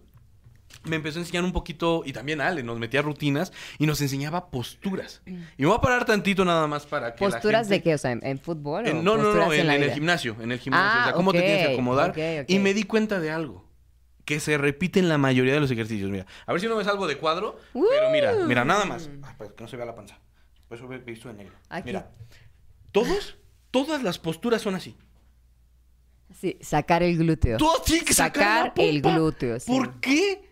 me 0.86 0.96
empezó 0.96 1.18
a 1.18 1.22
enseñar 1.22 1.44
un 1.44 1.52
poquito, 1.52 2.02
y 2.04 2.12
también 2.12 2.40
Ale, 2.40 2.62
nos 2.62 2.78
metía 2.78 3.02
rutinas 3.02 3.52
y 3.78 3.86
nos 3.86 4.00
enseñaba 4.00 4.50
posturas. 4.50 5.22
Y 5.26 5.32
me 5.62 5.66
voy 5.66 5.76
a 5.76 5.80
parar 5.80 6.04
tantito 6.04 6.44
nada 6.44 6.66
más 6.66 6.86
para 6.86 7.14
que. 7.14 7.24
la 7.24 7.30
¿Posturas 7.30 7.68
de 7.68 7.76
gente- 7.76 7.90
qué? 7.90 7.94
O 7.94 7.98
sea, 7.98 8.12
¿en, 8.12 8.24
en 8.24 8.38
fútbol? 8.38 8.86
Eh, 8.86 8.90
o 8.92 8.94
no, 9.02 9.16
no, 9.16 9.34
no, 9.34 9.52
en, 9.52 9.66
la 9.66 9.76
en 9.76 9.82
el 9.82 9.92
gimnasio, 9.92 10.36
en 10.40 10.52
el 10.52 10.58
gimnasio. 10.58 10.88
Ah, 10.90 11.00
o 11.00 11.04
sea, 11.04 11.12
cómo 11.14 11.32
te 11.32 11.40
tienes 11.42 11.66
que 11.66 11.72
acomodar. 11.74 12.10
ok, 12.10 12.18
ok. 12.42 12.50
Y 12.50 12.58
me 12.58 12.74
di 12.74 12.84
cuenta 12.84 13.20
de 13.20 13.30
algo. 13.30 13.64
Que 14.24 14.40
se 14.40 14.58
repite 14.58 14.98
en 14.98 15.08
la 15.08 15.18
mayoría 15.18 15.54
de 15.54 15.60
los 15.60 15.70
ejercicios. 15.70 16.10
Mira, 16.10 16.26
a 16.46 16.52
ver 16.52 16.60
si 16.60 16.66
no 16.66 16.74
me 16.76 16.82
salgo 16.82 17.06
de 17.06 17.16
cuadro. 17.16 17.60
Pero 17.72 18.10
mira, 18.10 18.34
mira, 18.46 18.64
nada 18.64 18.84
más. 18.84 19.08
Ah, 19.22 19.34
para 19.38 19.50
que 19.54 19.62
no 19.62 19.68
se 19.68 19.76
vea 19.76 19.86
la 19.86 19.94
panza. 19.94 20.18
Por 20.68 20.76
eso 20.78 20.88
visto 20.88 21.28
de 21.28 21.34
negro. 21.34 21.54
Aquí. 21.68 21.86
Mira, 21.86 22.10
todos, 22.90 23.36
todas 23.70 24.02
las 24.02 24.18
posturas 24.18 24.62
son 24.62 24.74
así. 24.74 24.96
Sí, 26.40 26.58
sacar 26.60 27.02
el 27.02 27.16
glúteo. 27.16 27.56
Todos 27.56 27.84
tienen 27.84 28.04
que 28.04 28.12
sacar, 28.12 28.64
Sacar 28.66 28.72
la 28.76 28.82
el 28.84 29.00
glúteo, 29.00 29.60
sí. 29.60 29.70
¿Por 29.70 30.00
qué? 30.00 30.45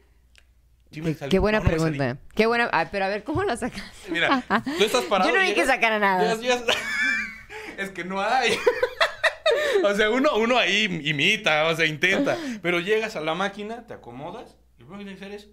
Qué- 1.30 1.38
buena 1.38 1.58
No, 1.58 1.64
no 1.64 1.70
pregunta. 1.70 2.16
Qué 2.34 2.46
buena. 2.46 2.68
ah, 2.72 2.88
pero 2.90 3.04
a 3.04 3.08
ver, 3.08 3.24
¿cómo 3.24 3.42
la 3.44 3.56
sacas? 3.56 3.82
Mira, 4.08 4.42
tú 4.78 4.84
estás 4.84 5.04
parado. 5.04 5.30
Yo 5.32 5.36
no 5.36 5.42
llegas- 5.42 5.54
que 5.54 5.66
sacara 5.66 5.98
nada. 5.98 6.34
llegas- 6.34 6.40
llegas- 6.40 6.76
es 7.78 7.90
que 7.90 8.04
no 8.04 8.20
hay. 8.20 8.56
o 9.84 9.94
sea, 9.94 10.10
uno, 10.10 10.36
uno 10.36 10.58
ahí 10.58 10.84
imita, 11.04 11.66
o 11.66 11.76
sea, 11.76 11.86
intenta. 11.86 12.36
Pero 12.62 12.80
llegas 12.80 13.16
a 13.16 13.20
la 13.20 13.34
máquina, 13.34 13.86
te 13.86 13.94
acomodas 13.94 14.56
y 14.78 14.82
lo 14.82 14.90
que 14.90 14.96
tienes 15.04 15.18
que 15.18 15.24
hacer 15.24 15.36
es. 15.36 15.48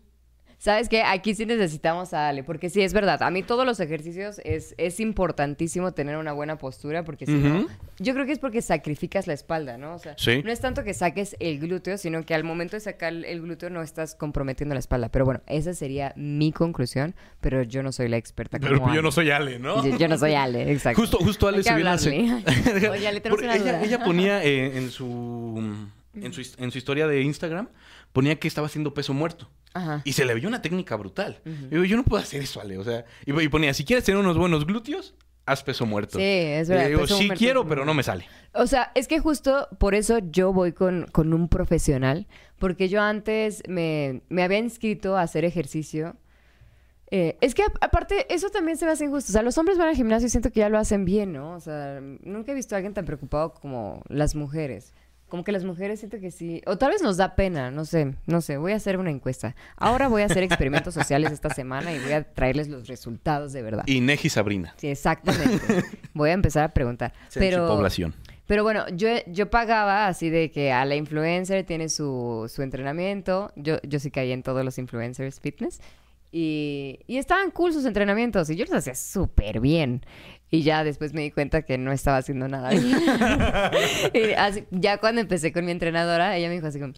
¿Sabes 0.62 0.90
qué? 0.90 1.02
Aquí 1.02 1.34
sí 1.34 1.48
necesitamos 1.48 2.14
a 2.14 2.28
Ale, 2.28 2.44
porque 2.44 2.70
sí, 2.70 2.84
es 2.84 2.94
verdad. 2.94 3.24
A 3.24 3.32
mí 3.32 3.42
todos 3.42 3.66
los 3.66 3.80
ejercicios 3.80 4.40
es, 4.44 4.76
es 4.78 5.00
importantísimo 5.00 5.92
tener 5.92 6.18
una 6.18 6.34
buena 6.34 6.60
postura, 6.60 7.04
porque 7.04 7.26
si 7.26 7.32
no, 7.32 7.66
yo 7.98 8.14
creo 8.14 8.28
que 8.28 8.32
es 8.32 8.38
porque 8.38 8.62
sacrificas 8.62 9.26
la 9.26 9.34
espalda, 9.34 9.80
¿no? 9.80 9.96
O 9.96 9.98
sea, 9.98 10.14
Sí. 10.20 10.44
no 10.44 10.52
es 10.52 10.60
tanto 10.60 10.84
que 10.84 10.94
saques 10.94 11.36
el 11.40 11.58
glúteo, 11.58 11.98
sino 11.98 12.24
que 12.28 12.36
al 12.36 12.44
momento 12.44 12.76
de 12.76 12.82
sacar 12.82 13.12
el 13.12 13.42
glúteo 13.42 13.72
no 13.72 13.82
estás 13.82 14.14
comprometiendo 14.14 14.76
la 14.76 14.80
espalda. 14.80 15.10
Pero 15.10 15.26
bueno, 15.26 15.42
esa 15.48 15.74
sería 15.74 16.14
mi 16.16 16.52
conclusión, 16.52 17.16
pero 17.40 17.64
yo 17.64 17.82
no 17.82 17.92
soy 17.92 18.08
la 18.08 18.18
experta 18.18 18.60
como 18.60 18.70
Pero 18.72 18.94
yo 18.94 19.02
no 19.02 19.12
soy 19.12 19.32
Ale, 19.32 19.58
¿no? 19.58 19.84
Yo, 19.84 19.98
yo 19.98 20.08
no 20.08 20.20
soy 20.20 20.36
Ale, 20.36 20.72
exacto. 20.72 21.02
Justo, 21.02 21.18
justo 21.18 21.48
Ale 21.48 21.64
subió 21.64 21.82
una. 21.82 21.96
Oye, 22.92 23.08
Ale, 23.08 23.20
tenemos 23.20 23.42
una 23.44 23.56
ella, 23.56 23.82
ella 23.82 24.04
ponía 24.04 24.44
eh, 24.44 24.78
en 24.78 24.92
su 24.92 25.88
en 26.14 26.34
su 26.34 26.42
en 26.60 26.70
su 26.70 26.78
historia 26.78 27.08
de 27.08 27.22
Instagram 27.24 27.68
ponía 28.14 28.36
que 28.36 28.48
estaba 28.48 28.68
haciendo 28.68 28.94
peso 28.94 29.16
muerto. 29.16 29.50
Ajá. 29.74 30.02
Y 30.04 30.14
se 30.14 30.26
le 30.26 30.34
vio 30.34 30.48
una 30.48 30.62
técnica 30.62 30.96
brutal. 30.96 31.40
Yo 31.46 31.68
digo, 31.70 31.84
yo 31.86 31.98
no 31.98 32.04
puedo 32.04 32.22
hacer 32.22 32.42
eso, 32.42 32.60
Ale. 32.62 32.78
O 32.78 32.84
sea, 32.84 33.06
y, 33.26 33.40
y 33.40 33.48
ponía, 33.50 33.74
si 33.74 33.86
quieres 33.86 34.04
tener 34.04 34.20
unos 34.20 34.38
buenos 34.38 34.66
glúteos, 34.66 35.16
haz 35.46 35.64
peso 35.64 35.86
muerto. 35.86 36.18
Sí, 36.18 36.24
es 36.24 36.68
Y 36.68 36.72
verdad, 36.72 36.84
le 36.86 36.90
digo, 36.90 37.08
sí 37.08 37.14
muerto 37.26 37.36
quiero, 37.36 37.68
pero 37.68 37.86
no 37.86 37.94
me 37.94 38.04
sale. 38.04 38.26
O 38.54 38.68
sea, 38.68 38.92
es 38.96 39.08
que 39.08 39.20
justo 39.20 39.68
por 39.80 39.96
eso 39.96 40.20
yo 40.20 40.54
voy 40.54 40.74
con, 40.74 41.08
con 41.12 41.34
un 41.34 41.48
profesional, 41.48 42.28
porque 42.60 42.90
yo 42.90 43.02
antes 43.02 43.64
me, 43.68 44.22
me 44.30 44.44
había 44.44 44.58
inscrito 44.60 45.16
a 45.18 45.22
hacer 45.22 45.46
ejercicio. 45.46 46.16
Eh, 47.14 47.38
es 47.42 47.56
que 47.56 47.64
aparte, 47.82 48.34
eso 48.34 48.50
también 48.50 48.78
se 48.78 48.86
me 48.86 48.92
hace 48.92 49.04
injusto. 49.06 49.32
O 49.32 49.34
sea, 49.34 49.42
los 49.42 49.58
hombres 49.58 49.78
van 49.78 49.90
al 49.90 49.96
gimnasio 49.96 50.28
y 50.28 50.30
siento 50.30 50.52
que 50.52 50.62
ya 50.62 50.70
lo 50.70 50.78
hacen 50.78 51.04
bien, 51.04 51.34
¿no? 51.34 51.54
O 51.54 51.60
sea, 51.60 52.00
nunca 52.02 52.52
he 52.52 52.56
visto 52.56 52.76
a 52.76 52.78
alguien 52.78 52.94
tan 52.94 53.06
preocupado 53.06 53.54
como 53.54 54.02
las 54.08 54.36
mujeres. 54.36 54.94
Como 55.32 55.46
que 55.46 55.54
las 55.54 55.64
mujeres 55.64 56.00
siento 56.00 56.20
que 56.20 56.30
sí. 56.30 56.62
O 56.66 56.78
tal 56.78 56.92
vez 56.92 57.02
nos 57.02 57.16
da 57.16 57.38
pena, 57.38 57.72
no 57.72 57.86
sé, 57.86 58.16
no 58.26 58.42
sé. 58.42 58.58
Voy 58.58 58.74
a 58.74 58.76
hacer 58.76 58.98
una 58.98 59.12
encuesta. 59.12 59.56
Ahora 59.78 60.10
voy 60.10 60.24
a 60.24 60.26
hacer 60.26 60.44
experimentos 60.44 60.94
sociales 60.94 61.32
esta 61.32 61.50
semana 61.50 61.94
y 61.94 62.00
voy 62.00 62.12
a 62.12 62.24
traerles 62.26 62.68
los 62.68 62.90
resultados 62.90 63.54
de 63.54 63.62
verdad. 63.62 63.88
Ineji 63.88 64.28
Sabrina. 64.28 64.74
Sí, 64.76 64.90
exactamente. 64.90 65.86
voy 66.14 66.32
a 66.32 66.34
empezar 66.34 66.66
a 66.66 66.74
preguntar. 66.74 67.14
Pero, 67.34 67.66
población. 67.66 68.14
pero 68.46 68.64
bueno, 68.64 68.86
yo, 68.90 69.08
yo 69.26 69.50
pagaba 69.50 70.08
así 70.08 70.30
de 70.30 70.52
que 70.52 70.74
a 70.74 70.84
la 70.84 70.98
influencer 70.98 71.66
tiene 71.66 71.88
su, 71.88 72.52
su 72.54 72.62
entrenamiento. 72.62 73.54
Yo, 73.56 73.78
yo 73.84 74.00
sí 74.00 74.12
caí 74.12 74.34
en 74.34 74.44
todos 74.44 74.66
los 74.66 74.78
influencers 74.80 75.40
fitness. 75.40 75.80
Y, 76.34 77.00
y 77.08 77.18
estaban 77.18 77.52
cool 77.52 77.72
sus 77.72 77.86
entrenamientos 77.86 78.50
y 78.50 78.58
yo 78.58 78.66
los 78.66 78.74
hacía 78.74 78.96
súper 78.96 79.62
bien. 79.62 80.02
Y 80.54 80.64
ya 80.64 80.84
después 80.84 81.14
me 81.14 81.22
di 81.22 81.32
cuenta 81.32 81.62
que 81.62 81.78
no 81.78 81.92
estaba 81.94 82.18
haciendo 82.18 82.48
nada 82.50 82.72
y 84.14 84.34
así- 84.38 84.66
ya 84.72 84.98
cuando 84.98 85.22
empecé 85.22 85.52
con 85.54 85.66
mi 85.66 85.72
entrenadora, 85.72 86.36
ella 86.36 86.50
me 86.50 86.56
dijo 86.56 86.68
así 86.68 86.80
como, 86.80 86.94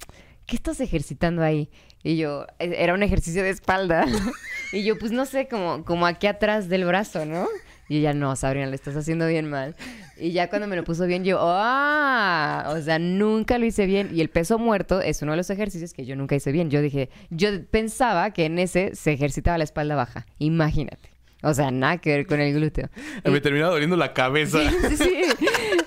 ¿qué 0.47 0.55
estás 0.55 0.79
ejercitando 0.81 1.43
ahí? 1.43 1.69
Y 2.03 2.17
yo, 2.17 2.47
"E- 2.59 2.75
era 2.79 2.93
un 2.93 3.03
ejercicio 3.03 3.43
de 3.43 3.51
espalda. 3.51 4.05
y 4.73 4.83
yo, 4.83 4.97
pues 4.97 5.11
no 5.11 5.25
sé, 5.25 5.47
como, 5.47 5.85
como 5.85 6.05
aquí 6.07 6.27
atrás 6.27 6.67
del 6.67 6.83
brazo, 6.85 7.25
¿no? 7.25 7.47
Y 7.89 7.99
ella, 7.99 8.13
no, 8.13 8.35
Sabrina, 8.35 8.65
lo 8.65 8.73
estás 8.75 8.95
haciendo 8.95 9.27
bien 9.27 9.47
mal. 9.49 9.75
Y 10.17 10.31
ya 10.31 10.49
cuando 10.49 10.67
me 10.67 10.75
lo 10.75 10.83
puso 10.83 11.05
bien, 11.05 11.23
yo, 11.23 11.37
¡ah! 11.41 12.71
O 12.75 12.81
sea, 12.81 12.97
nunca 12.97 13.57
lo 13.59 13.65
hice 13.65 13.85
bien. 13.85 14.09
Y 14.13 14.21
el 14.21 14.29
peso 14.29 14.57
muerto 14.57 14.99
es 15.01 15.21
uno 15.21 15.33
de 15.33 15.37
los 15.37 15.49
ejercicios 15.49 15.93
que 15.93 16.05
yo 16.05 16.15
nunca 16.15 16.33
hice 16.35 16.51
bien. 16.51 16.69
Yo 16.71 16.81
dije, 16.81 17.09
yo 17.29 17.49
pensaba 17.69 18.31
que 18.31 18.45
en 18.45 18.57
ese 18.57 18.95
se 18.95 19.11
ejercitaba 19.11 19.57
la 19.57 19.65
espalda 19.65 19.95
baja. 19.95 20.25
Imagínate. 20.39 21.12
O 21.43 21.53
sea, 21.53 21.71
nada 21.71 21.97
que 21.97 22.09
ver 22.15 22.25
con 22.25 22.39
el 22.39 22.53
glúteo. 22.53 22.89
Me 23.25 23.41
terminaba 23.41 23.73
doliendo 23.73 23.97
la 23.97 24.13
cabeza. 24.13 24.59
Sí, 24.89 24.97
sí. 24.97 25.21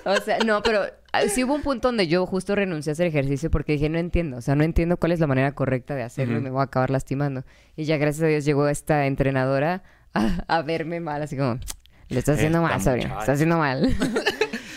O 0.05 0.15
sea, 0.17 0.37
no, 0.45 0.61
pero 0.63 0.83
ah, 1.11 1.23
sí 1.23 1.43
hubo 1.43 1.55
un 1.55 1.63
punto 1.63 1.89
donde 1.89 2.07
yo 2.07 2.25
justo 2.25 2.55
renuncié 2.55 2.91
a 2.91 2.93
hacer 2.93 3.07
ejercicio 3.07 3.51
porque 3.51 3.73
dije, 3.73 3.89
no 3.89 3.97
entiendo, 3.97 4.37
o 4.37 4.41
sea, 4.41 4.55
no 4.55 4.63
entiendo 4.63 4.97
cuál 4.97 5.11
es 5.11 5.19
la 5.19 5.27
manera 5.27 5.51
correcta 5.53 5.95
de 5.95 6.03
hacerlo 6.03 6.35
y 6.35 6.37
Ujú. 6.37 6.43
me 6.45 6.49
voy 6.51 6.61
a 6.61 6.63
acabar 6.63 6.89
lastimando. 6.91 7.43
Y 7.75 7.83
ya 7.85 7.97
gracias 7.97 8.23
a 8.23 8.27
Dios 8.27 8.45
llegó 8.45 8.67
esta 8.69 9.05
entrenadora 9.07 9.83
a, 10.13 10.43
a 10.47 10.61
verme 10.61 10.99
mal, 11.01 11.21
así 11.21 11.35
como, 11.35 11.59
le 12.07 12.19
estás 12.19 12.37
haciendo 12.37 12.61
mal, 12.61 12.79
Sabrina, 12.79 13.07
muchacha". 13.09 13.21
estás 13.21 13.33
haciendo 13.35 13.57
mal. 13.57 13.89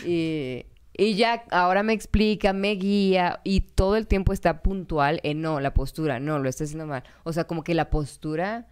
y, 0.05 0.67
y 0.93 1.15
ya 1.15 1.45
ahora 1.51 1.83
me 1.83 1.93
explica, 1.93 2.53
me 2.53 2.73
guía 2.73 3.41
y 3.45 3.61
todo 3.61 3.97
el 3.97 4.07
tiempo 4.07 4.33
está 4.33 4.63
puntual 4.63 5.21
en 5.23 5.41
no, 5.41 5.61
la 5.61 5.73
postura, 5.75 6.19
no, 6.21 6.39
lo 6.39 6.49
estás 6.49 6.69
haciendo 6.69 6.87
mal. 6.87 7.05
O 7.25 7.33
sea, 7.33 7.45
como 7.45 7.63
que 7.63 7.75
la 7.75 7.91
postura, 7.91 8.67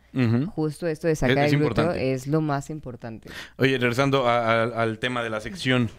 Justo 0.55 0.87
esto 0.87 1.07
de 1.07 1.15
sacar 1.17 1.39
Es- 1.39 1.47
es 1.49 1.53
el 1.55 1.59
glúteo 1.61 1.93
es 1.93 2.27
lo 2.27 2.41
más 2.41 2.71
importante. 2.71 3.29
Oye, 3.57 3.79
regresando 3.79 4.29
a- 4.29 4.63
a- 4.63 4.83
al 4.83 4.99
tema 4.99 5.23
de 5.23 5.31
la 5.31 5.41
sección. 5.41 5.91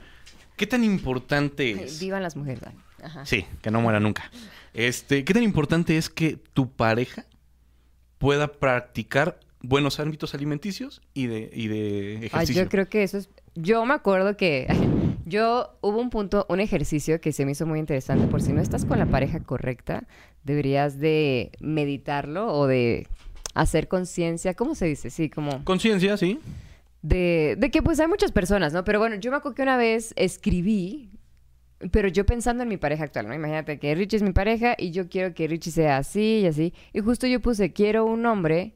¿Ququé 0.58 0.68
tan 0.68 0.84
importante 0.84 1.72
es? 1.86 2.00
Vivan 2.00 2.22
las 2.24 2.36
mujeres. 2.36 2.62
Dani. 2.62 2.78
Ajá. 3.02 3.26
Sí, 3.26 3.46
que 3.62 3.72
no 3.72 3.80
muera 3.82 4.00
nunca. 4.00 4.30
Este, 4.74 5.24
¿qué 5.24 5.34
tan 5.34 5.44
importante 5.44 5.96
es 5.98 6.10
que 6.10 6.38
tu 6.54 6.70
pareja 6.72 7.26
pueda 8.18 8.52
practicar 8.52 9.40
buenos 9.62 10.00
hábitos 10.00 10.34
alimenticios 10.34 11.02
y 11.14 11.28
de, 11.28 11.50
y 11.54 11.68
de 11.68 12.20
Ah, 12.22 12.26
ejercicio? 12.26 12.64
yo 12.64 12.70
creo 12.70 12.90
que 12.90 13.04
eso 13.04 13.18
es... 13.18 13.30
Yo 13.56 13.86
me 13.86 13.94
acuerdo 13.94 14.36
que 14.38 14.68
yo 15.26 15.78
hubo 15.82 16.00
un 16.00 16.10
punto, 16.10 16.46
un 16.50 16.60
ejercicio 16.60 17.20
que 17.22 17.32
se 17.32 17.46
me 17.46 17.52
hizo 17.54 17.66
muy 17.66 17.80
interesante. 17.80 18.28
Por 18.28 18.42
si 18.42 18.52
no 18.54 18.62
estás 18.62 18.86
con 18.86 19.00
la 19.00 19.06
pareja 19.06 19.40
correcta, 19.42 20.04
deberías 20.44 21.00
de 21.00 21.52
meditarlo 21.60 22.54
o 22.54 22.68
de 22.68 23.08
hacer 23.62 23.88
conciencia. 23.88 24.54
¿Cómo 24.54 24.76
se 24.76 24.86
dice? 24.86 25.10
Sí, 25.10 25.30
como 25.30 25.64
Conciencia, 25.64 26.18
sí. 26.18 26.40
de, 27.02 27.56
de 27.58 27.72
que 27.72 27.82
pues 27.82 28.00
hay 28.00 28.08
muchas 28.08 28.32
personas, 28.32 28.74
¿no? 28.74 28.84
Pero 28.84 29.00
bueno, 29.00 29.16
yo 29.16 29.32
me 29.32 29.38
acuerdo 29.38 29.56
que 29.56 29.62
una 29.64 29.78
vez 29.78 30.14
escribí, 30.16 31.10
pero 31.92 32.08
yo 32.10 32.26
pensando 32.26 32.64
en 32.64 32.70
mi 32.70 32.78
pareja 32.78 33.06
actual, 33.06 33.28
¿no? 33.28 33.34
Imagínate 33.34 33.80
que 33.80 33.96
Richie 33.96 34.18
es 34.18 34.24
mi 34.24 34.34
pareja 34.34 34.76
y 34.78 34.92
yo 34.92 35.08
quiero 35.10 35.34
que 35.34 35.48
Richie 35.48 35.72
sea 35.72 35.98
así 35.98 36.42
y 36.44 36.46
así. 36.48 36.74
Y 36.94 37.00
justo 37.00 37.26
yo 37.28 37.40
puse, 37.40 37.72
quiero 37.72 38.06
un 38.06 38.26
hombre, 38.26 38.76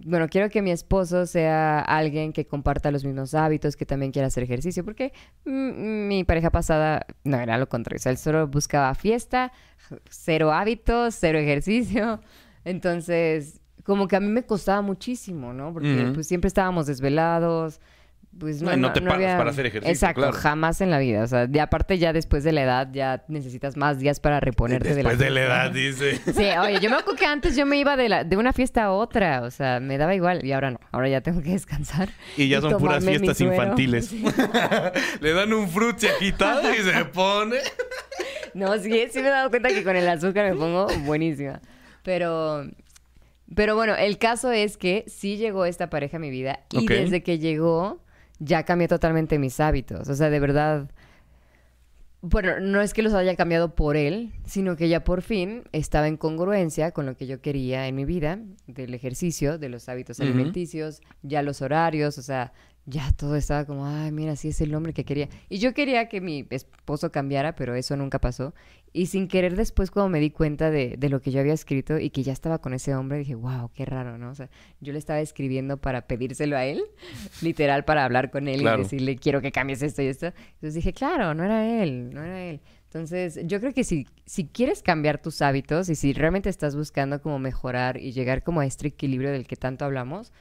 bueno, 0.00 0.28
quiero 0.28 0.48
que 0.48 0.62
mi 0.62 0.70
esposo 0.70 1.26
sea 1.26 1.80
alguien 1.80 2.32
que 2.32 2.46
comparta 2.46 2.92
los 2.92 3.04
mismos 3.04 3.34
hábitos, 3.34 3.74
que 3.74 3.84
también 3.84 4.12
quiera 4.12 4.28
hacer 4.28 4.44
ejercicio, 4.44 4.84
porque 4.84 5.12
mi 5.44 6.22
pareja 6.22 6.50
pasada 6.50 7.04
no 7.24 7.36
era 7.40 7.58
lo 7.58 7.68
contrario, 7.68 7.98
o 7.98 8.02
sea, 8.02 8.12
él 8.12 8.18
solo 8.18 8.46
buscaba 8.46 8.94
fiesta, 8.94 9.52
cero 10.08 10.52
hábitos, 10.52 11.16
cero 11.18 11.38
ejercicio. 11.40 12.20
Entonces, 12.64 13.60
como 13.88 14.06
que 14.06 14.16
a 14.16 14.20
mí 14.20 14.28
me 14.28 14.42
costaba 14.42 14.82
muchísimo, 14.82 15.54
¿no? 15.54 15.72
Porque 15.72 16.10
pues 16.12 16.28
siempre 16.28 16.48
estábamos 16.48 16.86
desvelados. 16.86 17.80
Pues 18.38 18.60
no, 18.60 18.70
No, 18.72 18.76
y 18.76 18.80
no 18.80 18.92
te 18.92 19.00
paras 19.00 19.38
para 19.38 19.50
hacer 19.50 19.64
ejercicio, 19.64 19.90
Exacto, 19.90 20.20
claro. 20.20 20.36
jamás 20.36 20.82
en 20.82 20.90
la 20.90 20.98
vida. 20.98 21.22
O 21.22 21.26
sea, 21.26 21.48
y 21.50 21.58
aparte 21.58 21.96
ya 21.96 22.12
después 22.12 22.44
de 22.44 22.52
la 22.52 22.62
edad 22.64 22.88
ya 22.92 23.24
necesitas 23.28 23.78
más 23.78 23.98
días 23.98 24.20
para 24.20 24.40
reponerte 24.40 24.94
de 24.94 25.02
la 25.02 25.08
Después 25.08 25.18
de 25.18 25.30
la 25.30 25.40
edad, 25.46 25.70
dice. 25.70 26.16
Sí, 26.18 26.44
oye, 26.60 26.80
yo 26.80 26.90
me 26.90 26.96
acuerdo 26.96 27.18
que 27.18 27.24
antes 27.24 27.56
yo 27.56 27.64
me 27.64 27.78
iba 27.78 27.96
de, 27.96 28.10
la, 28.10 28.24
de 28.24 28.36
una 28.36 28.52
fiesta 28.52 28.84
a 28.84 28.92
otra, 28.92 29.40
o 29.40 29.50
sea, 29.50 29.80
me 29.80 29.96
daba 29.96 30.14
igual 30.14 30.44
y 30.44 30.52
ahora 30.52 30.70
no, 30.70 30.80
ahora 30.92 31.08
ya 31.08 31.22
tengo 31.22 31.40
que 31.40 31.52
descansar. 31.52 32.10
Y 32.36 32.48
ya 32.48 32.60
son 32.60 32.76
puras 32.76 33.02
fiestas 33.02 33.40
infantiles. 33.40 34.08
Sí. 34.08 34.22
Le 35.22 35.32
dan 35.32 35.50
un 35.54 35.66
frutzi 35.66 36.08
agitado 36.08 36.70
y 36.70 36.76
se 36.76 37.04
pone. 37.06 37.56
No, 38.54 38.76
sí, 38.78 38.90
sí 39.10 39.20
me 39.20 39.28
he 39.28 39.30
dado 39.30 39.50
cuenta 39.50 39.68
que 39.68 39.84
con 39.84 39.94
el 39.96 40.08
azúcar 40.08 40.50
me 40.50 40.56
pongo 40.56 40.88
buenísima. 41.04 41.60
Pero, 42.02 42.64
pero 43.54 43.74
bueno, 43.74 43.94
el 43.94 44.18
caso 44.18 44.50
es 44.52 44.76
que 44.76 45.04
sí 45.06 45.36
llegó 45.36 45.64
esta 45.64 45.90
pareja 45.90 46.18
a 46.18 46.20
mi 46.20 46.30
vida 46.30 46.60
y 46.70 46.86
desde 46.86 47.22
que 47.22 47.38
llegó 47.38 48.02
ya 48.38 48.64
cambié 48.64 48.88
totalmente 48.88 49.38
mis 49.38 49.58
hábitos. 49.60 50.08
O 50.08 50.14
sea, 50.14 50.30
de 50.30 50.40
verdad, 50.40 50.90
bueno, 52.20 52.60
no 52.60 52.80
es 52.80 52.94
que 52.94 53.02
los 53.02 53.14
haya 53.14 53.36
cambiado 53.36 53.74
por 53.74 53.96
él, 53.96 54.32
sino 54.44 54.76
que 54.76 54.88
ya 54.88 55.04
por 55.04 55.22
fin 55.22 55.62
estaba 55.72 56.08
en 56.08 56.16
congruencia 56.16 56.90
con 56.90 57.06
lo 57.06 57.16
que 57.16 57.26
yo 57.26 57.40
quería 57.40 57.86
en 57.86 57.94
mi 57.94 58.04
vida, 58.04 58.40
del 58.66 58.92
ejercicio, 58.94 59.58
de 59.58 59.68
los 59.68 59.88
hábitos 59.88 60.20
alimenticios, 60.20 61.00
ya 61.22 61.42
los 61.42 61.62
horarios, 61.62 62.18
o 62.18 62.22
sea, 62.22 62.52
ya 62.88 63.12
todo 63.12 63.36
estaba 63.36 63.66
como, 63.66 63.86
ay, 63.86 64.10
mira, 64.12 64.34
sí 64.34 64.48
es 64.48 64.60
el 64.62 64.74
hombre 64.74 64.92
que 64.94 65.04
quería. 65.04 65.28
Y 65.48 65.58
yo 65.58 65.74
quería 65.74 66.08
que 66.08 66.20
mi 66.20 66.46
esposo 66.50 67.12
cambiara, 67.12 67.54
pero 67.54 67.74
eso 67.74 67.96
nunca 67.96 68.18
pasó. 68.18 68.54
Y 68.94 69.06
sin 69.06 69.28
querer 69.28 69.54
después 69.56 69.90
cuando 69.90 70.08
me 70.08 70.20
di 70.20 70.30
cuenta 70.30 70.70
de, 70.70 70.96
de 70.96 71.08
lo 71.10 71.20
que 71.20 71.30
yo 71.30 71.40
había 71.40 71.52
escrito 71.52 71.98
y 71.98 72.08
que 72.08 72.22
ya 72.22 72.32
estaba 72.32 72.58
con 72.58 72.72
ese 72.72 72.94
hombre, 72.94 73.18
dije, 73.18 73.34
wow, 73.34 73.70
qué 73.74 73.84
raro, 73.84 74.16
¿no? 74.16 74.30
O 74.30 74.34
sea, 74.34 74.48
yo 74.80 74.94
le 74.94 74.98
estaba 74.98 75.20
escribiendo 75.20 75.76
para 75.76 76.06
pedírselo 76.06 76.56
a 76.56 76.64
él, 76.64 76.82
literal, 77.42 77.84
para 77.84 78.04
hablar 78.06 78.30
con 78.30 78.48
él 78.48 78.60
Claro. 78.60 78.80
y 78.80 78.82
decirle, 78.84 79.16
quiero 79.16 79.42
que 79.42 79.52
cambies 79.52 79.82
esto 79.82 80.00
y 80.00 80.06
esto. 80.06 80.26
Entonces 80.26 80.74
dije, 80.74 80.94
claro, 80.94 81.34
no 81.34 81.44
era 81.44 81.82
él, 81.82 82.10
no 82.14 82.22
era 82.24 82.42
él. 82.44 82.60
Entonces, 82.84 83.38
yo 83.44 83.60
creo 83.60 83.74
que 83.74 83.84
si, 83.84 84.06
si 84.24 84.46
quieres 84.46 84.82
cambiar 84.82 85.20
tus 85.20 85.42
hábitos 85.42 85.90
y 85.90 85.94
si 85.94 86.14
realmente 86.14 86.48
estás 86.48 86.74
buscando 86.74 87.20
como 87.20 87.38
mejorar 87.38 87.98
y 87.98 88.12
llegar 88.12 88.42
como 88.42 88.60
a 88.60 88.66
este 88.66 88.88
equilibrio 88.88 89.30
del 89.30 89.46
que 89.46 89.56
tanto 89.56 89.84
hablamos, 89.84 90.32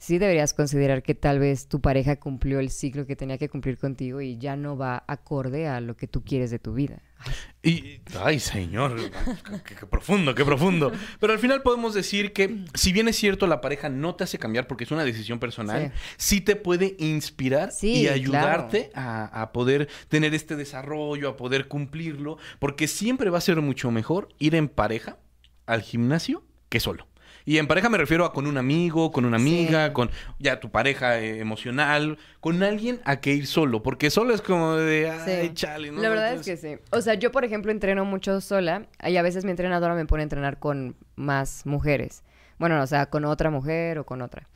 sí 0.00 0.18
deberías 0.18 0.54
considerar 0.54 1.02
que 1.02 1.14
tal 1.14 1.38
vez 1.38 1.68
tu 1.68 1.80
pareja 1.80 2.16
cumplió 2.16 2.58
el 2.58 2.70
ciclo 2.70 3.06
que 3.06 3.16
tenía 3.16 3.36
que 3.36 3.50
cumplir 3.50 3.78
contigo 3.78 4.22
y 4.22 4.38
ya 4.38 4.56
no 4.56 4.76
va 4.76 5.04
acorde 5.06 5.68
a 5.68 5.80
lo 5.80 5.94
que 5.94 6.08
tú 6.08 6.24
quieres 6.24 6.50
de 6.50 6.58
tu 6.58 6.72
vida. 6.72 7.02
Ay, 7.18 7.34
Y, 7.62 8.16
ay, 8.18 8.40
señor, 8.40 8.96
qué, 9.66 9.74
qué 9.74 9.86
profundo, 9.86 10.34
qué 10.34 10.42
profundo. 10.42 10.90
Pero 11.20 11.34
al 11.34 11.38
final 11.38 11.60
podemos 11.60 11.92
decir 11.92 12.32
que, 12.32 12.64
si 12.72 12.94
bien 12.94 13.08
es 13.08 13.16
cierto, 13.16 13.46
la 13.46 13.60
pareja 13.60 13.90
no 13.90 14.14
te 14.14 14.24
hace 14.24 14.38
cambiar 14.38 14.66
porque 14.66 14.84
es 14.84 14.90
una 14.90 15.04
decisión 15.04 15.38
personal, 15.38 15.92
sí, 16.16 16.40
te 16.40 16.56
puede 16.56 16.96
inspirar 16.98 17.70
Sí, 17.70 18.00
y 18.00 18.08
ayudarte 18.08 18.90
a, 18.94 19.42
a 19.42 19.52
poder 19.52 19.88
tener 20.08 20.34
este 20.34 20.56
desarrollo, 20.56 21.28
a 21.28 21.36
poder 21.36 21.68
cumplirlo, 21.68 22.38
porque 22.58 22.88
siempre 22.88 23.28
va 23.28 23.36
a 23.36 23.42
ser 23.42 23.60
mucho 23.60 23.90
mejor 23.90 24.30
ir 24.38 24.54
en 24.54 24.70
pareja 24.70 25.18
al 25.66 25.82
gimnasio 25.82 26.42
que 26.70 26.80
solo. 26.80 27.09
Y 27.44 27.58
en 27.58 27.66
pareja 27.66 27.88
me 27.88 27.98
refiero 27.98 28.24
a 28.24 28.32
con 28.32 28.46
un 28.46 28.58
amigo, 28.58 29.10
con 29.12 29.24
una 29.24 29.36
amiga, 29.36 29.86
Sí. 29.88 29.92
con 29.92 30.10
ya 30.38 30.60
tu 30.60 30.70
pareja 30.70 31.18
eh, 31.18 31.40
emocional, 31.40 32.18
con 32.40 32.62
alguien 32.62 33.00
a 33.04 33.20
que 33.20 33.32
ir 33.34 33.46
solo, 33.46 33.82
porque 33.82 34.10
solo 34.10 34.34
es 34.34 34.42
como 34.42 34.76
de, 34.76 35.10
ay, 35.10 35.48
Sí. 35.48 35.54
chale, 35.54 35.90
¿no? 35.90 36.00
La 36.00 36.08
verdad 36.08 36.28
Entonces- 36.30 36.62
es 36.64 36.70
que 36.70 36.76
sí. 36.76 36.82
O 36.90 37.00
sea, 37.00 37.14
yo, 37.14 37.32
por 37.32 37.44
ejemplo, 37.44 37.70
entreno 37.72 38.04
mucho 38.04 38.40
sola 38.40 38.86
y 39.06 39.16
a 39.16 39.22
veces 39.22 39.44
mi 39.44 39.50
entrenadora 39.50 39.94
me 39.94 40.06
pone 40.06 40.22
a 40.22 40.24
entrenar 40.24 40.58
con 40.58 40.96
más 41.16 41.64
mujeres. 41.66 42.22
Bueno, 42.58 42.80
o 42.82 42.86
sea, 42.86 43.06
con 43.06 43.24
otra 43.24 43.50
mujer 43.50 43.98
o 43.98 44.04
con 44.04 44.20
otra. 44.20 44.46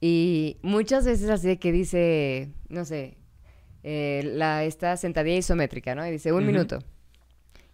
Y 0.00 0.58
muchas 0.62 1.04
veces 1.06 1.30
así 1.30 1.48
de 1.48 1.58
que 1.58 1.72
dice, 1.72 2.50
no 2.68 2.84
sé, 2.84 3.16
eh, 3.82 4.22
la, 4.34 4.64
esta 4.64 4.96
sentadilla 4.96 5.38
isométrica, 5.38 5.94
¿no? 5.94 6.06
Y 6.06 6.10
dice, 6.10 6.32
un 6.32 6.44
Ujú. 6.44 6.52
minuto. 6.52 6.78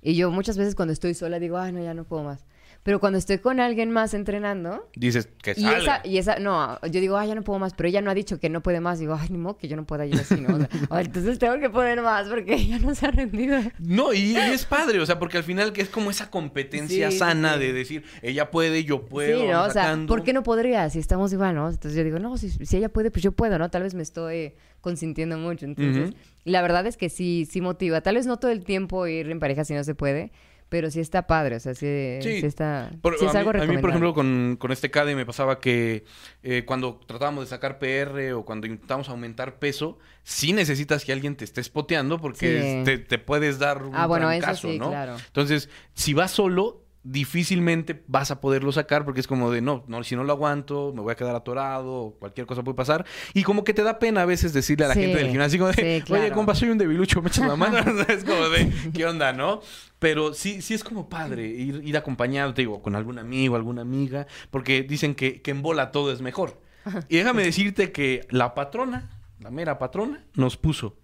Y 0.02 0.14
yo 0.14 0.30
muchas 0.30 0.56
veces 0.56 0.74
cuando 0.74 0.92
estoy 0.92 1.14
sola 1.14 1.38
digo, 1.38 1.58
ay, 1.58 1.72
no, 1.72 1.82
ya 1.82 1.92
no 1.94 2.04
puedo 2.04 2.24
más. 2.24 2.46
Pero 2.82 2.98
cuando 2.98 3.18
estoy 3.18 3.36
con 3.38 3.60
alguien 3.60 3.90
más 3.90 4.14
entrenando, 4.14 4.88
Dices 4.96 5.28
que 5.42 5.52
y 5.54 5.66
esa, 5.66 6.00
y 6.02 6.16
esa, 6.16 6.38
no, 6.38 6.80
yo 6.82 7.00
digo, 7.00 7.18
ay, 7.18 7.28
ya 7.28 7.34
no 7.34 7.42
puedo 7.42 7.58
más, 7.58 7.74
pero 7.74 7.90
ella 7.90 8.00
no 8.00 8.10
ha 8.10 8.14
dicho 8.14 8.40
que 8.40 8.48
no 8.48 8.62
puede 8.62 8.80
más. 8.80 8.98
Digo, 8.98 9.14
ay, 9.20 9.28
ni 9.30 9.36
modo 9.36 9.58
que 9.58 9.68
yo 9.68 9.76
no 9.76 9.84
pueda 9.84 10.06
ir 10.06 10.14
así, 10.14 10.40
¿no? 10.40 10.54
O 10.54 10.58
sea, 10.58 10.68
"Ay, 10.90 11.04
entonces 11.06 11.38
tengo 11.38 11.58
que 11.58 11.68
poder 11.68 12.00
más 12.00 12.28
porque 12.28 12.54
ella 12.54 12.78
no 12.78 12.94
se 12.94 13.06
ha 13.06 13.10
rendido. 13.10 13.58
No, 13.78 14.14
y, 14.14 14.32
y 14.32 14.36
es 14.36 14.64
padre, 14.64 14.98
o 14.98 15.04
sea, 15.04 15.18
porque 15.18 15.36
al 15.36 15.44
final 15.44 15.74
que 15.74 15.82
es 15.82 15.90
como 15.90 16.10
esa 16.10 16.30
competencia 16.30 17.10
Sí, 17.10 17.18
sana 17.18 17.54
sí. 17.54 17.60
de 17.60 17.72
decir, 17.74 18.04
ella 18.22 18.50
puede, 18.50 18.84
yo 18.84 19.04
puedo. 19.04 19.40
sí, 19.42 19.46
¿no? 19.46 19.64
O 19.64 19.70
sea. 19.70 19.98
¿por 20.08 20.22
qué 20.22 20.32
no 20.32 20.42
podría 20.42 20.88
si 20.88 20.98
estamos 21.00 21.32
igual, 21.34 21.54
no? 21.54 21.68
Entonces 21.68 21.94
yo 21.98 22.02
digo, 22.04 22.18
no, 22.18 22.38
si, 22.38 22.48
si 22.50 22.76
ella 22.78 22.88
puede, 22.88 23.10
pues 23.10 23.22
yo 23.22 23.32
puedo, 23.32 23.58
¿no? 23.58 23.70
Tal 23.70 23.82
vez 23.82 23.92
me 23.94 24.02
estoy 24.02 24.54
consintiendo 24.80 25.36
mucho. 25.36 25.66
Entonces, 25.66 26.14
la 26.44 26.62
verdad 26.62 26.86
es 26.86 26.96
que 26.96 27.10
sí, 27.10 27.46
sí 27.50 27.60
motiva. 27.60 28.00
Tal 28.00 28.14
vez 28.14 28.26
no 28.26 28.38
todo 28.38 28.50
el 28.50 28.64
tiempo 28.64 29.06
ir 29.06 29.30
en 29.30 29.38
pareja 29.38 29.64
si 29.64 29.74
no 29.74 29.84
se 29.84 29.94
puede, 29.94 30.32
pero 30.70 30.90
sí 30.90 31.00
está 31.00 31.26
padre, 31.26 31.56
o 31.56 31.60
sea, 31.60 31.74
sí, 31.74 32.18
Sí. 32.22 32.40
sí 32.40 32.46
está, 32.46 32.90
Por- 33.02 33.18
sí 33.18 33.26
es 33.26 33.34
algo 33.34 33.52
mí, 33.52 33.60
a 33.60 33.66
mí, 33.66 33.76
por 33.78 33.90
ejemplo, 33.90 34.14
con, 34.14 34.56
con 34.58 34.72
este 34.72 34.90
CADE 34.90 35.14
me 35.14 35.26
pasaba 35.26 35.58
que 35.60 36.04
eh, 36.42 36.64
cuando 36.64 36.98
tratábamos 37.06 37.44
de 37.44 37.50
sacar 37.50 37.78
PR 37.78 38.32
o 38.32 38.44
cuando 38.46 38.66
intentábamos 38.66 39.08
aumentar 39.10 39.58
peso, 39.58 39.98
sí 40.22 40.52
necesitas 40.54 41.04
que 41.04 41.12
alguien 41.12 41.36
te 41.36 41.44
esté 41.44 41.62
spoteando 41.62 42.18
porque 42.20 42.82
te, 42.84 42.98
te 42.98 43.18
puedes 43.18 43.58
dar 43.58 43.82
un 43.82 43.94
Ah, 43.94 44.06
bueno, 44.06 44.30
eso 44.30 44.68
¿no? 44.78 44.88
claro. 44.88 45.16
Entonces, 45.26 45.68
si 45.94 46.14
vas 46.14 46.30
solo, 46.30 46.79
difícilmente 47.02 48.02
vas 48.08 48.30
a 48.30 48.40
poderlo 48.40 48.72
sacar 48.72 49.04
porque 49.04 49.20
es 49.20 49.26
como 49.26 49.50
de 49.50 49.62
no, 49.62 49.84
no, 49.86 50.04
si 50.04 50.16
no 50.16 50.24
lo 50.24 50.32
aguanto, 50.32 50.92
me 50.94 51.00
voy 51.00 51.12
a 51.12 51.16
quedar 51.16 51.34
atorado, 51.34 52.16
cualquier 52.18 52.46
cosa 52.46 52.62
puede 52.62 52.76
pasar. 52.76 53.06
Y 53.32 53.42
como 53.42 53.64
que 53.64 53.72
te 53.72 53.82
da 53.82 53.98
pena 53.98 54.22
a 54.22 54.26
veces 54.26 54.52
decirle 54.52 54.84
a 54.84 54.88
la 54.88 54.94
Sí, 54.94 55.00
gente 55.00 55.18
del 55.18 55.28
gimnasio, 55.28 55.58
como 55.58 55.72
de, 55.72 56.02
sí, 56.06 56.12
oye, 56.12 56.30
compa, 56.32 56.54
soy 56.54 56.70
un 56.70 56.78
debilucho, 56.78 57.22
me 57.22 57.28
echas 57.28 57.46
la 57.46 57.56
mano. 57.56 57.78
es 58.08 58.24
como 58.24 58.48
de, 58.48 58.70
¿qué 58.92 59.06
onda, 59.06 59.32
no? 59.32 59.60
Pero 59.98 60.34
sí, 60.34 60.62
sí 60.62 60.74
es 60.74 60.84
como 60.84 61.08
padre 61.08 61.46
ir, 61.46 61.82
ir 61.84 61.96
acompañado, 61.96 62.52
te 62.54 62.62
digo, 62.62 62.82
con 62.82 62.94
algún 62.96 63.18
amigo, 63.18 63.56
alguna 63.56 63.82
amiga, 63.82 64.26
porque 64.50 64.82
dicen 64.82 65.14
que, 65.14 65.42
que 65.42 65.50
en 65.50 65.62
bola 65.62 65.92
todo 65.92 66.12
es 66.12 66.20
mejor. 66.20 66.60
Y 67.08 67.18
déjame 67.18 67.42
decirte 67.42 67.92
que 67.92 68.26
la 68.30 68.54
patrona, 68.54 69.10
la 69.38 69.50
mera 69.50 69.78
patrona, 69.78 70.24
nos 70.34 70.56
puso 70.56 70.96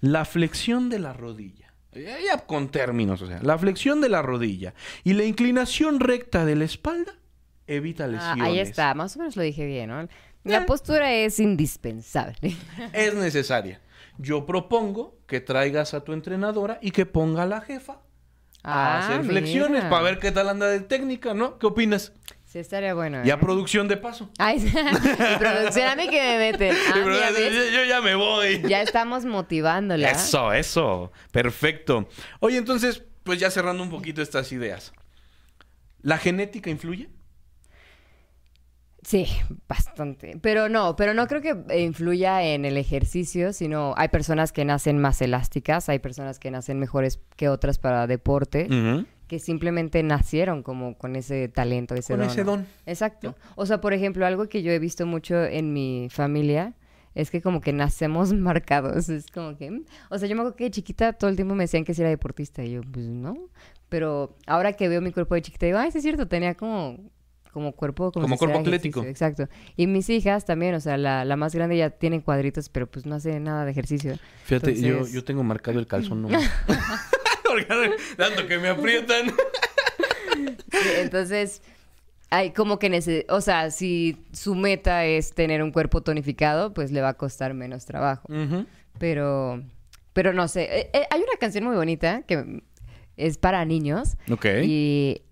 la 0.00 0.24
flexión 0.24 0.88
de 0.88 1.00
la 1.00 1.12
rodilla. 1.12 1.63
Ya, 1.94 2.38
con 2.46 2.68
términos, 2.68 3.22
o 3.22 3.26
sea, 3.26 3.40
la 3.42 3.56
flexión 3.58 4.00
de 4.00 4.08
la 4.08 4.22
rodilla 4.22 4.74
y 5.04 5.12
la 5.14 5.24
inclinación 5.24 6.00
recta 6.00 6.44
de 6.44 6.56
la 6.56 6.64
espalda 6.64 7.12
evita 7.66 8.04
Ah, 8.04 8.08
lesiones. 8.08 8.44
ahí 8.44 8.58
está, 8.58 8.94
más 8.94 9.16
o 9.16 9.20
menos 9.20 9.36
lo 9.36 9.42
dije 9.42 9.64
bien, 9.66 9.90
¿no? 9.90 10.00
Eh. 10.02 10.08
La 10.44 10.66
postura 10.66 11.12
es 11.12 11.40
indispensable. 11.40 12.54
Es 12.92 13.14
necesaria. 13.14 13.80
Yo 14.18 14.44
propongo 14.46 15.16
que 15.26 15.40
traigas 15.40 15.94
a 15.94 16.04
tu 16.04 16.12
entrenadora 16.12 16.78
y 16.82 16.90
que 16.90 17.06
ponga 17.06 17.44
a 17.44 17.46
la 17.46 17.60
jefa 17.62 18.00
a 18.62 18.96
Ah, 18.96 18.98
hacer 19.08 19.24
flexiones 19.24 19.70
mira. 19.84 19.90
para 19.90 20.02
ver 20.02 20.18
qué 20.18 20.30
tal 20.32 20.48
anda 20.48 20.68
de 20.68 20.80
técnica, 20.80 21.32
¿no? 21.34 21.58
¿Qué 21.58 21.66
opinas? 21.66 22.12
Sí, 22.54 22.60
estaría 22.60 22.94
bueno. 22.94 23.20
Y 23.24 23.30
a 23.32 23.34
¿eh? 23.34 23.36
producción 23.36 23.88
de 23.88 23.96
paso. 23.96 24.30
Ay, 24.38 24.60
sí. 24.60 24.68
y 24.68 25.38
producción, 25.40 25.88
a 25.88 25.96
mí 25.96 26.08
que 26.08 26.20
me 26.22 26.38
meten. 26.38 26.72
Ah, 26.88 27.32
yo, 27.36 27.70
yo 27.74 27.84
ya 27.84 28.00
me 28.00 28.14
voy. 28.14 28.62
Ya 28.68 28.80
estamos 28.80 29.24
motivándola. 29.24 30.08
Eso, 30.08 30.52
eso. 30.52 31.10
Perfecto. 31.32 32.08
Oye, 32.38 32.56
entonces, 32.56 33.02
pues 33.24 33.40
ya 33.40 33.50
cerrando 33.50 33.82
un 33.82 33.90
poquito 33.90 34.22
estas 34.22 34.52
ideas. 34.52 34.92
¿La 36.00 36.16
genética 36.16 36.70
influye? 36.70 37.10
Sí, 39.02 39.26
bastante. 39.66 40.38
Pero 40.40 40.68
no, 40.68 40.94
pero 40.94 41.12
no 41.12 41.26
creo 41.26 41.42
que 41.42 41.82
influya 41.82 42.40
en 42.44 42.64
el 42.64 42.76
ejercicio, 42.76 43.52
sino 43.52 43.94
hay 43.96 44.10
personas 44.10 44.52
que 44.52 44.64
nacen 44.64 45.00
más 45.00 45.20
elásticas, 45.20 45.88
hay 45.88 45.98
personas 45.98 46.38
que 46.38 46.52
nacen 46.52 46.78
mejores 46.78 47.18
que 47.34 47.48
otras 47.48 47.80
para 47.80 48.06
deporte, 48.06 48.68
Ujú. 48.70 49.06
Que 49.26 49.38
simplemente 49.38 50.02
nacieron 50.02 50.62
como 50.62 50.96
con 50.98 51.16
ese 51.16 51.48
talento, 51.48 51.94
ese 51.94 52.12
Con 52.12 52.20
don. 52.20 52.28
ese 52.30 52.44
don. 52.44 52.66
Exacto. 52.86 53.36
O 53.56 53.64
sea, 53.66 53.80
por 53.80 53.92
ejemplo, 53.94 54.26
algo 54.26 54.48
que 54.48 54.62
yo 54.62 54.70
he 54.72 54.78
visto 54.78 55.06
mucho 55.06 55.42
en 55.44 55.72
mi 55.72 56.08
familia 56.10 56.74
es 57.14 57.30
que 57.30 57.40
como 57.40 57.60
que 57.60 57.72
nacemos 57.72 58.32
marcados. 58.34 59.08
Es 59.08 59.26
como 59.30 59.56
que... 59.56 59.70
mm, 59.70 59.84
O 60.10 60.18
sea, 60.18 60.28
yo 60.28 60.34
me 60.36 60.42
acuerdo 60.42 60.56
que 60.56 60.64
de 60.64 60.70
chiquita 60.72 61.12
todo 61.14 61.30
el 61.30 61.36
tiempo 61.36 61.54
me 61.54 61.64
decían 61.64 61.84
que 61.84 61.94
si 61.94 62.02
era 62.02 62.10
deportista. 62.10 62.62
Y 62.64 62.72
yo, 62.72 62.80
pues 62.82 63.06
no. 63.06 63.36
Pero 63.88 64.36
ahora 64.46 64.72
que 64.72 64.88
veo 64.88 65.00
mi 65.00 65.12
cuerpo 65.12 65.34
de 65.36 65.42
chiquita, 65.42 65.66
digo, 65.66 65.78
ay, 65.78 65.90
sí 65.92 65.98
es 65.98 66.04
cierto, 66.04 66.26
tenía 66.28 66.54
como... 66.54 66.98
Como 67.52 67.70
cuerpo, 67.70 68.10
como, 68.10 68.24
Como 68.24 68.34
si 68.34 68.38
cuerpo 68.40 68.58
atlético. 68.58 69.00
ejercicio, 69.02 69.28
Exacto. 69.28 69.54
Y 69.76 69.86
mis 69.86 70.10
hijas 70.10 70.44
también, 70.44 70.74
o 70.74 70.80
sea, 70.80 70.96
la, 70.96 71.24
la 71.24 71.36
más 71.36 71.54
grande 71.54 71.76
ya 71.76 71.88
tiene 71.90 72.20
cuadritos, 72.20 72.68
pero 72.68 72.90
pues 72.90 73.06
no 73.06 73.14
hace 73.14 73.38
nada 73.38 73.64
de 73.64 73.70
ejercicio. 73.70 74.16
Fíjate, 74.42 74.74
yo, 74.74 74.88
Entonces- 74.88 75.14
yo 75.14 75.22
tengo 75.22 75.44
marcado 75.44 75.78
el 75.78 75.86
calzón 75.86 76.22
no. 76.22 76.28
Porque 77.54 77.96
tanto 78.16 78.46
que 78.46 78.58
me 78.58 78.68
aprietan. 78.68 79.26
Sí, 80.72 80.88
entonces, 80.96 81.62
hay 82.30 82.50
como 82.52 82.78
que 82.78 82.90
nece- 82.90 83.24
o 83.28 83.40
sea, 83.40 83.70
si 83.70 84.24
su 84.32 84.54
meta 84.54 85.04
es 85.04 85.32
tener 85.34 85.62
un 85.62 85.70
cuerpo 85.72 86.02
tonificado, 86.02 86.74
pues 86.74 86.90
le 86.90 87.00
va 87.00 87.10
a 87.10 87.14
costar 87.14 87.54
menos 87.54 87.84
trabajo. 87.86 88.28
Pero, 88.98 89.62
pero 90.12 90.32
no 90.32 90.48
sé. 90.48 90.62
Eh, 90.80 90.90
eh, 90.92 91.06
hay 91.10 91.20
una 91.20 91.36
canción 91.38 91.64
muy 91.64 91.76
bonita 91.76 92.22
que 92.26 92.62
es 93.16 93.38
para 93.38 93.64
niños 93.64 94.16
Ok. 94.30 94.46
y, 94.64 95.22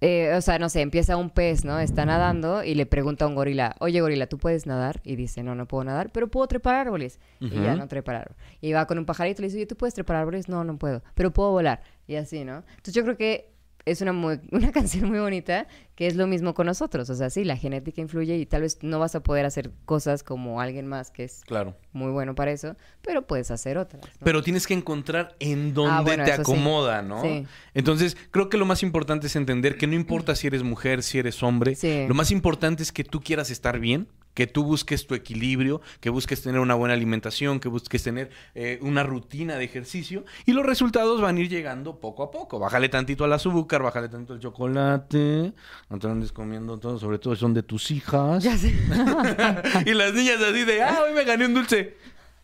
eh, 0.00 0.34
o 0.34 0.40
sea, 0.40 0.58
no 0.58 0.68
sé, 0.68 0.80
empieza 0.80 1.16
un 1.16 1.30
pez, 1.30 1.64
¿no? 1.64 1.78
Está 1.78 2.06
nadando 2.06 2.64
y 2.64 2.74
le 2.74 2.86
pregunta 2.86 3.26
a 3.26 3.28
un 3.28 3.34
gorila, 3.34 3.76
oye 3.80 4.00
gorila, 4.00 4.26
¿tú 4.26 4.38
puedes 4.38 4.66
nadar? 4.66 5.00
Y 5.04 5.16
dice, 5.16 5.42
no, 5.42 5.54
no 5.54 5.66
puedo 5.66 5.84
nadar, 5.84 6.10
pero 6.10 6.28
puedo 6.28 6.46
trepar 6.46 6.74
árboles. 6.74 7.20
Y 7.40 7.50
ya 7.50 7.76
no 7.76 7.86
trepar 7.86 8.16
árboles. 8.16 8.38
Y 8.60 8.72
va 8.72 8.86
con 8.86 8.98
un 8.98 9.04
pajarito 9.04 9.40
y 9.40 9.42
le 9.42 9.46
dice, 9.48 9.58
oye, 9.58 9.66
¿tú 9.66 9.76
puedes 9.76 9.94
trepar 9.94 10.16
árboles? 10.16 10.48
No, 10.48 10.64
no 10.64 10.78
puedo, 10.78 11.02
pero 11.14 11.32
puedo 11.32 11.50
volar. 11.50 11.82
Y 12.06 12.16
así, 12.16 12.44
¿no? 12.44 12.64
Entonces 12.70 12.94
yo 12.94 13.02
creo 13.02 13.16
que 13.16 13.49
es 13.86 14.00
una, 14.00 14.12
muy- 14.12 14.40
una 14.52 14.72
canción 14.72 15.08
muy 15.08 15.18
bonita 15.18 15.66
que 15.94 16.06
es 16.06 16.16
lo 16.16 16.26
mismo 16.26 16.54
con 16.54 16.66
nosotros. 16.66 17.10
O 17.10 17.14
sea, 17.14 17.28
sí, 17.30 17.44
la 17.44 17.56
genética 17.56 18.00
influye 18.00 18.36
y 18.36 18.46
tal 18.46 18.62
vez 18.62 18.78
no 18.82 18.98
vas 18.98 19.14
a 19.14 19.22
poder 19.22 19.44
hacer 19.46 19.70
cosas 19.84 20.22
como 20.22 20.60
alguien 20.60 20.86
más 20.86 21.10
que 21.10 21.24
es 21.24 21.42
Claro. 21.46 21.76
muy 21.92 22.10
bueno 22.10 22.34
para 22.34 22.50
eso, 22.52 22.76
pero 23.02 23.26
puedes 23.26 23.50
hacer 23.50 23.76
otras. 23.78 24.02
¿no? 24.02 24.10
Pero 24.24 24.42
tienes 24.42 24.66
que 24.66 24.74
encontrar 24.74 25.34
en 25.40 25.74
dónde 25.74 25.92
Ah, 25.94 26.00
bueno, 26.02 26.24
te 26.24 26.34
sí. 26.34 26.40
acomoda, 26.40 27.02
¿no? 27.02 27.22
Sí. 27.22 27.46
Entonces, 27.74 28.16
creo 28.30 28.48
que 28.48 28.56
lo 28.56 28.64
más 28.66 28.82
importante 28.82 29.26
es 29.26 29.36
entender 29.36 29.76
que 29.76 29.86
no 29.86 29.94
importa 29.94 30.34
si 30.34 30.46
eres 30.46 30.62
mujer, 30.62 31.02
si 31.02 31.18
eres 31.18 31.42
hombre, 31.42 31.74
Sí. 31.74 32.06
lo 32.08 32.14
más 32.14 32.30
importante 32.30 32.82
es 32.82 32.92
que 32.92 33.04
tú 33.04 33.20
quieras 33.20 33.50
estar 33.50 33.78
bien, 33.78 34.08
que 34.40 34.46
tú 34.46 34.64
busques 34.64 35.06
tu 35.06 35.14
equilibrio, 35.14 35.82
que 36.00 36.08
busques 36.08 36.40
tener 36.40 36.60
una 36.60 36.74
buena 36.74 36.94
alimentación, 36.94 37.60
que 37.60 37.68
busques 37.68 38.02
tener 38.02 38.30
eh, 38.54 38.78
una 38.80 39.02
rutina 39.02 39.56
de 39.56 39.66
ejercicio 39.66 40.24
y 40.46 40.54
los 40.54 40.64
resultados 40.64 41.20
van 41.20 41.36
a 41.36 41.40
ir 41.40 41.50
llegando 41.50 42.00
poco 42.00 42.22
a 42.22 42.30
poco. 42.30 42.58
Bájale 42.58 42.88
tantito 42.88 43.24
al 43.24 43.34
azúcar, 43.34 43.82
bájale 43.82 44.08
tantito 44.08 44.32
al 44.32 44.40
chocolate, 44.40 45.52
no 45.90 45.98
te 45.98 46.06
andes 46.06 46.32
comiendo 46.32 46.78
todo, 46.78 46.98
sobre 46.98 47.18
todo 47.18 47.36
son 47.36 47.52
de 47.52 47.62
tus 47.62 47.90
hijas. 47.90 48.42
Ya 48.42 48.56
sé. 48.56 48.68
y 49.84 49.92
las 49.92 50.14
niñas 50.14 50.40
así 50.40 50.64
de, 50.64 50.84
ah, 50.84 51.00
hoy 51.04 51.12
me 51.12 51.24
gané 51.24 51.44
un 51.44 51.52
dulce. 51.52 51.98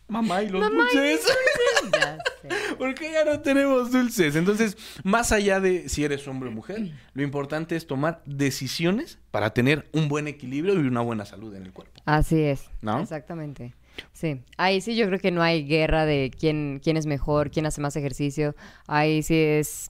Mamá, 0.07 0.43
¿y 0.43 0.49
los 0.49 0.69
dulces? 0.69 1.25
Ya 1.91 2.17
sé. 2.17 2.17
¿Por 2.19 2.26
qué 2.95 3.11
ya 3.11 3.25
no 3.25 3.39
tenemos 3.41 3.91
dulces? 3.91 4.35
Entonces, 4.35 4.77
más 5.03 5.31
allá 5.31 5.59
de 5.59 5.89
si 5.89 6.03
eres 6.03 6.27
hombre 6.27 6.49
o 6.49 6.51
mujer, 6.51 6.91
lo 7.13 7.23
importante 7.23 7.75
es 7.75 7.87
tomar 7.87 8.21
decisiones 8.25 9.19
para 9.31 9.53
tener 9.53 9.87
un 9.91 10.07
buen 10.09 10.27
equilibrio 10.27 10.73
y 10.75 10.87
una 10.87 11.01
buena 11.01 11.25
salud 11.25 11.53
en 11.55 11.63
el 11.63 11.73
cuerpo. 11.73 12.01
Así 12.05 12.41
es. 12.41 12.65
¿No? 12.81 12.99
Exactamente. 12.99 13.73
Sí. 14.13 14.41
Ahí 14.57 14.81
sí 14.81 14.95
yo 14.95 15.07
creo 15.07 15.19
que 15.19 15.31
no 15.31 15.41
hay 15.41 15.65
guerra 15.65 16.05
de 16.05 16.31
quién, 16.37 16.79
quién 16.83 16.97
es 16.97 17.05
mejor, 17.05 17.51
quién 17.51 17.65
hace 17.65 17.81
más 17.81 17.95
ejercicio. 17.95 18.55
Ahí 18.87 19.23
sí 19.23 19.35
es 19.35 19.89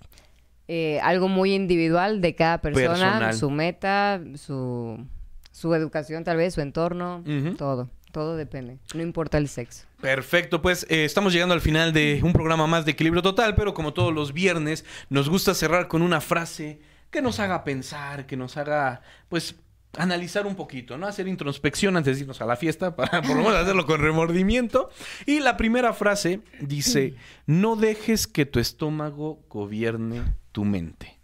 eh, 0.68 1.00
algo 1.02 1.28
muy 1.28 1.54
individual 1.54 2.22
de 2.22 2.36
cada 2.36 2.60
persona, 2.60 2.90
Personal. 2.90 3.34
su 3.34 3.50
meta, 3.50 4.22
su, 4.36 5.06
su 5.52 5.74
educación 5.74 6.24
tal 6.24 6.38
vez, 6.38 6.54
su 6.54 6.62
entorno, 6.62 7.24
todo. 7.58 7.90
Todo 8.18 8.36
depende. 8.36 8.80
No 8.96 9.04
importa 9.04 9.38
el 9.38 9.48
sexo. 9.48 9.86
Perfecto, 10.02 10.60
pues 10.60 10.88
eh, 10.90 11.06
estamos 11.06 11.34
llegando 11.34 11.54
al 11.54 11.62
final 11.62 11.94
de 11.94 12.20
un 12.24 12.34
programa 12.34 12.66
más 12.66 12.84
de 12.84 12.94
Equilibrio 12.94 13.22
Total, 13.22 13.54
pero 13.54 13.76
como 13.76 13.94
todos 13.94 14.12
los 14.12 14.34
viernes, 14.34 14.86
nos 15.12 15.30
gusta 15.30 15.54
cerrar 15.54 15.88
con 15.88 16.02
una 16.02 16.20
frase 16.20 16.80
que 17.12 17.22
nos 17.22 17.40
haga 17.40 17.64
pensar, 17.64 18.26
que 18.26 18.36
nos 18.36 18.58
haga, 18.58 19.02
pues, 19.30 19.58
analizar 20.00 20.48
un 20.48 20.56
poquito, 20.56 20.98
¿no? 20.98 21.06
Hacer 21.06 21.28
introspección 21.28 21.96
antes 21.96 22.16
de 22.16 22.22
irnos 22.24 22.42
a 22.42 22.48
la 22.48 22.56
fiesta, 22.56 22.96
para 22.96 23.22
por 23.22 23.36
lo 23.36 23.44
menos 23.44 23.54
hacerlo 23.54 23.86
con 23.86 24.02
remordimiento. 24.02 24.90
Y 25.28 25.40
la 25.40 25.56
primera 25.56 25.94
frase 25.94 26.42
dice, 26.60 27.14
no 27.46 27.76
dejes 27.76 28.26
que 28.26 28.48
tu 28.48 28.60
estómago 28.60 29.44
gobierne 29.48 30.24
tu 30.54 30.66
mente. 30.66 31.20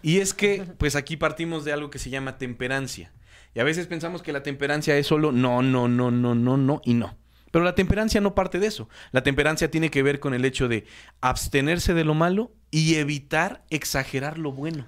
Y 0.00 0.20
es 0.20 0.32
que, 0.32 0.64
pues 0.78 0.94
aquí 0.94 1.16
partimos 1.16 1.64
de 1.64 1.72
algo 1.72 1.90
que 1.90 1.98
se 1.98 2.08
llama 2.08 2.38
temperancia. 2.38 3.10
Y 3.56 3.60
a 3.60 3.64
veces 3.64 3.86
pensamos 3.86 4.22
que 4.22 4.34
la 4.34 4.42
temperancia 4.42 4.98
es 4.98 5.06
solo 5.06 5.32
no, 5.32 5.62
no, 5.62 5.88
no, 5.88 6.10
no, 6.10 6.34
no, 6.34 6.56
no 6.58 6.82
y 6.84 6.92
no. 6.92 7.16
Pero 7.50 7.64
la 7.64 7.74
temperancia 7.74 8.20
no 8.20 8.34
parte 8.34 8.58
de 8.58 8.66
eso. 8.66 8.90
La 9.12 9.22
temperancia 9.22 9.70
tiene 9.70 9.90
que 9.90 10.02
ver 10.02 10.20
con 10.20 10.34
el 10.34 10.44
hecho 10.44 10.68
de 10.68 10.84
abstenerse 11.22 11.94
de 11.94 12.04
lo 12.04 12.12
malo 12.12 12.52
y 12.70 12.96
evitar 12.96 13.64
exagerar 13.70 14.36
lo 14.36 14.52
bueno. 14.52 14.86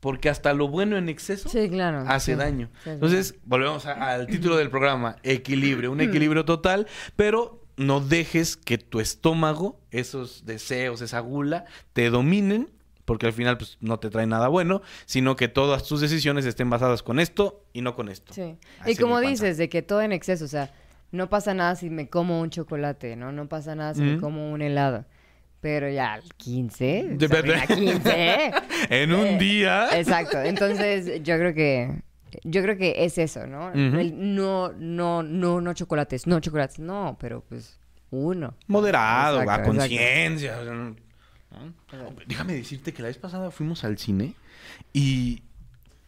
Porque 0.00 0.30
hasta 0.30 0.54
lo 0.54 0.66
bueno 0.68 0.96
en 0.96 1.10
exceso 1.10 1.50
Sí, 1.50 1.68
claro. 1.68 2.04
hace 2.08 2.32
Sí. 2.32 2.38
daño. 2.38 2.70
Sí, 2.84 2.88
Entonces, 2.90 3.34
volvemos 3.44 3.84
a- 3.84 4.12
al 4.14 4.26
título 4.28 4.56
del 4.56 4.70
programa, 4.70 5.16
equilibrio, 5.22 5.92
un 5.92 6.00
equilibrio 6.00 6.46
total, 6.46 6.86
pero 7.16 7.66
no 7.76 8.00
dejes 8.00 8.56
que 8.56 8.78
tu 8.78 9.00
estómago, 9.00 9.78
esos 9.90 10.46
deseos, 10.46 11.02
esa 11.02 11.20
gula, 11.20 11.66
te 11.92 12.08
dominen, 12.08 12.70
porque 13.10 13.26
al 13.26 13.32
final 13.32 13.58
pues, 13.58 13.76
no 13.80 13.98
te 13.98 14.08
trae 14.08 14.24
nada 14.24 14.46
bueno, 14.46 14.82
sino 15.04 15.34
que 15.34 15.48
todas 15.48 15.82
tus 15.82 16.00
decisiones 16.00 16.46
estén 16.46 16.70
basadas 16.70 17.02
con 17.02 17.18
esto 17.18 17.64
y 17.72 17.80
no 17.80 17.96
con 17.96 18.08
esto. 18.08 18.32
Sí. 18.32 18.54
Así 18.78 18.92
Y 18.92 18.94
como 18.94 19.18
dices, 19.18 19.56
de 19.58 19.68
que 19.68 19.82
todo 19.82 20.00
en 20.00 20.12
exceso, 20.12 20.44
o 20.44 20.48
sea, 20.48 20.70
no 21.10 21.28
pasa 21.28 21.52
nada 21.52 21.74
si 21.74 21.90
me 21.90 22.08
como 22.08 22.40
un 22.40 22.50
chocolate, 22.50 23.16
¿no? 23.16 23.32
No 23.32 23.48
pasa 23.48 23.74
nada 23.74 23.94
si 23.94 24.02
me 24.02 24.20
como 24.20 24.52
un 24.52 24.62
helado. 24.62 25.06
Pero 25.60 25.90
ya 25.90 26.12
al 26.12 26.22
15, 26.36 27.16
De 27.16 27.26
Sabrina, 27.26 27.66
verdad. 27.66 27.76
15. 27.76 28.52
En 28.90 29.12
un 29.12 29.26
Eh, 29.26 29.38
día... 29.38 29.88
Exacto. 29.98 30.40
Entonces, 30.40 31.20
yo 31.24 31.36
creo 31.36 31.52
que 31.52 31.90
yo 32.44 32.62
creo 32.62 32.76
que 32.76 32.94
es 33.04 33.18
eso, 33.18 33.44
¿no? 33.48 33.72
El 33.72 34.36
no 34.36 34.70
no 34.78 35.24
no 35.24 35.60
no 35.60 35.74
chocolates, 35.74 36.28
no 36.28 36.38
chocolates, 36.38 36.78
no, 36.78 37.16
pero 37.20 37.40
pues 37.48 37.76
uno. 38.12 38.54
Moderado, 38.68 39.40
Exacto, 39.42 39.62
a 39.62 39.66
conciencia. 39.66 40.60
o 40.60 40.64
sea, 40.64 40.72
¿no? 40.74 40.94
¿No? 41.50 41.74
Déjame 42.26 42.54
decirte 42.54 42.92
que 42.92 43.02
la 43.02 43.08
vez 43.08 43.18
pasada 43.18 43.50
fuimos 43.50 43.84
al 43.84 43.98
cine 43.98 44.34
y 44.92 45.42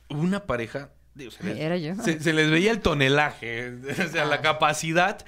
hubo 0.09 0.21
una 0.23 0.45
pareja. 0.47 0.91
digo, 1.15 1.31
se, 1.31 1.43
les, 1.45 1.59
Era 1.59 1.77
yo. 1.77 1.95
se- 1.97 2.21
se 2.21 2.33
les 2.33 2.51
veía 2.51 2.71
el 2.71 2.81
tonelaje, 2.81 3.75
o 4.07 4.09
sea, 4.11 4.25
la 4.25 4.41
capacidad. 4.41 5.25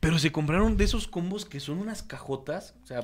Pero 0.00 0.18
se 0.18 0.30
compraron 0.32 0.76
de 0.76 0.84
esos 0.84 1.08
combos 1.08 1.46
que 1.46 1.60
son 1.60 1.78
unas 1.78 2.02
cajotas, 2.02 2.74
o 2.84 2.86
sea, 2.86 3.00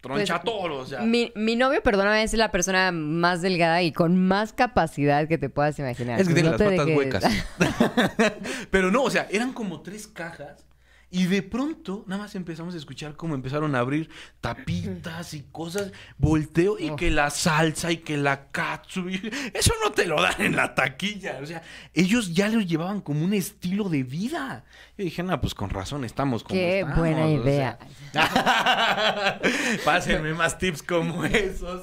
Troncha 0.00 0.40
o 0.44 0.86
sea. 0.86 1.00
Mi, 1.00 1.32
mi 1.34 1.56
novio, 1.56 1.82
perdóname, 1.82 2.22
es 2.22 2.32
la 2.34 2.50
persona 2.52 2.92
más 2.92 3.42
delgada 3.42 3.82
y 3.82 3.92
con 3.92 4.16
más 4.16 4.52
capacidad 4.52 5.26
que 5.26 5.36
te 5.36 5.48
puedas 5.50 5.78
imaginar. 5.78 6.20
Es 6.20 6.28
que 6.28 6.34
tiene 6.34 6.50
No 6.50 6.56
las 6.56 6.62
patas 6.70 6.86
dejes- 6.86 6.96
huecas. 6.96 7.24
Pero 8.70 8.90
no, 8.90 9.02
o 9.02 9.10
sea, 9.10 9.26
eran 9.30 9.52
como 9.52 9.80
tres 9.82 10.06
cajas. 10.06 10.64
Y 11.08 11.26
de 11.26 11.40
pronto, 11.42 12.02
nada 12.08 12.22
más 12.22 12.34
empezamos 12.34 12.74
a 12.74 12.78
escuchar 12.78 13.14
cómo 13.14 13.34
empezaron 13.36 13.74
a 13.74 13.78
abrir 13.78 14.10
tapitas 14.40 15.34
y 15.34 15.42
cosas. 15.52 15.92
Volteo 16.18 16.78
y 16.78 16.90
Oh. 16.90 16.96
que 16.96 17.10
la 17.10 17.30
salsa 17.30 17.92
y 17.92 17.98
que 17.98 18.16
la 18.16 18.48
katsu. 18.50 19.08
Eso 19.54 19.72
no 19.84 19.92
te 19.92 20.04
lo 20.06 20.20
dan 20.20 20.40
en 20.40 20.56
la 20.56 20.74
taquilla. 20.74 21.38
O 21.42 21.46
sea, 21.46 21.62
ellos 21.94 22.34
ya 22.34 22.48
lo 22.48 22.60
llevaban 22.60 23.00
como 23.00 23.24
un 23.24 23.34
estilo 23.34 23.88
de 23.88 24.02
vida. 24.02 24.64
Yo 24.98 25.04
dije, 25.04 25.22
no, 25.22 25.40
pues 25.40 25.54
con 25.54 25.70
razón 25.70 26.04
estamos 26.04 26.42
como 26.42 26.58
Qué 26.58 26.80
estamos", 26.80 26.98
buena 26.98 27.26
o 27.26 27.30
idea. 27.30 27.78
sea. 28.12 29.40
Pásenme 29.84 30.34
más 30.34 30.58
tips 30.58 30.82
como 30.82 31.24
esos. 31.24 31.82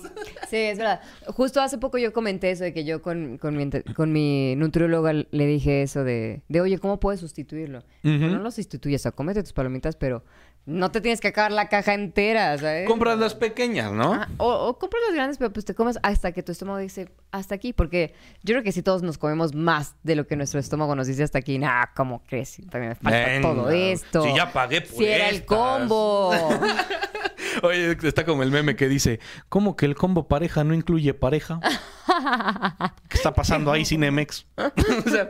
Sí, 0.50 0.58
es 0.58 0.78
verdad. 0.78 1.02
Justo 1.28 1.62
hace 1.62 1.78
poco 1.78 1.98
yo 1.98 2.12
comenté 2.14 2.52
eso 2.52 2.64
de 2.66 2.74
que 2.74 2.84
yo 2.86 3.02
con, 3.02 3.38
con, 3.38 3.56
mi, 3.56 3.70
con 3.96 4.12
mi 4.12 4.56
nutrióloga 4.58 5.14
le 5.14 5.46
dije 5.46 5.82
eso 5.84 6.04
de, 6.04 6.42
de 6.50 6.62
oye, 6.62 6.78
¿cómo 6.78 7.00
puedes 7.00 7.20
sustituirlo? 7.22 7.84
No 8.04 8.40
lo 8.40 8.52
sustituyes, 8.52 9.02
sea, 9.02 9.12
cómete 9.16 9.42
tus 9.44 9.54
palomitas, 9.54 9.96
pero 9.96 10.24
no 10.66 10.92
te 10.92 11.02
tienes 11.02 11.20
que 11.20 11.28
acabar 11.28 11.52
la 11.52 11.68
caja 11.68 11.94
entera, 11.94 12.58
¿sabes? 12.58 12.88
Compras 12.88 13.20
las 13.20 13.36
pequeñas, 13.36 13.92
¿no? 13.92 14.14
Ah, 14.14 14.30
o, 14.38 14.50
o 14.68 14.80
compras 14.80 15.04
las 15.08 15.16
grandes, 15.16 15.38
pero 15.38 15.52
pues 15.52 15.66
te 15.66 15.76
comes 15.76 16.00
hasta 16.04 16.32
que 16.32 16.42
tu 16.42 16.54
estómago 16.54 16.78
dice 16.80 17.12
hasta 17.32 17.54
aquí, 17.56 17.74
porque 17.74 18.14
yo 18.44 18.54
creo 18.54 18.64
que 18.64 18.72
si 18.72 18.82
todos 18.82 19.04
nos 19.04 19.18
comemos 19.18 19.54
más 19.54 19.96
de 20.04 20.16
lo 20.16 20.26
que 20.26 20.38
nuestro 20.38 20.60
estómago 20.60 20.96
nos 20.96 21.08
dice 21.08 21.24
hasta 21.24 21.40
aquí, 21.40 21.58
nah, 21.60 21.88
¿cómo 21.96 22.24
crees? 22.24 22.62
También 22.70 22.90
me 22.90 22.96
falta 22.96 23.26
Venga, 23.26 23.42
todo 23.42 23.70
esto. 23.72 24.24
si 24.24 24.36
ya 24.36 24.54
pagué 24.54 24.82
por 24.82 24.98
Si 24.98 25.06
era 25.06 25.30
el 25.30 25.46
combo. 25.46 26.32
Oye, 27.62 27.98
está 28.02 28.26
como 28.26 28.42
el 28.44 28.52
meme 28.52 28.76
que 28.76 28.88
dice, 28.88 29.20
¿cómo 29.50 29.76
que 29.76 29.86
el 29.86 29.96
combo 29.96 30.28
pareja 30.28 30.64
no 30.64 30.74
incluye 30.74 31.14
pareja? 31.14 31.60
¿Qué 33.10 33.18
está 33.18 33.34
pasando 33.34 33.72
ahí, 33.72 33.86
Cinemex? 33.86 34.46
o 34.58 35.10
sea, 35.10 35.30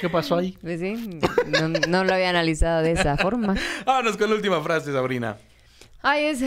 ¿qué 0.00 0.08
pasó 0.08 0.36
ahí? 0.36 0.56
Pues 0.60 0.80
sí, 0.80 1.18
no, 1.46 1.68
no 1.68 2.04
lo 2.04 2.14
había 2.14 2.30
analizado 2.30 2.82
de 2.82 2.92
esa 2.92 3.16
forma. 3.16 3.54
Vámonos 3.86 4.16
con 4.16 4.30
la 4.30 4.36
última 4.36 4.60
frase, 4.62 4.92
Sabrina. 4.92 5.36
Ay, 6.02 6.24
es, 6.24 6.44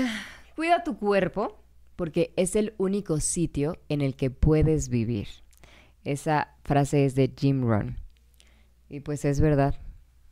cuida 0.55 0.83
tu 0.83 0.97
cuerpo 0.97 1.59
porque 1.95 2.33
es 2.35 2.55
el 2.55 2.73
único 2.77 3.19
sitio 3.19 3.77
en 3.89 4.01
el 4.01 4.15
que 4.15 4.29
puedes 4.29 4.89
vivir. 4.89 5.27
Esa 6.03 6.55
frase 6.63 7.05
es 7.05 7.15
de 7.15 7.33
Jim 7.35 7.67
Rohn. 7.67 7.99
Y 8.89 8.99
pues 9.01 9.25
es 9.25 9.41
verdad. 9.41 9.75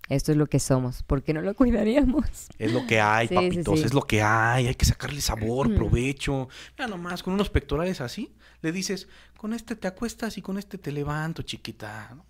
Esto 0.07 0.31
es 0.31 0.37
lo 0.37 0.45
que 0.45 0.59
somos. 0.59 1.01
¿Por 1.01 1.23
qué 1.23 1.33
no 1.33 1.41
lo 1.41 1.55
cuidaríamos? 1.55 2.47
Es 2.59 2.71
lo 2.71 2.85
que 2.85 3.01
hay, 3.01 3.27
Sí, 3.27 3.35
sí, 3.35 3.41
papitos, 3.49 3.79
sí. 3.79 3.85
es 3.85 3.93
lo 3.93 4.03
que 4.03 4.21
hay. 4.21 4.67
Hay 4.67 4.75
que 4.75 4.85
sacarle 4.85 5.19
sabor, 5.19 5.73
provecho. 5.73 6.47
Mira 6.77 6.87
nomás, 6.87 7.23
con 7.23 7.33
unos 7.33 7.49
pectorales 7.49 8.01
así, 8.01 8.35
le 8.61 8.71
dices, 8.71 9.07
con 9.37 9.53
este 9.53 9.75
te 9.75 9.87
acuestas 9.87 10.37
y 10.37 10.43
con 10.43 10.59
este 10.59 10.77
te 10.77 10.91
levanto, 10.91 11.41
chiquita. 11.41 12.11
¿no? 12.15 12.25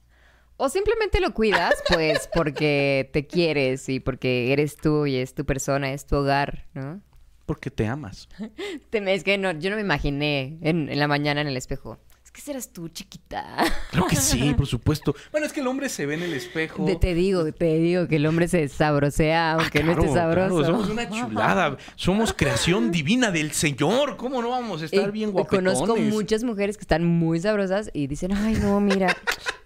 O 0.58 0.70
simplemente 0.70 1.20
lo 1.20 1.34
cuidas, 1.34 1.74
pues, 1.94 2.30
porque 2.34 3.10
te 3.12 3.28
quieres 3.28 3.90
y 3.90 4.00
porque 4.00 4.54
eres 4.54 4.78
tú 4.78 5.06
y 5.06 5.18
es 5.18 5.34
tu 5.34 5.46
persona, 5.46 5.92
es 5.92 6.06
tu 6.06 6.16
hogar, 6.18 6.68
¿no? 6.74 7.02
Porque 7.46 7.70
te 7.70 7.86
amas. 7.88 8.30
Te- 8.90 9.14
es 9.14 9.24
que 9.24 9.38
no, 9.38 9.52
yo 9.52 9.70
no 9.70 9.76
me 9.76 9.82
imaginé 9.82 10.58
en, 10.62 10.90
en 10.90 10.98
la 11.00 11.08
mañana 11.08 11.42
en 11.42 11.48
el 11.48 11.58
espejo. 11.58 12.00
Que 12.36 12.42
serás 12.42 12.68
tú, 12.74 12.90
chiquita. 12.90 13.46
Claro 13.92 14.08
que 14.08 14.18
sí, 14.18 14.54
por 14.58 14.68
supuesto. 14.68 15.16
Bueno, 15.32 15.48
es 15.48 15.54
que 15.54 15.62
el 15.62 15.68
hombre 15.68 15.88
se 15.88 16.06
ve 16.06 16.16
en 16.16 16.24
el 16.24 16.34
espejo. 16.34 16.84
De- 16.86 16.98
te 16.98 17.14
digo, 17.14 17.50
te 17.54 17.76
digo 17.76 18.10
que 18.10 18.18
el 18.18 18.26
hombre 18.26 18.50
se 18.50 18.68
sabrosea 18.68 19.54
aunque 19.54 19.82
no 19.84 19.94
esté 19.94 20.08
Ah, 20.10 20.14
sabroso. 20.14 20.58
claro, 20.58 20.66
somos 20.74 20.90
una 20.90 21.10
chulada. 21.10 21.78
Somos 21.96 22.34
creación 22.34 22.92
divina 22.92 23.32
del 23.32 23.54
Señor. 23.54 24.18
¿Cómo 24.18 24.42
no 24.42 24.50
vamos 24.50 24.82
a 24.82 24.86
estar 24.86 25.08
Y 25.08 25.12
bien 25.12 25.32
guapetones? 25.32 25.80
Conozco 25.80 25.96
muchas 25.98 26.44
mujeres 26.44 26.76
que 26.76 26.82
están 26.82 27.06
muy 27.06 27.40
sabrosas 27.40 27.90
y 27.94 28.08
dicen, 28.08 28.34
ay, 28.34 28.56
no, 28.62 28.82
mira, 28.82 29.16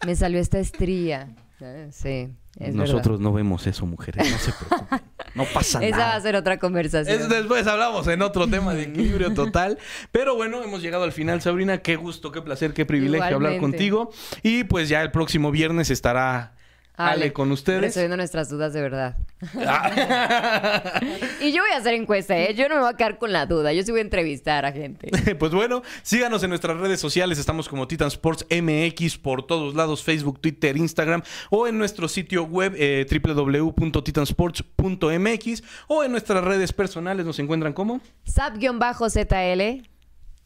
me 0.05 0.15
salió 0.15 0.39
esta 0.39 0.59
estría. 0.59 1.28
¿Sabes? 1.60 1.93
Sí, 1.95 2.30
es 2.57 2.74
Nosotros 2.74 3.20
no 3.20 3.34
vemos 3.34 3.68
eso, 3.68 3.86
mujeres. 3.86 4.32
No 4.32 4.38
se 4.38 4.53
preocupen. 4.53 5.01
No 5.36 5.43
pasa 5.53 5.80
verdad. 5.80 5.89
Esa 5.97 5.97
va 5.99 6.05
nada. 6.05 6.16
a 6.18 6.22
ser 6.22 6.36
otra 6.38 6.57
conversación. 6.57 7.20
Es- 7.22 7.28
después 7.30 7.68
hablamos 7.68 8.07
en 8.07 8.22
otro 8.22 8.47
tema 8.47 8.74
de 8.74 8.84
equilibrio 8.84 9.34
total. 9.34 9.78
Pero 10.14 10.36
bueno, 10.36 10.64
hemos 10.64 10.82
llegado 10.82 11.03
al 11.03 11.12
final, 11.12 11.41
Sabrina. 11.41 11.80
Qué 11.80 11.97
gusto, 11.97 12.32
qué 12.32 12.41
placer, 12.41 12.74
qué 12.74 12.86
privilegio 12.86 13.36
hablar 13.36 13.57
contigo. 13.57 14.10
Y 14.41 14.64
pues 14.64 14.88
ya 14.88 15.01
el 15.01 15.12
próximo 15.12 15.51
viernes 15.51 15.89
estará 15.89 16.53
Ale, 17.00 17.32
con 17.32 17.50
ustedes. 17.52 17.82
Resolviendo 17.82 18.18
nuestras 18.18 18.50
dudas 18.50 18.74
de 18.74 18.82
verdad. 18.82 19.16
Y 21.41 21.54
yo 21.54 21.62
voy 21.62 21.72
a 21.72 21.78
hacer 21.78 21.93
encuesta, 21.93 22.38
¿eh? 22.38 22.54
Yo 22.54 22.68
no 22.68 22.76
me 22.76 22.82
voy 22.82 22.89
a 22.91 22.97
quedar 22.97 23.18
con 23.18 23.32
la 23.32 23.45
duda. 23.45 23.72
Yo 23.72 23.82
sí 23.84 23.91
voy 23.91 24.00
a 24.00 24.04
entrevistar 24.04 24.66
a 24.66 24.74
gente. 24.74 25.10
Pues 25.39 25.54
bueno, 25.54 25.82
síganos 26.04 26.43
en 26.43 26.50
nuestras 26.50 26.76
redes 26.78 27.00
sociales. 27.00 27.39
Estamos 27.39 27.70
como 27.70 27.88
Titan 27.88 28.10
Sports 28.10 28.45
MX 28.50 29.18
por 29.18 29.47
todos 29.47 29.76
lados: 29.76 30.04
Facebook, 30.04 30.41
Twitter, 30.41 30.76
Instagram 30.76 31.22
o 31.50 31.68
en 31.68 31.78
nuestro 31.78 32.10
sitio 32.10 32.43
web 32.43 32.74
eh, 32.76 33.06
www.titansports.mx 33.10 35.64
o 35.88 36.04
en 36.04 36.12
nuestras 36.12 36.43
redes 36.43 36.74
personales 36.74 37.26
nos 37.26 37.39
encuentran 37.39 37.72
como 37.72 38.02
Sap-ZL. 38.26 39.88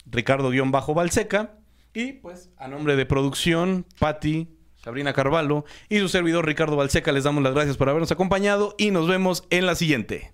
Ricardo-Balseca. 0.05 1.55
Y 1.93 2.13
pues 2.13 2.49
a 2.57 2.67
nombre 2.67 2.95
de 2.95 3.05
producción, 3.05 3.85
Patti, 3.99 4.49
Sabrina 4.83 5.13
Carvalho 5.13 5.63
y 5.87 5.99
su 5.99 6.09
servidor 6.09 6.45
Ricardo 6.45 6.75
Balseca 6.75 7.13
les 7.13 7.23
damos 7.23 7.41
las 7.41 7.53
gracias 7.53 7.77
por 7.77 7.87
habernos 7.87 8.11
acompañado 8.11 8.75
y 8.77 8.91
nos 8.91 9.07
vemos 9.07 9.45
en 9.49 9.65
la 9.65 9.75
siguiente. 9.75 10.32